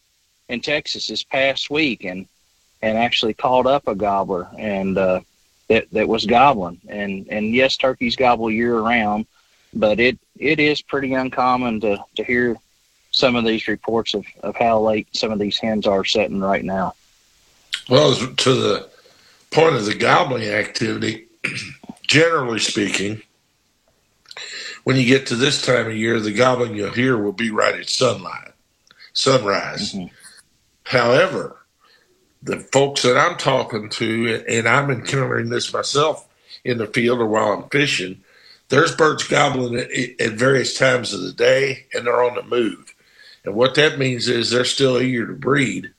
in 0.48 0.60
Texas 0.60 1.06
this 1.06 1.22
past 1.22 1.70
week 1.70 2.04
and 2.04 2.26
and 2.82 2.98
actually 2.98 3.34
called 3.34 3.66
up 3.66 3.86
a 3.86 3.94
gobbler 3.94 4.48
and 4.58 4.98
uh, 4.98 5.20
that 5.68 5.88
that 5.92 6.08
was 6.08 6.26
gobbling. 6.26 6.80
And 6.88 7.28
and 7.30 7.54
yes, 7.54 7.76
turkeys 7.76 8.16
gobble 8.16 8.50
year 8.50 8.80
round, 8.80 9.26
but 9.72 10.00
it 10.00 10.18
it 10.38 10.60
is 10.60 10.82
pretty 10.82 11.14
uncommon 11.14 11.80
to 11.80 12.04
to 12.16 12.24
hear 12.24 12.56
some 13.10 13.36
of 13.36 13.44
these 13.44 13.68
reports 13.68 14.14
of, 14.14 14.24
of 14.42 14.56
how 14.56 14.80
late 14.80 15.06
some 15.12 15.30
of 15.30 15.38
these 15.38 15.58
hens 15.58 15.86
are 15.86 16.04
setting 16.04 16.40
right 16.40 16.64
now. 16.64 16.94
Well, 17.88 18.14
to 18.14 18.54
the 18.54 18.88
point 19.52 19.76
of 19.76 19.84
the 19.84 19.94
gobbling 19.94 20.48
activity, 20.48 21.26
generally 22.02 22.58
speaking, 22.58 23.22
when 24.82 24.96
you 24.96 25.04
get 25.04 25.28
to 25.28 25.36
this 25.36 25.62
time 25.62 25.86
of 25.86 25.96
year, 25.96 26.18
the 26.18 26.32
gobbling 26.32 26.74
you'll 26.74 26.90
hear 26.90 27.16
will 27.16 27.32
be 27.32 27.50
right 27.50 27.78
at 27.78 27.88
sunlight, 27.88 28.52
sunrise. 29.12 29.92
Mm-hmm. 29.92 30.12
However, 30.84 31.56
the 32.42 32.58
folks 32.58 33.02
that 33.02 33.16
I'm 33.16 33.38
talking 33.38 33.88
to, 33.90 34.44
and 34.48 34.68
I'm 34.68 34.90
encountering 34.90 35.50
this 35.50 35.72
myself 35.72 36.28
in 36.64 36.78
the 36.78 36.86
field 36.86 37.20
or 37.20 37.26
while 37.26 37.52
I'm 37.52 37.68
fishing, 37.68 38.23
there's 38.68 38.94
birds 38.94 39.24
gobbling 39.24 39.76
at, 39.76 39.90
at 40.20 40.32
various 40.32 40.78
times 40.78 41.12
of 41.12 41.22
the 41.22 41.32
day 41.32 41.86
and 41.92 42.06
they're 42.06 42.22
on 42.22 42.34
the 42.34 42.42
move. 42.42 42.94
And 43.44 43.54
what 43.54 43.74
that 43.74 43.98
means 43.98 44.28
is 44.28 44.50
they're 44.50 44.64
still 44.64 45.00
eager 45.00 45.26
to 45.26 45.34
breed. 45.34 45.92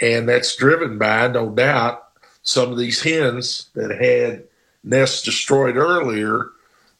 And 0.00 0.28
that's 0.28 0.56
driven 0.56 0.98
by, 0.98 1.28
no 1.28 1.50
doubt, 1.50 2.06
some 2.42 2.70
of 2.70 2.78
these 2.78 3.02
hens 3.02 3.70
that 3.74 3.90
had 3.90 4.44
nests 4.84 5.22
destroyed 5.22 5.76
earlier 5.76 6.50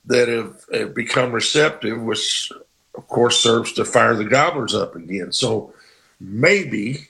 that 0.06 0.28
have, 0.28 0.64
have 0.72 0.94
become 0.94 1.32
receptive, 1.32 2.00
which 2.00 2.50
of 2.94 3.06
course 3.06 3.40
serves 3.40 3.72
to 3.74 3.84
fire 3.84 4.14
the 4.14 4.24
gobblers 4.24 4.74
up 4.74 4.96
again. 4.96 5.32
So 5.32 5.74
maybe, 6.18 7.08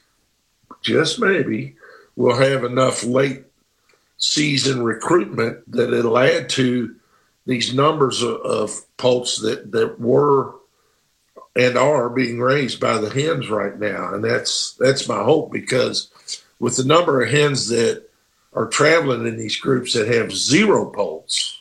just 0.83 1.21
maybe, 1.21 1.77
we'll 2.17 2.37
have 2.37 2.65
enough 2.65 3.05
late 3.05 3.45
season 4.19 4.83
recruitment 4.83 5.71
that 5.71 5.93
it'll 5.93 6.19
add 6.19 6.49
to 6.51 6.96
these 7.47 7.75
numbers 7.75 8.23
of, 8.23 8.83
poults 8.97 9.41
that, 9.41 9.73
that 9.73 10.01
were 10.01 10.55
and 11.55 11.79
are 11.79 12.11
being 12.11 12.39
raised 12.39 12.81
by 12.81 12.99
the 12.99 13.11
hens 13.11 13.49
right 13.49 13.79
now. 13.79 14.13
And 14.15 14.23
that's 14.23 14.75
that's 14.79 15.09
my 15.09 15.23
hope 15.23 15.53
because 15.53 16.11
with 16.59 16.77
the 16.77 16.85
number 16.85 17.23
of 17.23 17.31
hens 17.31 17.69
that 17.69 18.05
are 18.53 18.67
traveling 18.67 19.27
in 19.27 19.37
these 19.37 19.57
groups 19.57 19.95
that 19.95 20.09
have 20.09 20.33
zero 20.33 20.91
poults, 20.91 21.61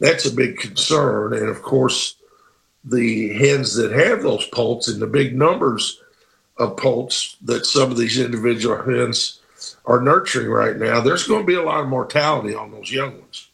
that's 0.00 0.26
a 0.26 0.32
big 0.34 0.58
concern. 0.58 1.34
And 1.34 1.48
of 1.48 1.62
course, 1.62 2.16
the 2.84 3.32
hens 3.34 3.74
that 3.74 3.92
have 3.92 4.22
those 4.22 4.46
poults 4.46 4.88
and 4.88 5.00
the 5.00 5.06
big 5.06 5.36
numbers 5.36 6.00
of 6.58 6.76
poults 6.76 7.36
that 7.42 7.66
some 7.66 7.90
of 7.90 7.96
these 7.96 8.18
individual 8.18 8.82
hens 8.82 9.40
are 9.84 10.00
nurturing 10.00 10.48
right 10.48 10.76
now, 10.76 11.00
there's 11.00 11.26
going 11.26 11.42
to 11.42 11.46
be 11.46 11.54
a 11.54 11.62
lot 11.62 11.80
of 11.80 11.88
mortality 11.88 12.54
on 12.54 12.70
those 12.72 12.90
young 12.90 13.18
ones. 13.20 13.48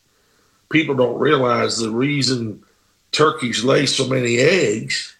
People 0.70 0.94
don't 0.94 1.18
realize 1.18 1.78
the 1.78 1.90
reason 1.90 2.62
turkeys 3.12 3.64
lay 3.64 3.86
so 3.86 4.06
many 4.06 4.38
eggs, 4.38 5.16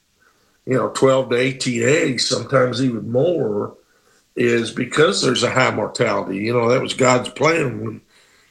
you 0.67 0.75
know, 0.75 0.91
12 0.91 1.31
to 1.31 1.37
18 1.37 1.83
eggs, 1.83 2.29
sometimes 2.29 2.83
even 2.83 3.11
more, 3.11 3.75
is 4.37 4.71
because 4.71 5.23
there's 5.23 5.43
a 5.43 5.51
high 5.51 5.71
mortality. 5.71 6.37
You 6.39 6.53
know, 6.53 6.69
that 6.69 6.83
was 6.83 6.95
God's 6.95 7.31
plan 7.31 7.81
when 7.85 8.01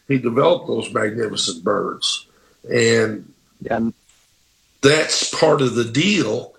He 0.08 0.18
developed 0.18 0.68
those 0.68 0.92
magnificent 0.92 1.64
birds. 1.64 2.26
And 2.70 3.32
yeah. 3.62 3.90
that's 4.82 5.34
part 5.34 5.62
of 5.62 5.76
the 5.76 5.86
deal. 5.86 6.56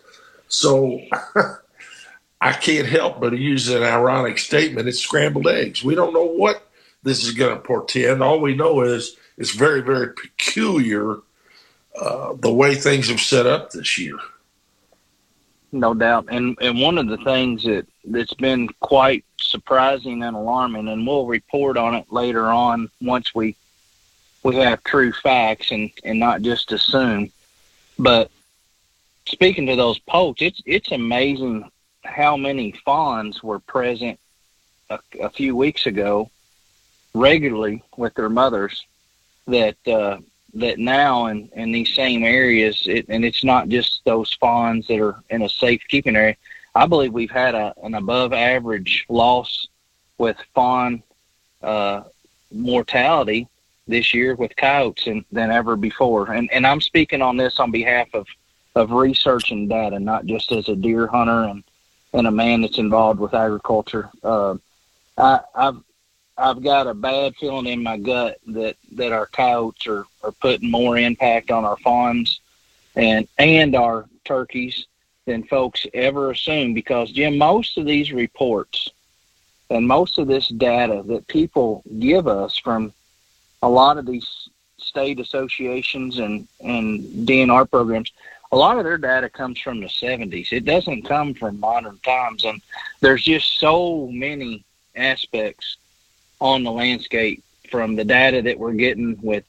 So 0.48 1.00
I 2.40 2.52
can't 2.52 2.86
help 2.86 3.20
but 3.20 3.36
use 3.36 3.68
an 3.68 3.82
ironic 3.82 4.38
statement. 4.38 4.88
It's 4.88 5.00
scrambled 5.00 5.48
eggs. 5.48 5.82
We 5.82 5.94
don't 5.94 6.14
know 6.14 6.24
what 6.24 6.62
this 7.02 7.24
is 7.24 7.32
going 7.32 7.54
to 7.54 7.60
portend. 7.60 8.22
All 8.22 8.40
we 8.40 8.54
know 8.54 8.82
is 8.82 9.16
it's 9.38 9.54
very, 9.54 9.80
very 9.80 10.08
peculiar 10.08 11.18
uh, 11.98 12.34
the 12.34 12.52
way 12.52 12.74
things 12.74 13.08
have 13.08 13.20
set 13.20 13.46
up 13.46 13.70
this 13.70 13.96
year. 13.96 14.18
No 15.70 15.94
doubt, 15.94 16.26
and 16.30 16.56
and 16.60 16.80
one 16.80 16.98
of 16.98 17.08
the 17.08 17.18
things 17.18 17.62
that 17.64 17.86
that's 18.04 18.34
been 18.34 18.68
quite 18.80 19.24
surprising 19.40 20.22
and 20.22 20.34
alarming, 20.34 20.88
and 20.88 21.06
we'll 21.06 21.26
report 21.26 21.76
on 21.76 21.94
it 21.94 22.06
later 22.10 22.46
on 22.46 22.90
once 23.00 23.34
we 23.34 23.54
we 24.42 24.56
have 24.56 24.82
true 24.82 25.12
facts 25.12 25.70
and 25.70 25.90
and 26.04 26.18
not 26.18 26.42
just 26.42 26.72
assume. 26.72 27.30
But 27.98 28.30
speaking 29.26 29.66
to 29.66 29.76
those 29.76 29.98
poults, 29.98 30.40
it's 30.40 30.62
it's 30.64 30.90
amazing 30.90 31.70
how 32.02 32.36
many 32.36 32.72
fawns 32.84 33.42
were 33.42 33.58
present 33.58 34.18
a, 34.88 34.98
a 35.20 35.28
few 35.28 35.54
weeks 35.54 35.84
ago 35.84 36.30
regularly 37.12 37.82
with 37.96 38.14
their 38.14 38.30
mothers 38.30 38.86
that 39.48 39.76
uh, 39.88 40.18
that 40.54 40.78
now 40.78 41.26
in, 41.26 41.48
in 41.54 41.72
these 41.72 41.94
same 41.94 42.24
areas 42.24 42.82
it, 42.86 43.06
and 43.08 43.24
it's 43.24 43.44
not 43.44 43.68
just 43.68 44.02
those 44.04 44.32
fawns 44.34 44.86
that 44.86 45.00
are 45.00 45.22
in 45.30 45.42
a 45.42 45.48
safe 45.48 45.82
keeping 45.88 46.16
area 46.16 46.36
i 46.74 46.86
believe 46.86 47.12
we've 47.12 47.30
had 47.30 47.54
a, 47.54 47.74
an 47.82 47.94
above 47.94 48.32
average 48.32 49.04
loss 49.08 49.68
with 50.16 50.36
fawn 50.54 51.02
uh, 51.62 52.02
mortality 52.50 53.46
this 53.86 54.14
year 54.14 54.34
with 54.36 54.54
coyotes 54.56 55.06
and, 55.06 55.24
than 55.32 55.50
ever 55.50 55.76
before 55.76 56.32
and 56.32 56.50
and 56.50 56.66
i'm 56.66 56.80
speaking 56.80 57.20
on 57.20 57.36
this 57.36 57.58
on 57.60 57.70
behalf 57.70 58.08
of 58.14 58.26
of 58.74 58.90
research 58.90 59.50
and 59.50 59.68
data 59.68 59.98
not 59.98 60.24
just 60.24 60.50
as 60.52 60.68
a 60.68 60.76
deer 60.76 61.06
hunter 61.06 61.44
and 61.44 61.62
and 62.12 62.26
a 62.26 62.30
man 62.30 62.62
that's 62.62 62.78
involved 62.78 63.20
with 63.20 63.34
agriculture. 63.34 64.10
Uh, 64.22 64.56
I, 65.16 65.40
I've 65.54 65.80
I've 66.38 66.62
got 66.62 66.86
a 66.86 66.94
bad 66.94 67.34
feeling 67.36 67.66
in 67.66 67.82
my 67.82 67.96
gut 67.96 68.38
that 68.46 68.76
that 68.92 69.12
our 69.12 69.26
coyotes 69.26 69.86
are, 69.88 70.06
are 70.22 70.32
putting 70.32 70.70
more 70.70 70.96
impact 70.96 71.50
on 71.50 71.64
our 71.64 71.76
fawns 71.78 72.40
and 72.94 73.26
and 73.38 73.74
our 73.74 74.06
turkeys 74.24 74.86
than 75.26 75.42
folks 75.42 75.84
ever 75.92 76.30
assume 76.30 76.74
because 76.74 77.10
Jim, 77.10 77.36
most 77.36 77.76
of 77.76 77.86
these 77.86 78.12
reports 78.12 78.88
and 79.68 79.86
most 79.86 80.18
of 80.18 80.28
this 80.28 80.48
data 80.48 81.02
that 81.06 81.26
people 81.26 81.82
give 81.98 82.28
us 82.28 82.56
from 82.56 82.92
a 83.62 83.68
lot 83.68 83.98
of 83.98 84.06
these 84.06 84.48
state 84.78 85.18
associations 85.18 86.18
and 86.18 86.46
and 86.60 87.00
DNR 87.26 87.68
programs, 87.68 88.12
a 88.52 88.56
lot 88.56 88.78
of 88.78 88.84
their 88.84 88.96
data 88.96 89.28
comes 89.28 89.58
from 89.58 89.80
the 89.80 89.88
70s. 89.88 90.52
It 90.52 90.64
doesn't 90.64 91.02
come 91.02 91.34
from 91.34 91.58
modern 91.60 91.98
times. 91.98 92.44
And 92.44 92.62
there's 93.00 93.24
just 93.24 93.58
so 93.58 94.08
many 94.12 94.64
aspects 94.96 95.76
on 96.40 96.62
the 96.62 96.72
landscape 96.72 97.42
from 97.70 97.96
the 97.96 98.04
data 98.04 98.42
that 98.42 98.58
we're 98.58 98.72
getting 98.72 99.18
with 99.20 99.44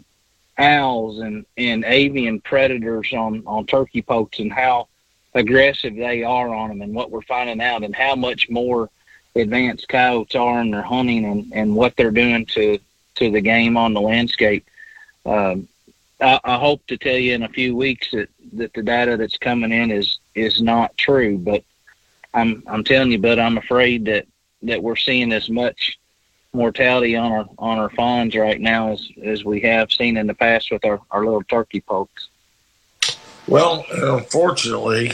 owls 0.57 1.19
and, 1.19 1.45
and 1.57 1.85
avian 1.85 2.41
predators 2.41 3.13
on, 3.13 3.41
on 3.45 3.65
turkey 3.65 4.01
poults 4.01 4.39
and 4.39 4.51
how 4.51 4.87
aggressive 5.33 5.95
they 5.95 6.23
are 6.23 6.53
on 6.53 6.69
them 6.69 6.81
and 6.81 6.93
what 6.93 7.11
we're 7.11 7.21
finding 7.21 7.61
out 7.61 7.83
and 7.83 7.95
how 7.95 8.15
much 8.15 8.49
more 8.49 8.89
advanced 9.35 9.87
coyotes 9.87 10.35
are 10.35 10.59
in 10.61 10.71
their 10.71 10.81
hunting 10.81 11.25
and, 11.25 11.51
and 11.53 11.73
what 11.73 11.95
they're 11.95 12.11
doing 12.11 12.45
to, 12.45 12.77
to 13.15 13.31
the 13.31 13.41
game 13.41 13.77
on 13.77 13.93
the 13.93 14.01
landscape. 14.01 14.65
Um, 15.25 15.67
I, 16.19 16.39
I 16.43 16.57
hope 16.57 16.85
to 16.87 16.97
tell 16.97 17.17
you 17.17 17.33
in 17.33 17.43
a 17.43 17.49
few 17.49 17.75
weeks 17.75 18.11
that, 18.11 18.29
that 18.53 18.73
the 18.73 18.83
data 18.83 19.17
that's 19.17 19.37
coming 19.37 19.71
in 19.71 19.91
is 19.91 20.19
is 20.35 20.61
not 20.61 20.97
true. 20.97 21.37
But 21.37 21.63
I'm 22.33 22.63
I'm 22.67 22.83
telling 22.83 23.11
you, 23.11 23.19
but 23.19 23.39
I'm 23.39 23.57
afraid 23.57 24.05
that 24.05 24.25
that 24.63 24.81
we're 24.81 24.95
seeing 24.95 25.31
as 25.31 25.49
much 25.49 25.98
mortality 26.53 27.15
on 27.15 27.31
our 27.31 27.45
on 27.57 27.77
our 27.77 27.89
fawns 27.89 28.35
right 28.35 28.59
now 28.59 28.91
as 28.91 29.07
as 29.23 29.43
we 29.43 29.61
have 29.61 29.91
seen 29.91 30.17
in 30.17 30.27
the 30.27 30.33
past 30.33 30.71
with 30.71 30.83
our 30.85 30.99
our 31.11 31.23
little 31.23 31.43
turkey 31.43 31.81
poults. 31.81 32.29
Well, 33.47 33.85
unfortunately, 33.91 35.13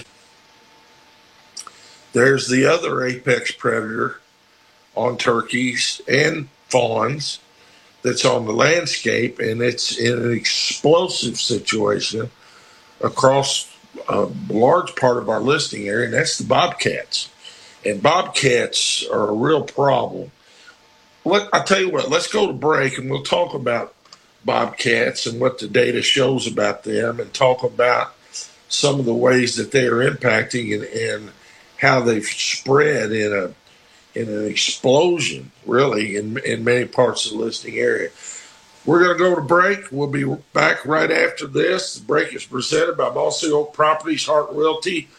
there's 2.14 2.48
the 2.50 2.66
other 2.66 3.06
apex 3.06 3.52
predator 3.52 4.20
on 4.96 5.18
turkeys 5.18 6.02
and 6.08 6.50
fawns 6.70 7.40
that's 8.02 8.26
on 8.26 8.46
the 8.46 8.54
landscape, 8.54 9.40
and 9.40 9.62
it's 9.62 9.98
in 9.98 10.14
an 10.14 10.32
explosive 10.32 11.38
situation 11.38 12.30
across 13.02 13.72
a 14.08 14.30
large 14.50 14.96
part 14.96 15.18
of 15.18 15.30
our 15.30 15.40
listing 15.40 15.88
area, 15.88 16.06
and 16.06 16.14
that's 16.14 16.38
the 16.38 16.46
bobcats. 16.46 17.30
And 17.86 18.02
bobcats 18.02 19.06
are 19.08 19.30
a 19.30 19.34
real 19.34 19.64
problem. 19.64 20.32
Let, 21.26 21.50
I 21.54 21.64
tell 21.64 21.80
you 21.80 21.90
what, 21.90 22.10
let's 22.10 22.32
go 22.32 22.48
to 22.48 22.54
break 22.54 22.98
and 22.98 23.10
we'll 23.10 23.24
talk 23.24 23.54
about 23.54 23.96
bobcats 24.46 25.26
and 25.26 25.42
what 25.42 25.58
the 25.58 25.68
data 25.68 26.02
shows 26.04 26.46
about 26.46 26.84
them 26.84 27.20
and 27.20 27.34
talk 27.34 27.64
about 27.64 28.14
some 28.70 29.00
of 29.00 29.06
the 29.06 29.14
ways 29.14 29.56
that 29.56 29.72
they 29.72 29.88
are 29.88 30.10
impacting 30.10 30.74
and, 30.76 30.84
and 30.84 31.32
how 31.78 32.00
they've 32.00 32.26
spread 32.26 33.12
in 33.12 33.34
a 33.34 33.54
in 34.18 34.30
an 34.30 34.46
explosion, 34.46 35.52
really, 35.66 36.16
in, 36.16 36.38
in 36.46 36.64
many 36.64 36.86
parts 36.86 37.26
of 37.26 37.34
the 37.34 37.38
listing 37.38 37.76
area. 37.76 38.10
We're 38.86 39.04
going 39.04 39.18
to 39.18 39.24
go 39.24 39.36
to 39.36 39.42
break. 39.42 39.92
We'll 39.92 40.08
be 40.08 40.24
back 40.54 40.86
right 40.86 41.12
after 41.12 41.48
this. 41.48 41.96
The 41.96 42.06
break 42.06 42.34
is 42.34 42.46
presented 42.46 42.96
by 42.96 43.10
Mossy 43.10 43.52
Oak 43.52 43.74
Properties, 43.74 44.26
Heart 44.26 44.52
Realty. 44.54 45.10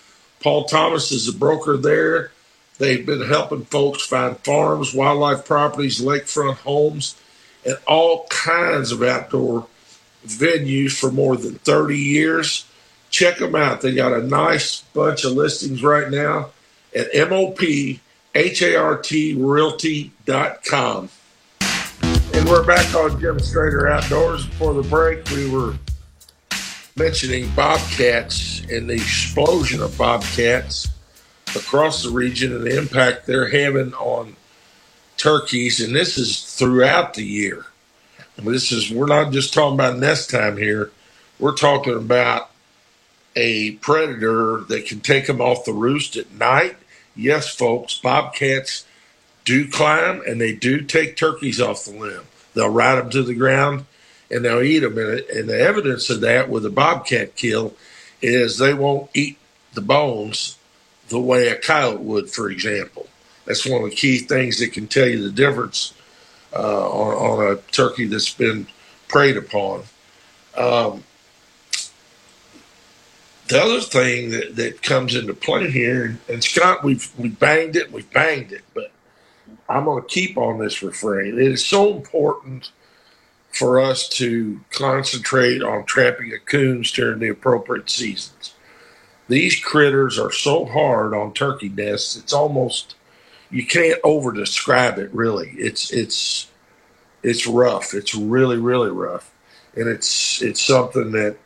Paul 0.41 0.65
Thomas 0.65 1.13
is 1.13 1.29
a 1.29 1.35
broker 1.35 1.77
there. 1.77 2.31
They've 2.79 3.05
been 3.05 3.27
helping 3.27 3.65
folks 3.65 4.07
find 4.07 4.39
farms, 4.39 4.95
wildlife 4.95 5.45
properties, 5.47 6.01
lakefront 6.01 6.59
homes, 6.59 7.17
and 7.65 7.77
all 7.87 8.27
kinds 8.27 8.93
of 8.93 9.03
outdoor 9.03 9.67
venues 10.27 10.93
for 10.93 11.11
more 11.11 11.37
than 11.37 11.57
30 11.57 11.99
years. 11.99 12.67
Check 13.11 13.39
them 13.39 13.55
out. 13.55 13.81
They 13.81 13.95
got 13.95 14.13
a 14.13 14.23
nice 14.23 14.83
bunch 14.83 15.25
of 15.25 15.33
listings 15.33 15.83
right 15.83 16.11
now 16.11 16.51
at 16.95 17.09
MOP 17.15 18.01
hartrealty.com. 18.35 21.09
And 22.35 22.49
we're 22.49 22.67
back 22.67 22.95
on 22.95 23.21
Jim 23.21 23.39
Strader 23.39 23.91
Outdoors. 23.91 24.45
Before 24.47 24.75
the 24.75 24.83
break, 24.83 25.27
we 25.31 25.49
were 25.49 25.75
mentioning 26.97 27.49
bobcats 27.55 28.61
and 28.71 28.91
the 28.91 28.95
explosion 28.95 29.81
of 29.83 29.97
bobcats 29.97 30.89
across 31.57 32.03
the 32.03 32.11
region 32.11 32.55
and 32.55 32.65
the 32.65 32.79
impact 32.79 33.27
they're 33.27 33.49
having 33.49 33.95
on 33.95 34.37
turkeys. 35.17 35.81
And 35.81 35.95
this 35.95 36.19
is 36.19 36.43
throughout 36.43 37.15
the 37.15 37.25
year. 37.25 37.67
this 38.37 38.73
is 38.73 38.91
we're 38.91 39.07
not 39.07 39.33
just 39.33 39.55
talking 39.55 39.75
about 39.75 39.99
nest 39.99 40.31
time 40.31 40.57
here. 40.57 40.91
We're 41.39 41.57
talking 41.57 41.97
about 41.97 42.51
a 43.35 43.73
predator 43.73 44.65
that 44.69 44.87
can 44.87 45.01
take 45.01 45.27
them 45.27 45.41
off 45.41 45.65
the 45.65 45.73
roost 45.73 46.17
at 46.17 46.33
night. 46.33 46.77
Yes, 47.15 47.55
folks, 47.55 47.99
bobcats 47.99 48.87
do 49.45 49.69
climb 49.69 50.23
and 50.27 50.41
they 50.41 50.55
do 50.55 50.81
take 50.81 51.17
turkeys 51.17 51.61
off 51.61 51.85
the 51.85 51.93
limb. 51.93 52.25
They'll 52.55 52.71
ride 52.71 52.97
them 52.97 53.11
to 53.11 53.23
the 53.23 53.35
ground 53.35 53.85
and 54.31 54.45
they'll 54.45 54.63
eat 54.63 54.81
them. 54.81 54.99
And, 54.99 55.21
and 55.21 55.49
the 55.49 55.61
evidence 55.61 56.11
of 56.11 56.21
that 56.23 56.49
with 56.49 56.65
a 56.67 56.71
bobcat 56.71 57.37
kill 57.37 57.75
is 58.23 58.59
they 58.59 58.75
won't 58.75 59.11
eat 59.15 59.39
the 59.75 59.83
bones 59.83 60.57
the 61.09 61.21
way 61.21 61.49
a 61.49 61.57
coyote 61.57 62.01
would, 62.01 62.31
for 62.31 62.51
example. 62.51 63.09
That's 63.45 63.67
one 63.67 63.85
of 63.85 63.91
the 63.91 63.97
key 63.97 64.19
things 64.19 64.59
that 64.59 64.73
can 64.73 64.89
tell 64.89 65.07
you 65.07 65.23
the 65.23 65.31
difference 65.31 65.95
uh, 66.53 66.91
on, 66.91 67.15
on, 67.15 67.53
a 67.53 67.57
turkey 67.73 68.07
that's 68.07 68.33
been 68.33 68.67
preyed 69.09 69.37
upon. 69.37 69.85
Um, 70.57 71.05
the 73.49 73.63
other 73.63 73.81
thing 73.81 74.31
that, 74.31 74.57
that 74.57 74.83
comes 74.83 75.15
into 75.15 75.35
play 75.35 75.71
here, 75.71 76.19
and, 76.29 76.43
Scott, 76.43 76.83
we've 76.83 77.09
we 77.17 77.29
banged 77.29 77.77
it, 77.77 77.93
we've 77.93 78.11
banged 78.11 78.53
it, 78.53 78.63
but 78.75 78.91
I'm 79.69 79.85
going 79.85 80.03
to 80.03 80.09
keep 80.09 80.37
on 80.37 80.59
this 80.59 80.83
refrain. 80.83 81.39
It 81.39 81.47
is 81.47 81.65
so 81.65 81.95
important 81.95 82.71
for 83.51 83.81
us 83.81 84.09
to 84.09 84.61
concentrate 84.71 85.63
on 85.63 85.85
trapping 85.85 86.33
a 86.33 86.39
coons 86.39 86.91
during 86.91 87.21
the 87.21 87.29
appropriate 87.29 87.89
seasons. 87.89 88.56
These 89.29 89.59
critters 89.61 90.19
are 90.19 90.33
so 90.33 90.65
hard 90.65 91.15
on 91.15 91.33
turkey 91.33 91.69
nests; 91.69 92.17
it's 92.17 92.33
almost 92.33 92.95
you 93.51 93.67
can't 93.67 94.01
over 94.05 94.33
describe 94.33 94.99
it. 94.99 95.13
Really, 95.13 95.51
it's 95.57 95.93
it's 95.93 96.49
it's 97.23 97.47
rough. 97.47 97.95
It's 97.95 98.15
really 98.15 98.59
really 98.59 98.91
rough, 98.91 99.33
and 99.75 99.89
it's 99.89 100.41
it's 100.43 100.63
something 100.63 101.13
that 101.13 101.37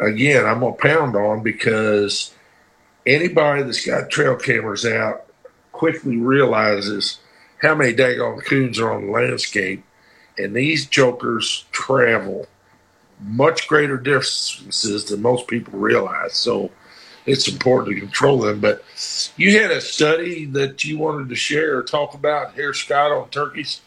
again 0.00 0.46
I'm 0.46 0.60
gonna 0.60 0.72
pound 0.72 1.14
on 1.14 1.42
because 1.42 2.34
anybody 3.06 3.62
that's 3.62 3.86
got 3.86 4.10
trail 4.10 4.36
cameras 4.36 4.84
out 4.84 5.26
quickly 5.70 6.16
realizes 6.16 7.20
how 7.62 7.74
many 7.74 7.94
daggone 7.94 8.44
coons 8.44 8.80
are 8.80 8.92
on 8.92 9.06
the 9.06 9.12
landscape, 9.12 9.84
and 10.36 10.56
these 10.56 10.86
jokers 10.86 11.66
travel 11.70 12.46
much 13.20 13.68
greater 13.68 13.96
distances 13.96 15.04
than 15.06 15.22
most 15.22 15.46
people 15.46 15.78
realize. 15.78 16.34
So 16.34 16.70
it's 17.26 17.48
important 17.48 17.94
to 17.94 18.00
control 18.00 18.38
them. 18.38 18.60
But 18.60 18.84
you 19.36 19.60
had 19.60 19.70
a 19.70 19.80
study 19.80 20.46
that 20.46 20.84
you 20.84 20.98
wanted 20.98 21.28
to 21.28 21.34
share 21.34 21.76
or 21.76 21.82
talk 21.82 22.14
about 22.14 22.54
here, 22.54 22.72
Scott, 22.72 23.12
on 23.12 23.28
turkeys. 23.30 23.80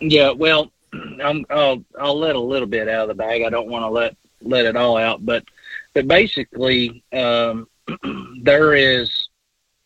Yeah, 0.00 0.30
well, 0.30 0.70
I'm, 0.92 1.44
I'll 1.50 1.84
I'll 2.00 2.18
let 2.18 2.36
a 2.36 2.40
little 2.40 2.68
bit 2.68 2.88
out 2.88 3.02
of 3.02 3.08
the 3.08 3.14
bag. 3.14 3.42
I 3.42 3.50
don't 3.50 3.68
want 3.68 3.84
to 3.84 3.88
let 3.88 4.16
let 4.40 4.66
it 4.66 4.76
all 4.76 4.96
out, 4.96 5.24
but 5.24 5.44
but 5.94 6.08
basically, 6.08 7.02
um, 7.12 7.68
there 8.42 8.74
is 8.74 9.28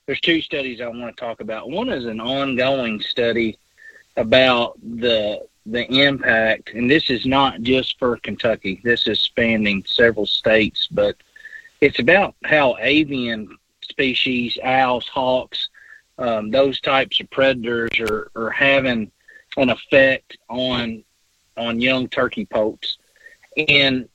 there's 0.06 0.20
two 0.20 0.40
studies 0.40 0.80
I 0.80 0.88
want 0.88 1.14
to 1.14 1.20
talk 1.20 1.40
about. 1.40 1.70
One 1.70 1.88
is 1.88 2.06
an 2.06 2.20
ongoing 2.20 3.00
study 3.00 3.58
about 4.16 4.78
the 4.82 5.46
the 5.66 5.86
impact, 5.92 6.70
and 6.74 6.90
this 6.90 7.10
is 7.10 7.26
not 7.26 7.60
just 7.62 7.98
for 7.98 8.16
Kentucky. 8.18 8.80
This 8.84 9.06
is 9.06 9.20
spanning 9.20 9.84
several 9.86 10.26
states, 10.26 10.88
but 10.90 11.16
it's 11.80 11.98
about 11.98 12.34
how 12.44 12.76
avian 12.78 13.58
species, 13.82 14.58
owls, 14.62 15.08
hawks, 15.08 15.68
um, 16.18 16.50
those 16.50 16.80
types 16.80 17.20
of 17.20 17.28
predators 17.30 17.90
are, 18.00 18.30
are 18.34 18.50
having 18.50 19.10
an 19.56 19.70
effect 19.70 20.38
on 20.48 21.02
on 21.56 21.80
young 21.80 22.08
turkey 22.08 22.46
poults, 22.46 22.98
and 23.68 24.08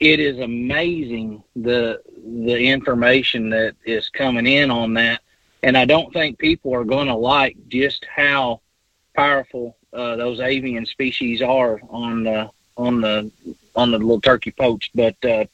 it 0.00 0.20
is 0.20 0.38
amazing 0.40 1.42
the 1.56 2.00
the 2.44 2.68
information 2.68 3.50
that 3.50 3.76
is 3.84 4.08
coming 4.08 4.46
in 4.46 4.70
on 4.70 4.94
that. 4.94 5.22
And 5.62 5.76
I 5.76 5.84
don't 5.86 6.12
think 6.12 6.38
people 6.38 6.74
are 6.74 6.84
going 6.84 7.08
to 7.08 7.16
like 7.16 7.56
just 7.68 8.06
how 8.14 8.60
powerful 9.14 9.76
uh, 9.92 10.16
those 10.16 10.40
avian 10.40 10.86
species 10.86 11.42
are 11.42 11.80
on 11.88 12.24
the 12.24 12.50
on 12.76 13.00
the 13.00 13.30
on 13.74 13.90
the 13.90 13.98
little 13.98 14.20
turkey 14.20 14.50
poach. 14.50 14.90
But 14.94 15.22
uh, 15.24 15.44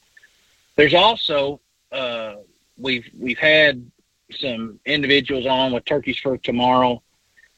there's 0.77 0.95
also 0.95 1.61
uh, 1.93 2.37
we've 2.79 3.09
we've 3.19 3.39
had 3.39 3.91
some 4.39 4.81
individuals 4.85 5.47
on 5.47 5.73
with 5.73 5.85
Turkeys 5.85 6.19
for 6.19 6.37
Tomorrow 6.39 7.03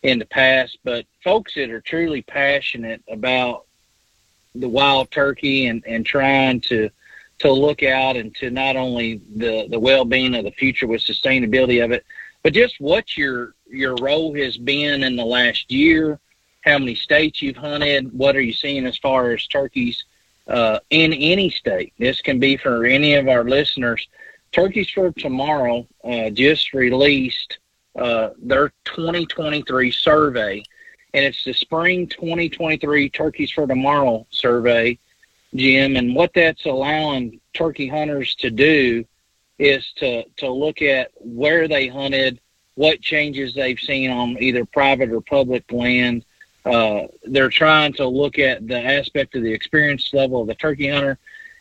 in 0.03 0.18
the 0.18 0.27
past, 0.27 0.79
but 0.85 1.07
folks 1.24 1.55
that 1.55 1.70
are 1.70 1.81
truly 1.81 2.22
passionate 2.22 3.03
about 3.09 3.64
the 4.55 4.68
wild 4.68 5.11
turkey 5.11 5.66
and, 5.66 5.83
and 5.87 6.05
trying 6.05 6.61
to 6.61 6.91
to 7.39 7.53
look 7.53 7.83
out 7.83 8.16
and 8.16 8.35
to 8.35 8.51
not 8.51 8.77
only 8.77 9.20
the, 9.37 9.66
the 9.68 9.79
well 9.79 10.05
being 10.05 10.35
of 10.35 10.45
the 10.45 10.51
future 10.53 10.87
with 10.87 11.03
sustainability 11.03 11.85
of 11.85 11.93
it, 11.93 12.05
but 12.43 12.55
just 12.55 12.81
what 12.81 13.16
your 13.16 13.55
your 13.68 13.95
role 13.97 14.35
has 14.35 14.57
been 14.57 15.03
in 15.03 15.16
the 15.16 15.24
last 15.24 15.70
year, 15.70 16.18
how 16.67 16.79
many 16.79 16.97
states 16.97 17.41
you've 17.41 17.57
hunted, 17.57 18.12
what 18.12 18.37
are 18.37 18.41
you 18.41 18.53
seeing 18.53 18.87
as 18.87 18.99
far 18.99 19.31
as 19.31 19.47
turkeys 19.47 20.05
uh, 20.49 20.79
in 20.91 21.12
any 21.12 21.51
state. 21.51 21.93
This 21.99 22.21
can 22.21 22.39
be 22.39 22.57
for 22.57 22.85
any 22.85 23.14
of 23.14 23.29
our 23.29 23.45
listeners. 23.45 24.07
Turkeys 24.53 24.89
for 24.91 25.12
Tomorrow 25.12 25.87
uh, 26.05 26.31
just 26.31 26.73
released 26.73 27.59
uh, 27.97 28.31
their 28.39 28.73
2023 28.85 29.91
survey, 29.91 30.62
and 31.14 31.25
it's 31.25 31.45
the 31.45 31.53
spring 31.53 32.07
2023 32.09 33.11
Turkeys 33.11 33.51
for 33.51 33.67
Tomorrow 33.67 34.27
survey, 34.31 34.99
Jim. 35.55 35.97
And 35.97 36.14
what 36.14 36.33
that's 36.35 36.67
allowing 36.67 37.41
turkey 37.55 37.89
hunters 37.89 38.35
to 38.37 38.51
do 38.51 39.05
is 39.59 39.87
to, 39.97 40.25
to 40.37 40.51
look 40.51 40.83
at 40.83 41.11
where 41.17 41.67
they 41.67 41.89
hunted, 41.89 42.41
what 42.75 43.01
changes 43.01 43.55
they've 43.55 43.81
seen 43.81 44.11
on 44.11 44.37
either 44.41 44.64
private 44.67 45.11
or 45.11 45.23
public 45.23 45.64
land, 45.73 46.25
uh, 46.67 47.07
they're 47.25 47.49
trying 47.49 47.93
to 47.93 48.07
look 48.07 48.39
at 48.39 48.67
the 48.67 48.79
aspect 48.79 49.37
of 49.37 49.43
the 49.43 49.53
experience 49.53 50.12
level 50.12 50.43
of 50.43 50.49
the 50.49 50.55
turkey 50.55 50.89
hunter, 50.89 51.17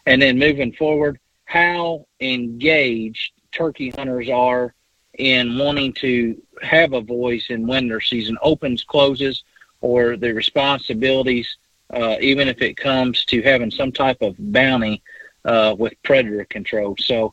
and 0.07 0.21
then 0.21 0.37
moving 0.37 0.71
forward, 0.73 1.19
how 1.45 2.05
engaged 2.19 3.33
turkey 3.51 3.91
hunters 3.91 4.29
are 4.29 4.73
in 5.19 5.57
wanting 5.57 5.93
to 5.93 6.41
have 6.61 6.93
a 6.93 7.01
voice 7.01 7.45
in 7.49 7.67
when 7.67 7.87
their 7.87 8.01
season 8.01 8.37
opens, 8.41 8.83
closes, 8.83 9.43
or 9.81 10.17
the 10.17 10.33
responsibilities, 10.33 11.57
uh, 11.93 12.17
even 12.19 12.47
if 12.47 12.61
it 12.61 12.75
comes 12.75 13.23
to 13.25 13.43
having 13.43 13.69
some 13.69 13.91
type 13.91 14.21
of 14.21 14.35
bounty 14.39 15.03
uh, 15.45 15.75
with 15.77 15.93
predator 16.01 16.45
control. 16.45 16.95
So, 16.99 17.31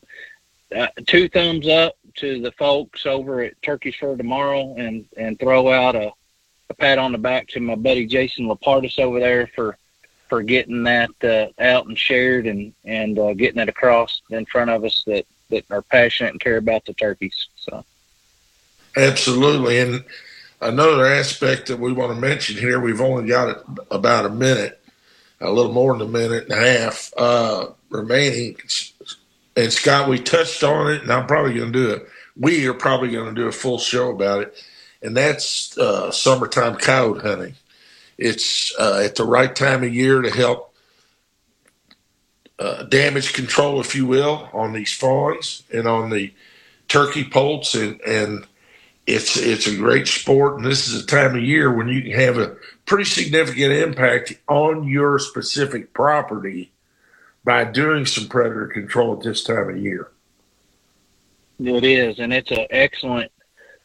uh, 0.75 0.87
two 1.07 1.27
thumbs 1.27 1.67
up 1.67 1.95
to 2.17 2.39
the 2.39 2.51
folks 2.53 3.07
over 3.07 3.41
at 3.41 3.59
Turkeys 3.63 3.95
for 3.95 4.15
Tomorrow, 4.15 4.75
and 4.77 5.05
and 5.17 5.39
throw 5.39 5.71
out 5.71 5.95
a 5.95 6.11
a 6.69 6.73
pat 6.73 6.97
on 6.97 7.11
the 7.11 7.17
back 7.17 7.47
to 7.49 7.59
my 7.59 7.75
buddy 7.75 8.05
Jason 8.05 8.47
Lapardis 8.47 8.99
over 8.99 9.19
there 9.19 9.47
for 9.47 9.77
for 10.29 10.41
getting 10.41 10.83
that 10.83 11.11
uh, 11.23 11.61
out 11.61 11.87
and 11.87 11.97
shared 11.97 12.47
and 12.47 12.73
and 12.85 13.19
uh, 13.19 13.33
getting 13.33 13.61
it 13.61 13.69
across 13.69 14.21
in 14.29 14.45
front 14.45 14.71
of 14.71 14.83
us 14.83 15.03
that 15.05 15.25
that 15.49 15.65
are 15.69 15.81
passionate 15.81 16.31
and 16.31 16.39
care 16.39 16.57
about 16.57 16.85
the 16.85 16.93
turkeys. 16.93 17.49
So, 17.55 17.85
absolutely, 18.95 19.79
and 19.79 20.03
another 20.61 21.05
aspect 21.05 21.67
that 21.67 21.79
we 21.79 21.93
want 21.93 22.13
to 22.13 22.19
mention 22.19 22.57
here, 22.57 22.79
we've 22.79 23.01
only 23.01 23.27
got 23.27 23.63
about 23.91 24.25
a 24.25 24.29
minute, 24.29 24.81
a 25.41 25.51
little 25.51 25.73
more 25.73 25.93
than 25.97 26.07
a 26.07 26.11
minute 26.11 26.45
and 26.45 26.53
a 26.53 26.79
half 26.79 27.13
uh, 27.17 27.67
remaining. 27.89 28.57
And 29.55 29.71
Scott, 29.71 30.09
we 30.09 30.19
touched 30.19 30.63
on 30.63 30.91
it, 30.91 31.03
and 31.03 31.11
I'm 31.11 31.27
probably 31.27 31.53
going 31.53 31.71
to 31.71 31.79
do 31.79 31.91
it. 31.91 32.07
We 32.35 32.65
are 32.67 32.73
probably 32.73 33.11
going 33.11 33.35
to 33.35 33.39
do 33.39 33.47
a 33.47 33.51
full 33.51 33.77
show 33.77 34.09
about 34.09 34.41
it 34.41 34.63
and 35.03 35.15
that's 35.15 35.77
uh, 35.77 36.09
summertime 36.11 36.77
coyote 36.77 37.21
hunting. 37.21 37.55
It's 38.17 38.73
uh, 38.79 39.01
at 39.03 39.15
the 39.15 39.25
right 39.25 39.53
time 39.53 39.83
of 39.83 39.93
year 39.93 40.21
to 40.21 40.29
help 40.29 40.73
uh, 42.57 42.83
damage 42.83 43.33
control, 43.33 43.81
if 43.81 43.95
you 43.95 44.05
will, 44.05 44.49
on 44.53 44.73
these 44.73 44.93
fawns 44.93 45.63
and 45.73 45.87
on 45.87 46.09
the 46.09 46.33
turkey 46.87 47.23
poults, 47.23 47.75
and, 47.75 47.99
and 48.01 48.47
it's 49.05 49.35
it's 49.35 49.67
a 49.67 49.75
great 49.75 50.07
sport. 50.07 50.55
And 50.55 50.65
this 50.65 50.87
is 50.87 51.03
a 51.03 51.05
time 51.05 51.35
of 51.35 51.43
year 51.43 51.71
when 51.73 51.89
you 51.89 52.01
can 52.01 52.11
have 52.11 52.37
a 52.37 52.55
pretty 52.85 53.03
significant 53.03 53.73
impact 53.73 54.33
on 54.47 54.87
your 54.87 55.19
specific 55.19 55.93
property 55.93 56.71
by 57.43 57.65
doing 57.65 58.05
some 58.05 58.29
predator 58.29 58.67
control 58.67 59.17
at 59.17 59.23
this 59.23 59.43
time 59.43 59.69
of 59.69 59.77
year. 59.77 60.09
It 61.59 61.83
is, 61.83 62.19
and 62.19 62.31
it's 62.31 62.51
an 62.51 62.67
excellent 62.69 63.32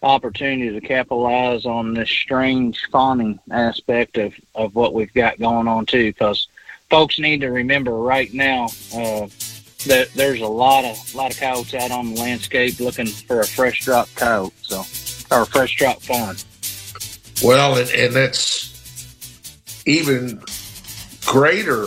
opportunity 0.03 0.71
to 0.71 0.87
capitalize 0.87 1.67
on 1.67 1.95
this 1.95 2.09
strange 2.09 2.81
fawning 2.91 3.39
aspect 3.51 4.17
of, 4.17 4.35
of 4.55 4.75
what 4.75 4.95
we've 4.95 5.13
got 5.13 5.39
going 5.39 5.67
on 5.67 5.85
too 5.87 6.13
because 6.13 6.49
folks 6.89 7.19
need 7.19 7.41
to 7.41 7.51
remember 7.51 7.93
right 7.93 8.33
now 8.33 8.67
uh, 8.95 9.27
that 9.87 10.09
there's 10.15 10.41
a 10.41 10.47
lot 10.47 10.85
of 10.85 11.15
lot 11.15 11.33
of 11.33 11.39
coyotes 11.39 11.75
out 11.75 11.91
on 11.91 12.15
the 12.15 12.21
landscape 12.21 12.79
looking 12.79 13.07
for 13.07 13.41
a 13.41 13.47
fresh 13.47 13.81
drop 13.85 14.09
coyote 14.15 14.53
so 14.63 14.79
or 15.35 15.43
a 15.43 15.47
fresh 15.47 15.77
drop 15.77 16.01
fawn 16.01 16.37
well 17.43 17.77
and, 17.77 17.91
and 17.91 18.15
that's 18.15 18.69
even 19.85 20.41
greater 21.27 21.87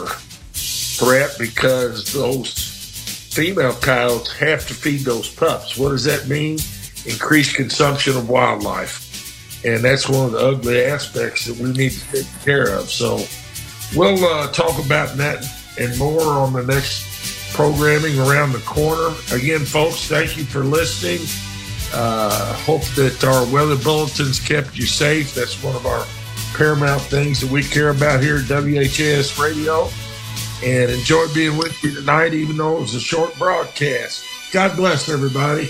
threat 0.52 1.34
because 1.40 2.12
those 2.14 2.54
female 3.32 3.74
coyotes 3.74 4.32
have 4.34 4.68
to 4.68 4.74
feed 4.74 5.02
those 5.02 5.34
pups. 5.34 5.78
What 5.78 5.90
does 5.90 6.04
that 6.04 6.28
mean? 6.28 6.60
Increased 7.06 7.56
consumption 7.56 8.16
of 8.16 8.30
wildlife. 8.30 9.10
And 9.66 9.84
that's 9.84 10.10
one 10.10 10.26
of 10.26 10.32
the 10.32 10.40
ugly 10.40 10.84
aspects 10.84 11.46
that 11.46 11.58
we 11.58 11.72
need 11.72 11.92
to 11.92 12.12
take 12.12 12.42
care 12.44 12.70
of. 12.70 12.90
So 12.90 13.24
we'll 13.96 14.24
uh, 14.24 14.52
talk 14.52 14.84
about 14.84 15.18
that 15.18 15.46
and 15.80 15.98
more 15.98 16.22
on 16.22 16.54
the 16.54 16.64
next 16.64 17.54
programming 17.54 18.20
around 18.20 18.54
the 18.54 18.60
corner. 18.60 19.16
Again, 19.34 19.60
folks, 19.60 20.08
thank 20.08 20.38
you 20.38 20.44
for 20.44 20.64
listening. 20.64 21.20
Uh, 21.94 22.54
hope 22.54 22.84
that 22.96 23.24
our 23.24 23.46
weather 23.54 23.76
bulletins 23.76 24.40
kept 24.40 24.78
you 24.78 24.86
safe. 24.86 25.36
That's 25.36 25.62
one 25.62 25.76
of 25.76 25.86
our 25.86 26.06
paramount 26.54 27.02
things 27.04 27.42
that 27.42 27.52
we 27.52 27.64
care 27.64 27.90
about 27.90 28.22
here 28.22 28.38
at 28.38 28.50
WHAS 28.50 29.38
Radio. 29.40 29.90
And 30.64 30.92
enjoy 30.92 31.26
being 31.34 31.58
with 31.58 31.84
you 31.84 31.94
tonight, 31.94 32.34
even 32.34 32.58
though 32.58 32.78
it 32.78 32.82
was 32.82 32.96
a 32.96 33.00
short 33.00 33.36
broadcast. 33.38 34.24
God 34.54 34.76
bless 34.76 35.10
everybody. 35.10 35.70